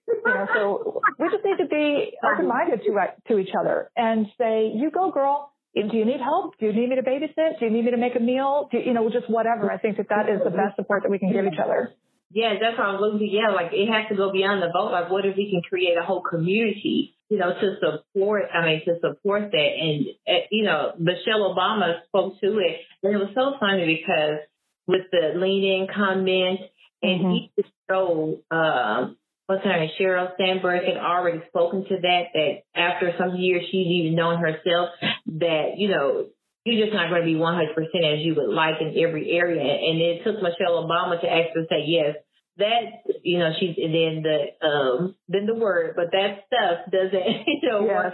you 0.08 0.22
know, 0.24 0.46
so 0.54 1.00
we 1.18 1.28
just 1.30 1.44
need 1.44 1.58
to 1.58 1.68
be 1.68 2.12
open-minded 2.24 2.80
to 2.84 2.92
to 3.28 3.38
each 3.38 3.54
other 3.58 3.90
and 3.96 4.26
say, 4.38 4.72
"You 4.74 4.90
go, 4.90 5.10
girl. 5.10 5.50
Do 5.74 5.96
you 5.96 6.04
need 6.04 6.20
help? 6.20 6.54
Do 6.58 6.66
you 6.66 6.72
need 6.72 6.88
me 6.88 6.96
to 6.96 7.02
babysit? 7.02 7.58
Do 7.58 7.66
you 7.66 7.70
need 7.70 7.84
me 7.84 7.90
to 7.90 7.96
make 7.96 8.14
a 8.14 8.20
meal? 8.20 8.68
Do, 8.70 8.78
you 8.78 8.92
know, 8.92 9.08
just 9.10 9.28
whatever." 9.30 9.70
I 9.70 9.78
think 9.78 9.96
that 9.98 10.08
that 10.08 10.28
is 10.28 10.40
the 10.42 10.50
best 10.50 10.76
support 10.76 11.02
that 11.02 11.10
we 11.10 11.18
can 11.18 11.32
give 11.32 11.44
each 11.44 11.58
other. 11.62 11.92
Yeah, 12.30 12.54
that's 12.60 12.76
what 12.76 12.86
I'm 12.88 13.00
looking. 13.00 13.30
Yeah, 13.30 13.54
like 13.54 13.70
it 13.72 13.86
has 13.86 14.08
to 14.08 14.16
go 14.16 14.32
beyond 14.32 14.62
the 14.62 14.70
vote. 14.72 14.90
Like, 14.90 15.10
what 15.10 15.24
if 15.24 15.36
we 15.36 15.50
can 15.50 15.62
create 15.68 15.96
a 15.96 16.02
whole 16.02 16.22
community 16.22 17.13
you 17.30 17.38
know, 17.38 17.52
to 17.52 17.76
support, 17.80 18.44
I 18.52 18.64
mean, 18.64 18.82
to 18.84 18.98
support 19.00 19.50
that. 19.50 19.70
And, 19.80 20.06
uh, 20.28 20.46
you 20.50 20.64
know, 20.64 20.92
Michelle 20.98 21.54
Obama 21.54 22.04
spoke 22.08 22.40
to 22.40 22.58
it. 22.58 22.80
And 23.02 23.14
it 23.14 23.16
was 23.16 23.30
so 23.34 23.54
funny 23.58 24.00
because 24.00 24.40
with 24.86 25.02
the 25.10 25.38
lean 25.38 25.64
in 25.64 25.86
comment, 25.94 26.60
and 27.02 27.20
mm-hmm. 27.20 27.30
he 27.30 27.52
just 27.56 27.72
showed, 27.90 28.42
um, 28.50 29.16
what's 29.46 29.64
her 29.64 29.70
name, 29.70 29.90
Sheryl 30.00 30.32
Sandberg 30.38 30.84
had 30.84 30.96
already 30.96 31.42
spoken 31.48 31.84
to 31.84 31.96
that, 32.02 32.22
that 32.34 32.62
after 32.74 33.12
some 33.18 33.36
years 33.36 33.64
she'd 33.70 34.04
even 34.04 34.16
known 34.16 34.40
herself 34.40 34.90
that, 35.26 35.74
you 35.76 35.88
know, 35.88 36.26
you're 36.64 36.86
just 36.86 36.96
not 36.96 37.10
going 37.10 37.20
to 37.20 37.26
be 37.26 37.34
100% 37.34 37.76
as 37.76 38.24
you 38.24 38.34
would 38.36 38.48
like 38.48 38.80
in 38.80 38.96
every 38.98 39.30
area. 39.32 39.60
And 39.60 40.00
it 40.00 40.24
took 40.24 40.36
Michelle 40.36 40.82
Obama 40.82 41.20
to 41.20 41.28
actually 41.28 41.66
say, 41.68 41.84
yes, 41.86 42.16
that, 42.58 43.02
you 43.22 43.38
know, 43.38 43.50
she's, 43.58 43.76
and 43.76 43.94
then 43.94 44.22
the, 44.22 44.66
um, 44.66 45.16
then 45.28 45.46
the 45.46 45.54
word, 45.54 45.94
but 45.96 46.06
that 46.12 46.44
stuff 46.46 46.90
doesn't, 46.90 47.46
you 47.46 47.68
know, 47.68 47.86
yes. 47.86 48.12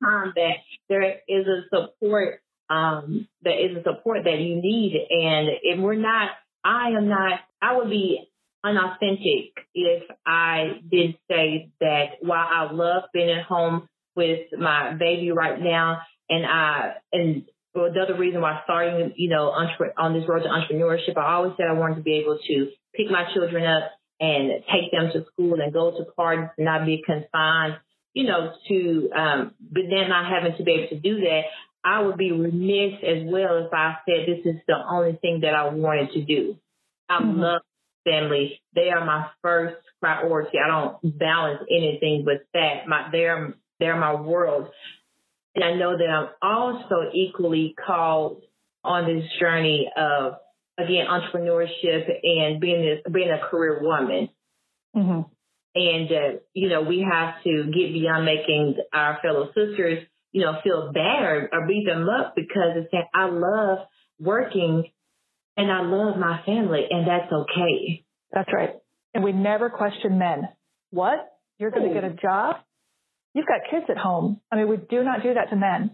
work 0.00 0.34
that 0.34 0.54
there 0.88 1.20
is 1.28 1.46
a 1.46 1.62
support, 1.70 2.40
um, 2.70 3.28
there 3.42 3.58
is 3.58 3.76
a 3.76 3.82
support 3.82 4.24
that 4.24 4.38
you 4.40 4.56
need. 4.56 4.94
And 5.10 5.48
if 5.62 5.78
we're 5.78 5.94
not, 5.94 6.30
I 6.64 6.90
am 6.96 7.08
not, 7.08 7.40
I 7.60 7.76
would 7.76 7.90
be 7.90 8.28
unauthentic 8.64 9.54
if 9.74 10.04
I 10.26 10.80
did 10.90 11.16
say 11.30 11.70
that 11.80 12.04
while 12.20 12.46
I 12.48 12.72
love 12.72 13.04
being 13.12 13.30
at 13.30 13.44
home 13.44 13.88
with 14.14 14.46
my 14.58 14.94
baby 14.94 15.32
right 15.32 15.60
now, 15.60 16.02
and 16.28 16.46
I 16.46 16.94
and 17.12 17.44
well, 17.74 17.92
the 17.92 18.00
other 18.00 18.18
reason 18.18 18.40
why 18.40 18.60
starting, 18.64 19.12
you 19.16 19.30
know, 19.30 19.48
on 19.48 20.14
this 20.14 20.28
road 20.28 20.42
to 20.42 20.48
entrepreneurship, 20.48 21.16
I 21.16 21.34
always 21.34 21.54
said 21.56 21.66
I 21.68 21.78
wanted 21.78 21.96
to 21.96 22.02
be 22.02 22.18
able 22.18 22.38
to 22.46 22.70
pick 22.94 23.10
my 23.10 23.24
children 23.34 23.64
up 23.64 23.90
and 24.20 24.62
take 24.72 24.92
them 24.92 25.10
to 25.12 25.24
school 25.32 25.60
and 25.60 25.72
go 25.72 25.90
to 25.90 26.04
parties 26.12 26.48
and 26.56 26.64
not 26.64 26.86
be 26.86 27.02
confined, 27.04 27.74
you 28.14 28.24
know, 28.24 28.52
to, 28.68 29.10
um, 29.14 29.54
but 29.60 29.82
then 29.90 30.08
not 30.08 30.30
having 30.30 30.56
to 30.56 30.62
be 30.62 30.72
able 30.72 30.88
to 30.88 31.00
do 31.00 31.20
that. 31.20 31.42
I 31.84 32.02
would 32.02 32.16
be 32.16 32.30
remiss 32.30 33.02
as 33.02 33.24
well 33.24 33.66
if 33.66 33.72
I 33.72 33.96
said 34.06 34.26
this 34.26 34.46
is 34.46 34.60
the 34.68 34.76
only 34.88 35.18
thing 35.20 35.40
that 35.42 35.54
I 35.54 35.70
wanted 35.70 36.12
to 36.12 36.24
do. 36.24 36.56
I 37.08 37.20
mm-hmm. 37.20 37.40
love 37.40 37.62
family. 38.04 38.60
They 38.74 38.90
are 38.90 39.04
my 39.04 39.26
first 39.42 39.76
priority. 40.00 40.58
I 40.58 40.68
don't 40.68 41.18
balance 41.18 41.60
anything 41.70 42.24
but 42.24 42.46
that. 42.54 42.86
My 42.86 43.08
they're 43.10 43.54
they're 43.80 43.98
my 43.98 44.14
world. 44.14 44.68
And 45.54 45.64
I 45.64 45.74
know 45.74 45.96
that 45.96 46.08
I'm 46.08 46.28
also 46.40 47.10
equally 47.12 47.74
called 47.84 48.42
on 48.84 49.06
this 49.06 49.24
journey 49.38 49.90
of 49.96 50.34
again 50.78 51.06
entrepreneurship 51.08 52.08
and 52.22 52.60
being 52.60 52.82
this 52.82 53.12
being 53.12 53.30
a 53.30 53.46
career 53.48 53.82
woman. 53.82 54.28
Mm-hmm. 54.96 55.20
And 55.74 56.10
uh, 56.10 56.38
you 56.52 56.68
know 56.68 56.82
we 56.82 57.06
have 57.08 57.42
to 57.44 57.64
get 57.64 57.92
beyond 57.92 58.24
making 58.24 58.76
our 58.92 59.18
fellow 59.22 59.48
sisters 59.48 60.06
you 60.32 60.42
know 60.42 60.58
feel 60.62 60.92
bad 60.92 61.22
or, 61.22 61.48
or 61.52 61.66
beat 61.66 61.86
them 61.86 62.08
up 62.08 62.34
because 62.36 62.76
it's 62.76 62.90
that 62.92 63.08
I 63.14 63.28
love 63.28 63.86
working 64.20 64.84
and 65.56 65.70
I 65.70 65.82
love 65.82 66.16
my 66.16 66.42
family, 66.44 66.86
and 66.88 67.06
that's 67.06 67.30
okay. 67.32 68.04
That's 68.32 68.48
right. 68.52 68.70
And 69.14 69.22
we 69.22 69.32
never 69.32 69.68
question 69.68 70.18
men. 70.18 70.48
What? 70.90 71.18
You're 71.58 71.70
going 71.70 71.88
to 71.88 71.94
get 71.94 72.04
a 72.04 72.14
job? 72.14 72.56
You've 73.34 73.46
got 73.46 73.60
kids 73.70 73.86
at 73.88 73.98
home. 73.98 74.40
I 74.50 74.56
mean, 74.56 74.68
we 74.68 74.76
do 74.76 75.04
not 75.04 75.22
do 75.22 75.34
that 75.34 75.50
to 75.50 75.56
men. 75.56 75.92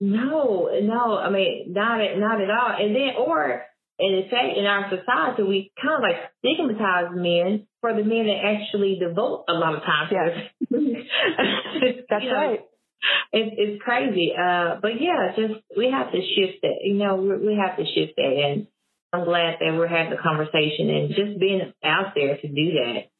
No, 0.00 0.70
no. 0.82 1.18
I 1.18 1.30
mean, 1.30 1.72
not 1.72 2.00
at, 2.00 2.18
not 2.18 2.40
at 2.40 2.50
all. 2.50 2.76
And 2.78 2.94
then, 2.94 3.10
or 3.18 3.62
in 4.00 4.30
fact, 4.30 4.56
in 4.56 4.64
our 4.64 4.90
society, 4.90 5.42
we 5.42 5.72
kind 5.80 5.96
of 5.96 6.02
like 6.02 6.30
stigmatize 6.40 7.10
men 7.14 7.66
for 7.80 7.92
the 7.94 8.02
men 8.02 8.26
that 8.26 8.40
actually 8.44 8.98
devote 8.98 9.44
a 9.48 9.52
lot 9.52 9.74
of 9.74 9.82
time. 9.82 10.08
Yes. 10.10 10.70
That's 12.08 12.24
know, 12.24 12.32
right. 12.32 12.60
It's 13.32 13.54
it's 13.56 13.82
crazy. 13.82 14.32
Uh, 14.36 14.76
but 14.80 15.00
yeah, 15.00 15.32
just 15.36 15.60
we 15.76 15.90
have 15.90 16.12
to 16.12 16.20
shift 16.20 16.62
that. 16.62 16.80
You 16.82 16.94
know, 16.94 17.16
we, 17.16 17.52
we 17.52 17.54
have 17.56 17.76
to 17.76 17.84
shift 17.84 18.16
that, 18.16 18.32
and 18.32 18.66
I'm 19.12 19.24
glad 19.24 19.56
that 19.60 19.76
we're 19.76 19.88
having 19.88 20.10
the 20.10 20.22
conversation 20.22 20.90
and 20.90 21.08
just 21.10 21.40
being 21.40 21.72
out 21.84 22.14
there 22.14 22.36
to 22.36 22.48
do 22.48 22.66
that. 22.78 23.10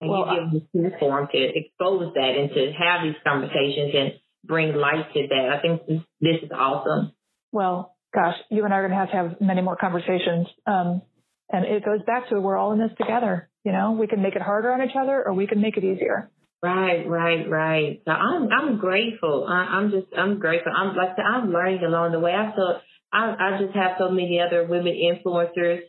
And 0.00 0.10
well, 0.10 0.26
you 0.26 0.60
give 0.60 0.72
them 0.72 0.82
the 0.82 0.90
platform 0.90 1.28
to 1.32 1.38
expose 1.38 2.12
that 2.14 2.32
and 2.36 2.50
to 2.50 2.72
have 2.76 3.02
these 3.02 3.16
conversations 3.24 3.94
and 3.94 4.12
bring 4.44 4.74
light 4.74 5.12
to 5.14 5.26
that. 5.28 5.56
I 5.56 5.60
think 5.62 5.86
this, 5.86 6.00
this 6.20 6.42
is 6.42 6.50
awesome. 6.52 7.12
Well, 7.52 7.95
gosh, 8.14 8.36
you 8.50 8.64
and 8.64 8.72
I 8.72 8.78
are 8.78 8.88
going 8.88 8.92
to 8.92 8.96
have 8.96 9.10
to 9.10 9.16
have 9.16 9.40
many 9.40 9.62
more 9.62 9.76
conversations. 9.76 10.46
Um, 10.66 11.02
and 11.50 11.64
it 11.64 11.84
goes 11.84 12.00
back 12.06 12.28
to 12.28 12.40
we're 12.40 12.56
all 12.56 12.72
in 12.72 12.78
this 12.78 12.90
together. 12.98 13.48
You 13.64 13.72
know, 13.72 13.92
we 13.92 14.06
can 14.06 14.22
make 14.22 14.36
it 14.36 14.42
harder 14.42 14.72
on 14.72 14.82
each 14.82 14.96
other 14.98 15.22
or 15.24 15.32
we 15.32 15.46
can 15.46 15.60
make 15.60 15.76
it 15.76 15.84
easier. 15.84 16.30
Right, 16.62 17.06
right, 17.06 17.48
right. 17.48 18.02
So 18.04 18.10
I'm 18.10 18.48
I'm 18.50 18.78
grateful. 18.78 19.46
I, 19.48 19.78
am 19.78 19.90
just 19.90 20.06
I'm 20.16 20.38
grateful. 20.38 20.72
I'm 20.74 20.96
like 20.96 21.10
I'm 21.18 21.52
learning 21.52 21.84
along 21.84 22.12
the 22.12 22.18
way. 22.18 22.32
I 22.32 22.54
feel 22.54 22.80
I, 23.12 23.34
I 23.38 23.58
just 23.62 23.76
have 23.76 23.92
so 23.98 24.10
many 24.10 24.40
other 24.40 24.66
women 24.66 24.94
influencers 24.94 25.80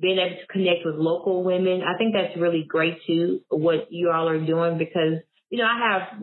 being 0.00 0.18
able 0.18 0.36
to 0.36 0.46
connect 0.48 0.84
with 0.84 0.96
local 0.96 1.44
women. 1.44 1.82
I 1.82 1.96
think 1.96 2.14
that's 2.14 2.36
really 2.38 2.64
great 2.68 2.98
too, 3.06 3.40
what 3.48 3.86
you 3.90 4.10
all 4.10 4.28
are 4.28 4.44
doing 4.44 4.78
because, 4.78 5.22
you 5.48 5.58
know, 5.58 5.64
I 5.64 5.78
have 5.92 6.22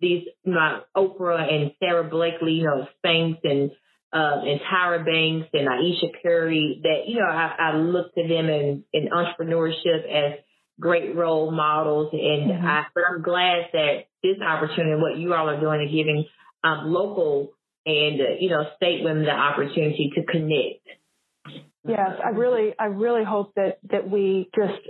these, 0.00 0.24
my 0.44 0.80
Oprah 0.96 1.52
and 1.52 1.72
Sara 1.80 2.04
Blakely, 2.04 2.52
you 2.52 2.64
know, 2.64 2.86
Spanx 3.04 3.38
and, 3.42 3.72
uh, 4.16 4.40
and 4.48 4.60
Tyra 4.60 5.04
Banks 5.04 5.50
and 5.52 5.68
Ayesha 5.68 6.08
Curry 6.22 6.80
that, 6.82 7.06
you 7.06 7.16
know, 7.16 7.26
I, 7.26 7.54
I 7.58 7.76
look 7.76 8.14
to 8.14 8.22
them 8.22 8.48
in, 8.48 8.84
in 8.92 9.08
entrepreneurship 9.08 10.04
as 10.08 10.38
great 10.80 11.14
role 11.14 11.50
models. 11.50 12.10
And 12.12 12.50
mm-hmm. 12.50 12.66
I, 12.66 12.84
but 12.94 13.04
I'm 13.10 13.22
glad 13.22 13.66
that 13.74 14.06
this 14.22 14.36
opportunity, 14.40 14.94
what 15.00 15.18
you 15.18 15.34
all 15.34 15.50
are 15.50 15.60
doing 15.60 15.80
and 15.82 15.90
giving, 15.90 16.24
um, 16.64 16.86
local 16.86 17.52
and, 17.84 18.20
uh, 18.20 18.24
you 18.40 18.48
know, 18.48 18.64
state 18.76 19.04
women 19.04 19.24
the 19.24 19.30
opportunity 19.30 20.10
to 20.14 20.24
connect. 20.24 21.64
Yes, 21.86 22.12
I 22.24 22.30
really, 22.30 22.74
I 22.78 22.86
really 22.86 23.24
hope 23.24 23.52
that, 23.56 23.78
that 23.90 24.08
we 24.08 24.48
just 24.56 24.80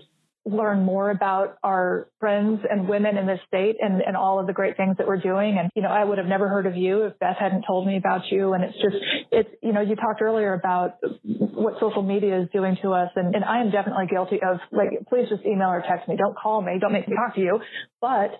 learn 0.47 0.84
more 0.84 1.11
about 1.11 1.59
our 1.64 2.09
friends 2.20 2.61
and 2.70 2.88
women 2.88 3.18
in 3.18 3.26
this 3.26 3.40
state 3.49 3.76
and, 3.80 4.01
and 4.01 4.16
all 4.16 4.38
of 4.38 4.47
the 4.47 4.53
great 4.53 4.76
things 4.76 4.97
that 4.97 5.07
we're 5.07 5.20
doing. 5.20 5.59
And, 5.59 5.70
you 5.74 5.82
know, 5.82 5.88
I 5.88 6.05
would 6.05 6.18
have 6.18 6.28
never 6.28 6.49
heard 6.49 6.66
of 6.66 6.76
you 6.76 7.03
if 7.03 7.18
Beth 7.18 7.36
hadn't 7.38 7.64
told 7.66 7.86
me 7.86 7.97
about 7.97 8.22
you. 8.30 8.53
And 8.53 8.62
it's 8.62 8.76
just, 8.76 8.97
it's, 9.32 9.49
you 9.61 9.72
know, 9.72 9.80
you 9.80 9.97
talked 9.97 10.22
earlier 10.22 10.55
about 10.55 10.99
what 11.24 11.74
social 11.80 12.03
media 12.03 12.40
is 12.40 12.49
doing 12.53 12.76
to 12.82 12.92
us. 12.92 13.11
And, 13.16 13.34
and 13.34 13.44
I 13.44 13.61
am 13.61 13.72
definitely 13.72 14.07
guilty 14.09 14.36
of 14.36 14.59
like, 14.70 14.90
please 15.09 15.28
just 15.28 15.44
email 15.44 15.68
or 15.68 15.82
text 15.86 16.09
me. 16.09 16.16
Don't 16.16 16.36
call 16.36 16.62
me. 16.62 16.78
Don't 16.80 16.92
make 16.92 17.09
me 17.09 17.16
talk 17.16 17.34
to 17.34 17.40
you. 17.40 17.59
But 18.01 18.30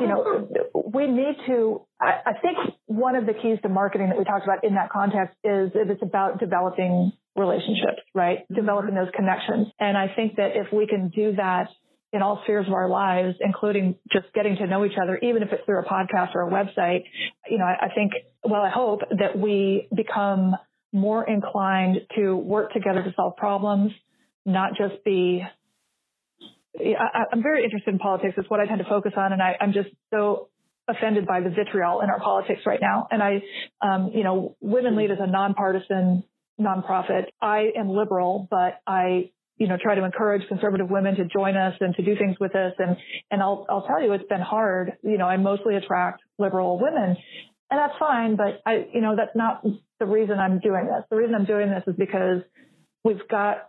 you 0.00 0.06
know, 0.06 0.48
we 0.92 1.06
need 1.06 1.36
to, 1.46 1.80
I, 2.00 2.12
I 2.26 2.32
think 2.42 2.58
one 2.86 3.16
of 3.16 3.26
the 3.26 3.32
keys 3.32 3.58
to 3.62 3.68
marketing 3.68 4.10
that 4.10 4.18
we 4.18 4.24
talked 4.24 4.44
about 4.44 4.64
in 4.64 4.74
that 4.74 4.90
context 4.90 5.34
is 5.44 5.70
it's 5.74 6.02
about 6.02 6.38
developing 6.38 7.12
relationships, 7.36 8.02
right? 8.14 8.40
Mm-hmm. 8.40 8.54
Developing 8.54 8.94
those 8.94 9.10
connections. 9.14 9.68
And 9.78 9.96
I 9.96 10.12
think 10.14 10.36
that 10.36 10.50
if 10.54 10.72
we 10.72 10.86
can 10.86 11.08
do 11.08 11.34
that 11.36 11.68
in 12.12 12.20
all 12.20 12.40
spheres 12.44 12.66
of 12.66 12.74
our 12.74 12.88
lives, 12.88 13.36
including 13.40 13.96
just 14.12 14.26
getting 14.34 14.56
to 14.56 14.66
know 14.66 14.84
each 14.84 14.98
other, 15.02 15.16
even 15.22 15.42
if 15.42 15.50
it's 15.50 15.64
through 15.64 15.80
a 15.80 15.84
podcast 15.84 16.34
or 16.34 16.46
a 16.46 16.50
website, 16.50 17.04
you 17.48 17.56
know, 17.56 17.64
I, 17.64 17.86
I 17.86 17.94
think, 17.94 18.12
well, 18.44 18.60
I 18.60 18.70
hope 18.70 19.00
that 19.18 19.38
we 19.38 19.88
become 19.94 20.54
more 20.92 21.26
inclined 21.26 22.00
to 22.16 22.36
work 22.36 22.72
together 22.72 23.02
to 23.02 23.12
solve 23.16 23.36
problems, 23.36 23.92
not 24.44 24.72
just 24.76 25.02
be 25.04 25.42
I, 26.78 27.24
am 27.32 27.42
very 27.42 27.64
interested 27.64 27.92
in 27.92 27.98
politics. 27.98 28.34
It's 28.36 28.48
what 28.48 28.60
I 28.60 28.66
tend 28.66 28.78
to 28.78 28.88
focus 28.88 29.12
on, 29.16 29.32
and 29.32 29.42
I, 29.42 29.56
I'm 29.60 29.72
just 29.72 29.90
so 30.10 30.48
offended 30.88 31.26
by 31.26 31.40
the 31.40 31.50
vitriol 31.50 32.00
in 32.00 32.10
our 32.10 32.18
politics 32.18 32.62
right 32.66 32.80
now. 32.80 33.06
And 33.10 33.22
I, 33.22 33.42
um, 33.80 34.10
you 34.14 34.24
know, 34.24 34.56
Women 34.60 34.96
Lead 34.96 35.10
is 35.10 35.18
a 35.20 35.26
nonpartisan 35.26 36.24
nonprofit. 36.60 37.24
I 37.40 37.70
am 37.76 37.88
liberal, 37.88 38.46
but 38.50 38.80
I, 38.86 39.30
you 39.58 39.68
know, 39.68 39.76
try 39.80 39.94
to 39.94 40.04
encourage 40.04 40.46
conservative 40.48 40.90
women 40.90 41.16
to 41.16 41.24
join 41.24 41.56
us 41.56 41.74
and 41.80 41.94
to 41.96 42.02
do 42.02 42.16
things 42.16 42.36
with 42.40 42.54
us. 42.54 42.72
And 42.78 42.96
and 43.30 43.42
I'll 43.42 43.66
I'll 43.68 43.86
tell 43.86 44.02
you, 44.02 44.12
it's 44.12 44.28
been 44.28 44.40
hard. 44.40 44.92
You 45.02 45.18
know, 45.18 45.26
I 45.26 45.36
mostly 45.36 45.76
attract 45.76 46.22
liberal 46.38 46.78
women, 46.80 47.16
and 47.70 47.78
that's 47.78 47.94
fine. 47.98 48.36
But 48.36 48.62
I, 48.66 48.86
you 48.92 49.00
know, 49.00 49.14
that's 49.16 49.36
not 49.36 49.64
the 49.98 50.06
reason 50.06 50.38
I'm 50.38 50.58
doing 50.60 50.86
this. 50.86 51.04
The 51.10 51.16
reason 51.16 51.34
I'm 51.34 51.46
doing 51.46 51.70
this 51.70 51.84
is 51.86 51.94
because 51.96 52.42
we've 53.04 53.26
got 53.28 53.68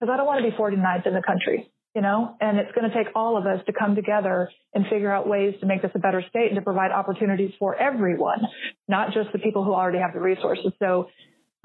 because 0.00 0.12
I 0.12 0.16
don't 0.16 0.26
want 0.26 0.44
to 0.44 0.50
be 0.50 0.56
49th 0.56 1.06
in 1.06 1.14
the 1.14 1.22
country 1.22 1.70
you 1.96 2.02
know, 2.02 2.36
and 2.42 2.58
it's 2.58 2.70
going 2.72 2.88
to 2.88 2.94
take 2.94 3.06
all 3.14 3.38
of 3.38 3.46
us 3.46 3.64
to 3.64 3.72
come 3.72 3.94
together 3.94 4.50
and 4.74 4.84
figure 4.90 5.10
out 5.10 5.26
ways 5.26 5.54
to 5.60 5.66
make 5.66 5.80
this 5.80 5.90
a 5.94 5.98
better 5.98 6.22
state 6.28 6.48
and 6.48 6.56
to 6.56 6.60
provide 6.60 6.90
opportunities 6.90 7.52
for 7.58 7.74
everyone, 7.74 8.42
not 8.86 9.14
just 9.14 9.32
the 9.32 9.38
people 9.38 9.64
who 9.64 9.72
already 9.72 9.98
have 9.98 10.12
the 10.12 10.20
resources. 10.20 10.72
So, 10.78 11.08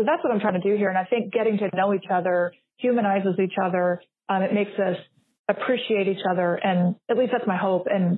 so 0.01 0.05
that's 0.05 0.23
what 0.23 0.33
I'm 0.33 0.39
trying 0.39 0.59
to 0.59 0.67
do 0.67 0.75
here. 0.75 0.89
And 0.89 0.97
I 0.97 1.05
think 1.05 1.31
getting 1.31 1.59
to 1.59 1.69
know 1.75 1.93
each 1.93 2.09
other 2.11 2.53
humanizes 2.77 3.35
each 3.37 3.53
other. 3.63 4.01
Um, 4.27 4.41
it 4.41 4.51
makes 4.51 4.71
us 4.79 4.97
appreciate 5.47 6.07
each 6.07 6.25
other. 6.27 6.55
And 6.55 6.95
at 7.07 7.19
least 7.19 7.33
that's 7.33 7.45
my 7.45 7.55
hope. 7.57 7.85
And, 7.85 8.17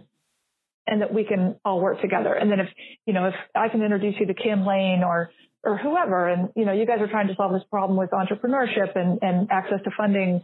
and 0.88 1.02
that 1.02 1.14
we 1.14 1.26
can 1.26 1.58
all 1.66 1.82
work 1.82 2.00
together. 2.00 2.34
And 2.34 2.50
then 2.50 2.62
if, 2.62 2.68
you 3.06 3.14
know, 3.14 3.26
if 3.28 3.34
I 3.54 3.68
can 3.68 3.82
introduce 3.82 4.16
you 4.18 4.28
to 4.28 4.34
Kim 4.34 4.66
Lane 4.66 5.04
or, 5.04 5.30
or 5.62 5.78
whoever, 5.78 6.30
and, 6.30 6.50
you 6.56 6.64
know, 6.64 6.72
you 6.72 6.86
guys 6.86 7.00
are 7.02 7.10
trying 7.10 7.28
to 7.28 7.36
solve 7.36 7.52
this 7.52 7.64
problem 7.70 7.98
with 7.98 8.12
entrepreneurship 8.12 8.96
and, 8.96 9.20
and 9.22 9.50
access 9.52 9.80
to 9.84 9.92
funding 9.98 10.42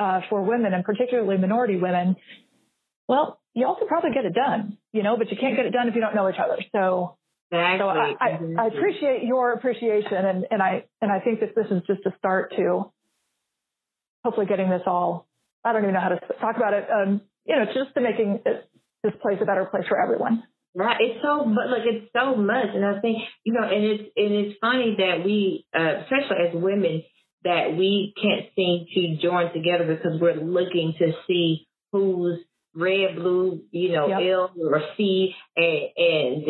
uh, 0.00 0.22
for 0.28 0.42
women 0.42 0.74
and 0.74 0.84
particularly 0.84 1.38
minority 1.38 1.76
women, 1.76 2.16
well, 3.06 3.40
y'all 3.54 3.74
also 3.74 3.86
probably 3.86 4.10
get 4.12 4.24
it 4.24 4.34
done, 4.34 4.78
you 4.92 5.04
know, 5.04 5.16
but 5.16 5.30
you 5.30 5.36
can't 5.40 5.56
get 5.56 5.66
it 5.66 5.70
done 5.70 5.88
if 5.88 5.94
you 5.94 6.00
don't 6.00 6.16
know 6.16 6.28
each 6.28 6.40
other. 6.42 6.60
So, 6.72 7.16
exactly. 7.50 7.78
so 7.78 7.88
I, 7.88 8.14
I, 8.20 8.64
I 8.64 8.66
appreciate 8.68 9.24
your 9.24 9.52
appreciation, 9.52 10.16
and, 10.16 10.46
and 10.50 10.62
I 10.62 10.84
and 11.00 11.10
I 11.10 11.20
think 11.20 11.40
that 11.40 11.54
this 11.54 11.66
is 11.70 11.82
just 11.86 12.06
a 12.06 12.16
start 12.18 12.52
to 12.56 12.90
hopefully 14.24 14.46
getting 14.46 14.70
this 14.70 14.82
all. 14.86 15.26
I 15.64 15.72
don't 15.72 15.82
even 15.82 15.94
know 15.94 16.00
how 16.00 16.08
to 16.08 16.20
talk 16.40 16.56
about 16.56 16.74
it. 16.74 16.86
Um, 16.90 17.20
you 17.46 17.56
know, 17.56 17.64
just 17.66 17.94
to 17.94 18.00
making 18.00 18.40
this 19.02 19.12
place 19.22 19.38
a 19.40 19.44
better 19.44 19.64
place 19.66 19.84
for 19.88 20.00
everyone. 20.00 20.42
Right. 20.74 20.96
It's 21.00 21.20
so, 21.22 21.44
but 21.44 21.68
like 21.70 21.82
it's 21.84 22.12
so 22.12 22.36
much, 22.36 22.68
and 22.74 22.84
I 22.84 23.00
think 23.00 23.18
you 23.44 23.52
know, 23.52 23.64
and 23.64 23.84
it's 23.84 24.04
and 24.16 24.32
it's 24.34 24.58
funny 24.60 24.96
that 24.98 25.24
we, 25.24 25.66
uh, 25.76 26.02
especially 26.04 26.36
as 26.48 26.54
women, 26.54 27.02
that 27.42 27.76
we 27.76 28.14
can't 28.20 28.46
seem 28.54 28.86
to 28.94 29.16
join 29.20 29.52
together 29.52 29.84
because 29.86 30.20
we're 30.20 30.34
looking 30.34 30.94
to 30.98 31.12
see 31.26 31.66
who's 31.90 32.38
red, 32.74 33.16
blue, 33.16 33.62
you 33.72 33.90
know, 33.92 34.06
yep. 34.06 34.20
L 34.32 34.52
or 34.60 34.82
C, 34.96 35.34
and 35.56 35.88
and 35.96 36.44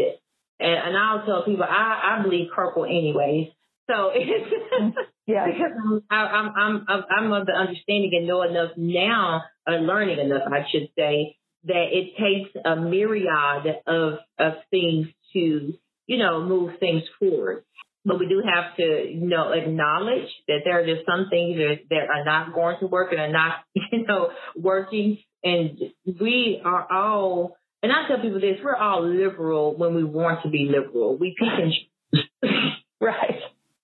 and 0.61 0.97
I'll 0.97 1.25
tell 1.25 1.45
people 1.45 1.65
I 1.65 2.19
I 2.19 2.23
believe 2.23 2.49
purple 2.55 2.85
anyways. 2.85 3.49
So 3.91 4.11
it's 4.15 4.97
yeah, 5.27 5.47
because 5.47 6.03
I'm, 6.11 6.53
I'm 6.57 6.85
I'm 6.89 7.05
I'm 7.11 7.33
of 7.33 7.47
the 7.47 7.53
understanding 7.53 8.13
and 8.15 8.27
know 8.27 8.43
enough 8.43 8.73
now, 8.77 9.43
or 9.67 9.75
learning 9.75 10.19
enough, 10.19 10.43
I 10.47 10.67
should 10.71 10.89
say, 10.97 11.37
that 11.65 11.87
it 11.91 12.17
takes 12.17 12.57
a 12.65 12.77
myriad 12.77 13.83
of 13.87 14.19
of 14.39 14.53
things 14.71 15.09
to 15.33 15.75
you 16.07 16.19
know 16.19 16.43
move 16.45 16.79
things 16.79 17.03
forward. 17.19 17.65
But 18.05 18.19
we 18.19 18.29
do 18.29 18.43
have 18.43 18.77
to, 18.77 18.83
you 18.83 19.27
know, 19.27 19.53
acknowledge 19.53 20.29
that 20.49 20.61
there 20.65 20.81
are 20.81 20.87
just 20.87 21.05
some 21.05 21.29
things 21.29 21.59
that, 21.59 21.81
that 21.91 22.09
are 22.09 22.25
not 22.25 22.55
going 22.55 22.79
to 22.81 22.87
work 22.87 23.13
and 23.13 23.21
are 23.21 23.31
not, 23.31 23.57
you 23.75 24.07
know, 24.07 24.31
working. 24.57 25.19
And 25.45 25.79
we 26.19 26.63
are 26.65 26.91
all, 26.91 27.59
and 27.83 27.93
I 27.93 28.07
tell 28.09 28.21
people 28.21 28.41
this, 28.41 28.59
we're 28.63 28.77
all 28.77 29.07
liberal 29.07 29.77
when 29.77 29.95
we 29.95 30.05
want 30.05 30.43
to 30.43 30.51
be 30.51 30.71
liberal. 30.71 31.17
We 31.17 31.35
pick 31.39 31.49
and 31.49 31.73
choose. 31.73 32.25
right. 33.01 33.41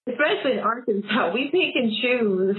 Especially 0.09 0.53
in 0.53 0.59
Arkansas, 0.61 1.33
we 1.33 1.51
pick 1.51 1.75
and 1.75 1.93
choose. 2.01 2.57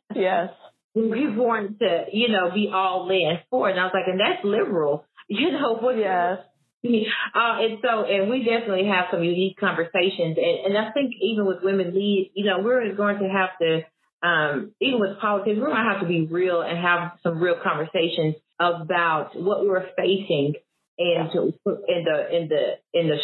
yes 0.14 0.50
we 0.96 1.28
want 1.28 1.78
to, 1.80 2.04
you 2.10 2.28
know, 2.28 2.50
be 2.52 2.70
all 2.72 3.08
in 3.10 3.38
for 3.50 3.68
it. 3.68 3.72
And 3.72 3.80
I 3.80 3.84
was 3.84 3.92
like, 3.92 4.08
and 4.08 4.18
that's 4.18 4.42
liberal, 4.44 5.04
you 5.28 5.52
know. 5.52 5.74
What, 5.74 5.98
yes. 5.98 6.38
Uh, 6.82 7.60
and 7.60 7.78
so, 7.82 8.04
and 8.04 8.30
we 8.30 8.44
definitely 8.44 8.88
have 8.88 9.06
some 9.10 9.22
unique 9.22 9.58
conversations. 9.58 10.38
And, 10.38 10.74
and 10.74 10.78
I 10.78 10.92
think 10.92 11.12
even 11.20 11.44
with 11.44 11.58
women 11.62 11.94
lead, 11.94 12.30
you 12.34 12.46
know, 12.46 12.60
we're 12.60 12.94
going 12.94 13.18
to 13.18 13.28
have 13.28 13.50
to, 13.60 14.26
um, 14.26 14.72
even 14.80 15.00
with 15.00 15.18
politics, 15.20 15.58
we're 15.60 15.66
going 15.66 15.84
to 15.84 15.92
have 15.92 16.00
to 16.00 16.08
be 16.08 16.26
real 16.26 16.62
and 16.62 16.78
have 16.78 17.12
some 17.22 17.40
real 17.40 17.56
conversations 17.62 18.36
about 18.58 19.30
what 19.34 19.66
we're 19.66 19.86
facing 19.98 20.54
and 20.98 21.30
to, 21.32 21.52
in 21.88 22.04
the 22.04 22.36
in 22.36 22.48
the 22.48 22.98
in 22.98 23.08
the 23.08 23.18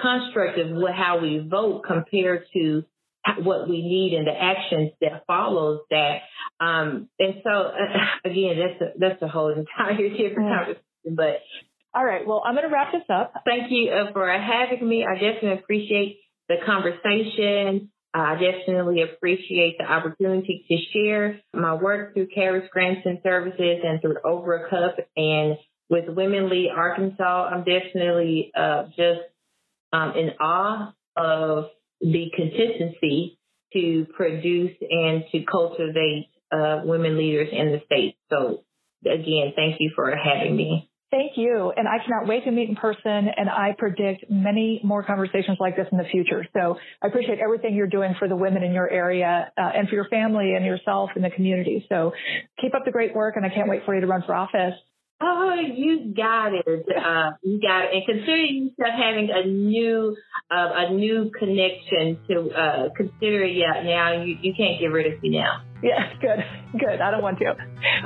construct 0.00 0.58
of 0.58 0.70
what, 0.70 0.94
how 0.94 1.20
we 1.20 1.38
vote 1.38 1.82
compared 1.86 2.44
to 2.52 2.84
what 3.38 3.68
we 3.68 3.82
need 3.82 4.14
and 4.16 4.26
the 4.26 4.32
actions 4.32 4.90
that 5.00 5.24
follows 5.26 5.80
that. 5.90 6.18
Um, 6.60 7.08
and 7.18 7.36
so 7.42 7.50
uh, 7.50 7.98
again, 8.24 8.56
that's 8.58 8.80
a, 8.80 8.98
that's 8.98 9.22
a 9.22 9.28
whole 9.28 9.48
entire 9.56 10.08
different 10.08 10.48
mm. 10.48 10.58
conversation. 10.58 11.16
But 11.16 11.42
all 11.94 12.04
right, 12.04 12.26
well, 12.26 12.42
I'm 12.44 12.54
going 12.54 12.68
to 12.68 12.74
wrap 12.74 12.92
this 12.92 13.02
up. 13.08 13.32
Thank 13.44 13.70
you 13.70 13.90
uh, 13.90 14.12
for 14.12 14.26
having 14.28 14.86
me. 14.86 15.06
I 15.08 15.14
definitely 15.14 15.52
appreciate 15.52 16.18
the 16.48 16.56
conversation. 16.66 17.90
I 18.12 18.34
definitely 18.34 19.02
appreciate 19.02 19.76
the 19.78 19.84
opportunity 19.84 20.64
to 20.68 20.76
share 20.92 21.40
my 21.52 21.74
work 21.74 22.14
through 22.14 22.28
Charis 22.34 22.68
Grants 22.72 23.02
and 23.04 23.18
Services 23.22 23.80
and 23.84 24.00
through 24.00 24.18
Over 24.24 24.66
a 24.66 24.70
Cup 24.70 24.96
and 25.16 25.56
with 25.88 26.04
Women 26.08 26.48
Lead 26.48 26.70
Arkansas. 26.74 27.48
I'm 27.52 27.64
definitely 27.64 28.50
uh, 28.56 28.84
just 28.96 29.20
um, 29.92 30.12
in 30.16 30.30
awe 30.40 30.92
of 31.16 31.66
the 32.00 32.30
consistency 32.34 33.38
to 33.72 34.06
produce 34.16 34.76
and 34.80 35.24
to 35.32 35.44
cultivate 35.50 36.28
uh, 36.52 36.82
women 36.84 37.18
leaders 37.18 37.48
in 37.52 37.72
the 37.72 37.82
state. 37.86 38.16
So 38.30 38.64
again, 39.04 39.52
thank 39.56 39.76
you 39.80 39.92
for 39.94 40.14
having 40.14 40.56
me. 40.56 40.90
Thank 41.10 41.36
you. 41.36 41.72
And 41.76 41.86
I 41.86 41.98
cannot 42.04 42.26
wait 42.26 42.44
to 42.44 42.50
meet 42.50 42.68
in 42.68 42.74
person. 42.74 43.28
And 43.36 43.48
I 43.48 43.74
predict 43.78 44.24
many 44.28 44.80
more 44.82 45.04
conversations 45.04 45.58
like 45.60 45.76
this 45.76 45.86
in 45.92 45.98
the 45.98 46.04
future. 46.10 46.44
So 46.52 46.76
I 47.00 47.06
appreciate 47.06 47.38
everything 47.38 47.76
you're 47.76 47.86
doing 47.86 48.16
for 48.18 48.26
the 48.26 48.34
women 48.34 48.64
in 48.64 48.72
your 48.72 48.90
area 48.90 49.52
uh, 49.56 49.70
and 49.76 49.88
for 49.88 49.94
your 49.94 50.08
family 50.08 50.54
and 50.56 50.64
yourself 50.64 51.10
and 51.14 51.24
the 51.24 51.30
community. 51.30 51.86
So 51.88 52.14
keep 52.60 52.74
up 52.74 52.84
the 52.84 52.90
great 52.90 53.14
work. 53.14 53.36
And 53.36 53.46
I 53.46 53.48
can't 53.48 53.68
wait 53.68 53.82
for 53.84 53.94
you 53.94 54.00
to 54.00 54.08
run 54.08 54.24
for 54.26 54.34
office. 54.34 54.74
Oh, 55.26 55.54
you 55.54 56.12
got 56.14 56.52
it. 56.52 56.66
Uh, 56.68 57.30
you 57.42 57.58
got 57.58 57.84
it. 57.84 57.94
And 57.94 58.04
consider 58.04 58.36
yourself 58.36 58.94
having 58.94 59.30
a 59.32 59.46
new, 59.46 60.16
uh, 60.50 60.70
a 60.74 60.92
new 60.92 61.30
connection 61.38 62.18
to 62.28 62.50
uh, 62.50 62.88
consider. 62.94 63.46
Yeah, 63.46 63.82
now 63.82 64.22
you, 64.22 64.36
you 64.42 64.52
can't 64.54 64.78
get 64.78 64.88
rid 64.88 65.10
of 65.10 65.22
me 65.22 65.30
now. 65.30 65.62
Yeah, 65.82 66.12
good, 66.20 66.44
good. 66.78 67.00
I 67.00 67.10
don't 67.10 67.22
want 67.22 67.38
to. 67.38 67.56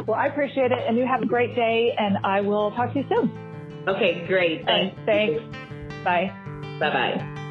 Well, 0.06 0.18
I 0.18 0.26
appreciate 0.26 0.70
it, 0.70 0.78
and 0.86 0.96
you 0.96 1.06
have 1.06 1.22
a 1.22 1.26
great 1.26 1.56
day. 1.56 1.92
And 1.98 2.18
I 2.24 2.40
will 2.40 2.70
talk 2.72 2.92
to 2.92 3.00
you 3.00 3.04
soon. 3.08 3.84
Okay, 3.88 4.24
great. 4.28 4.64
Thanks. 4.64 4.96
Thanks. 5.04 5.42
Bye. 6.04 6.30
Bye 6.78 6.90
bye. 6.90 7.44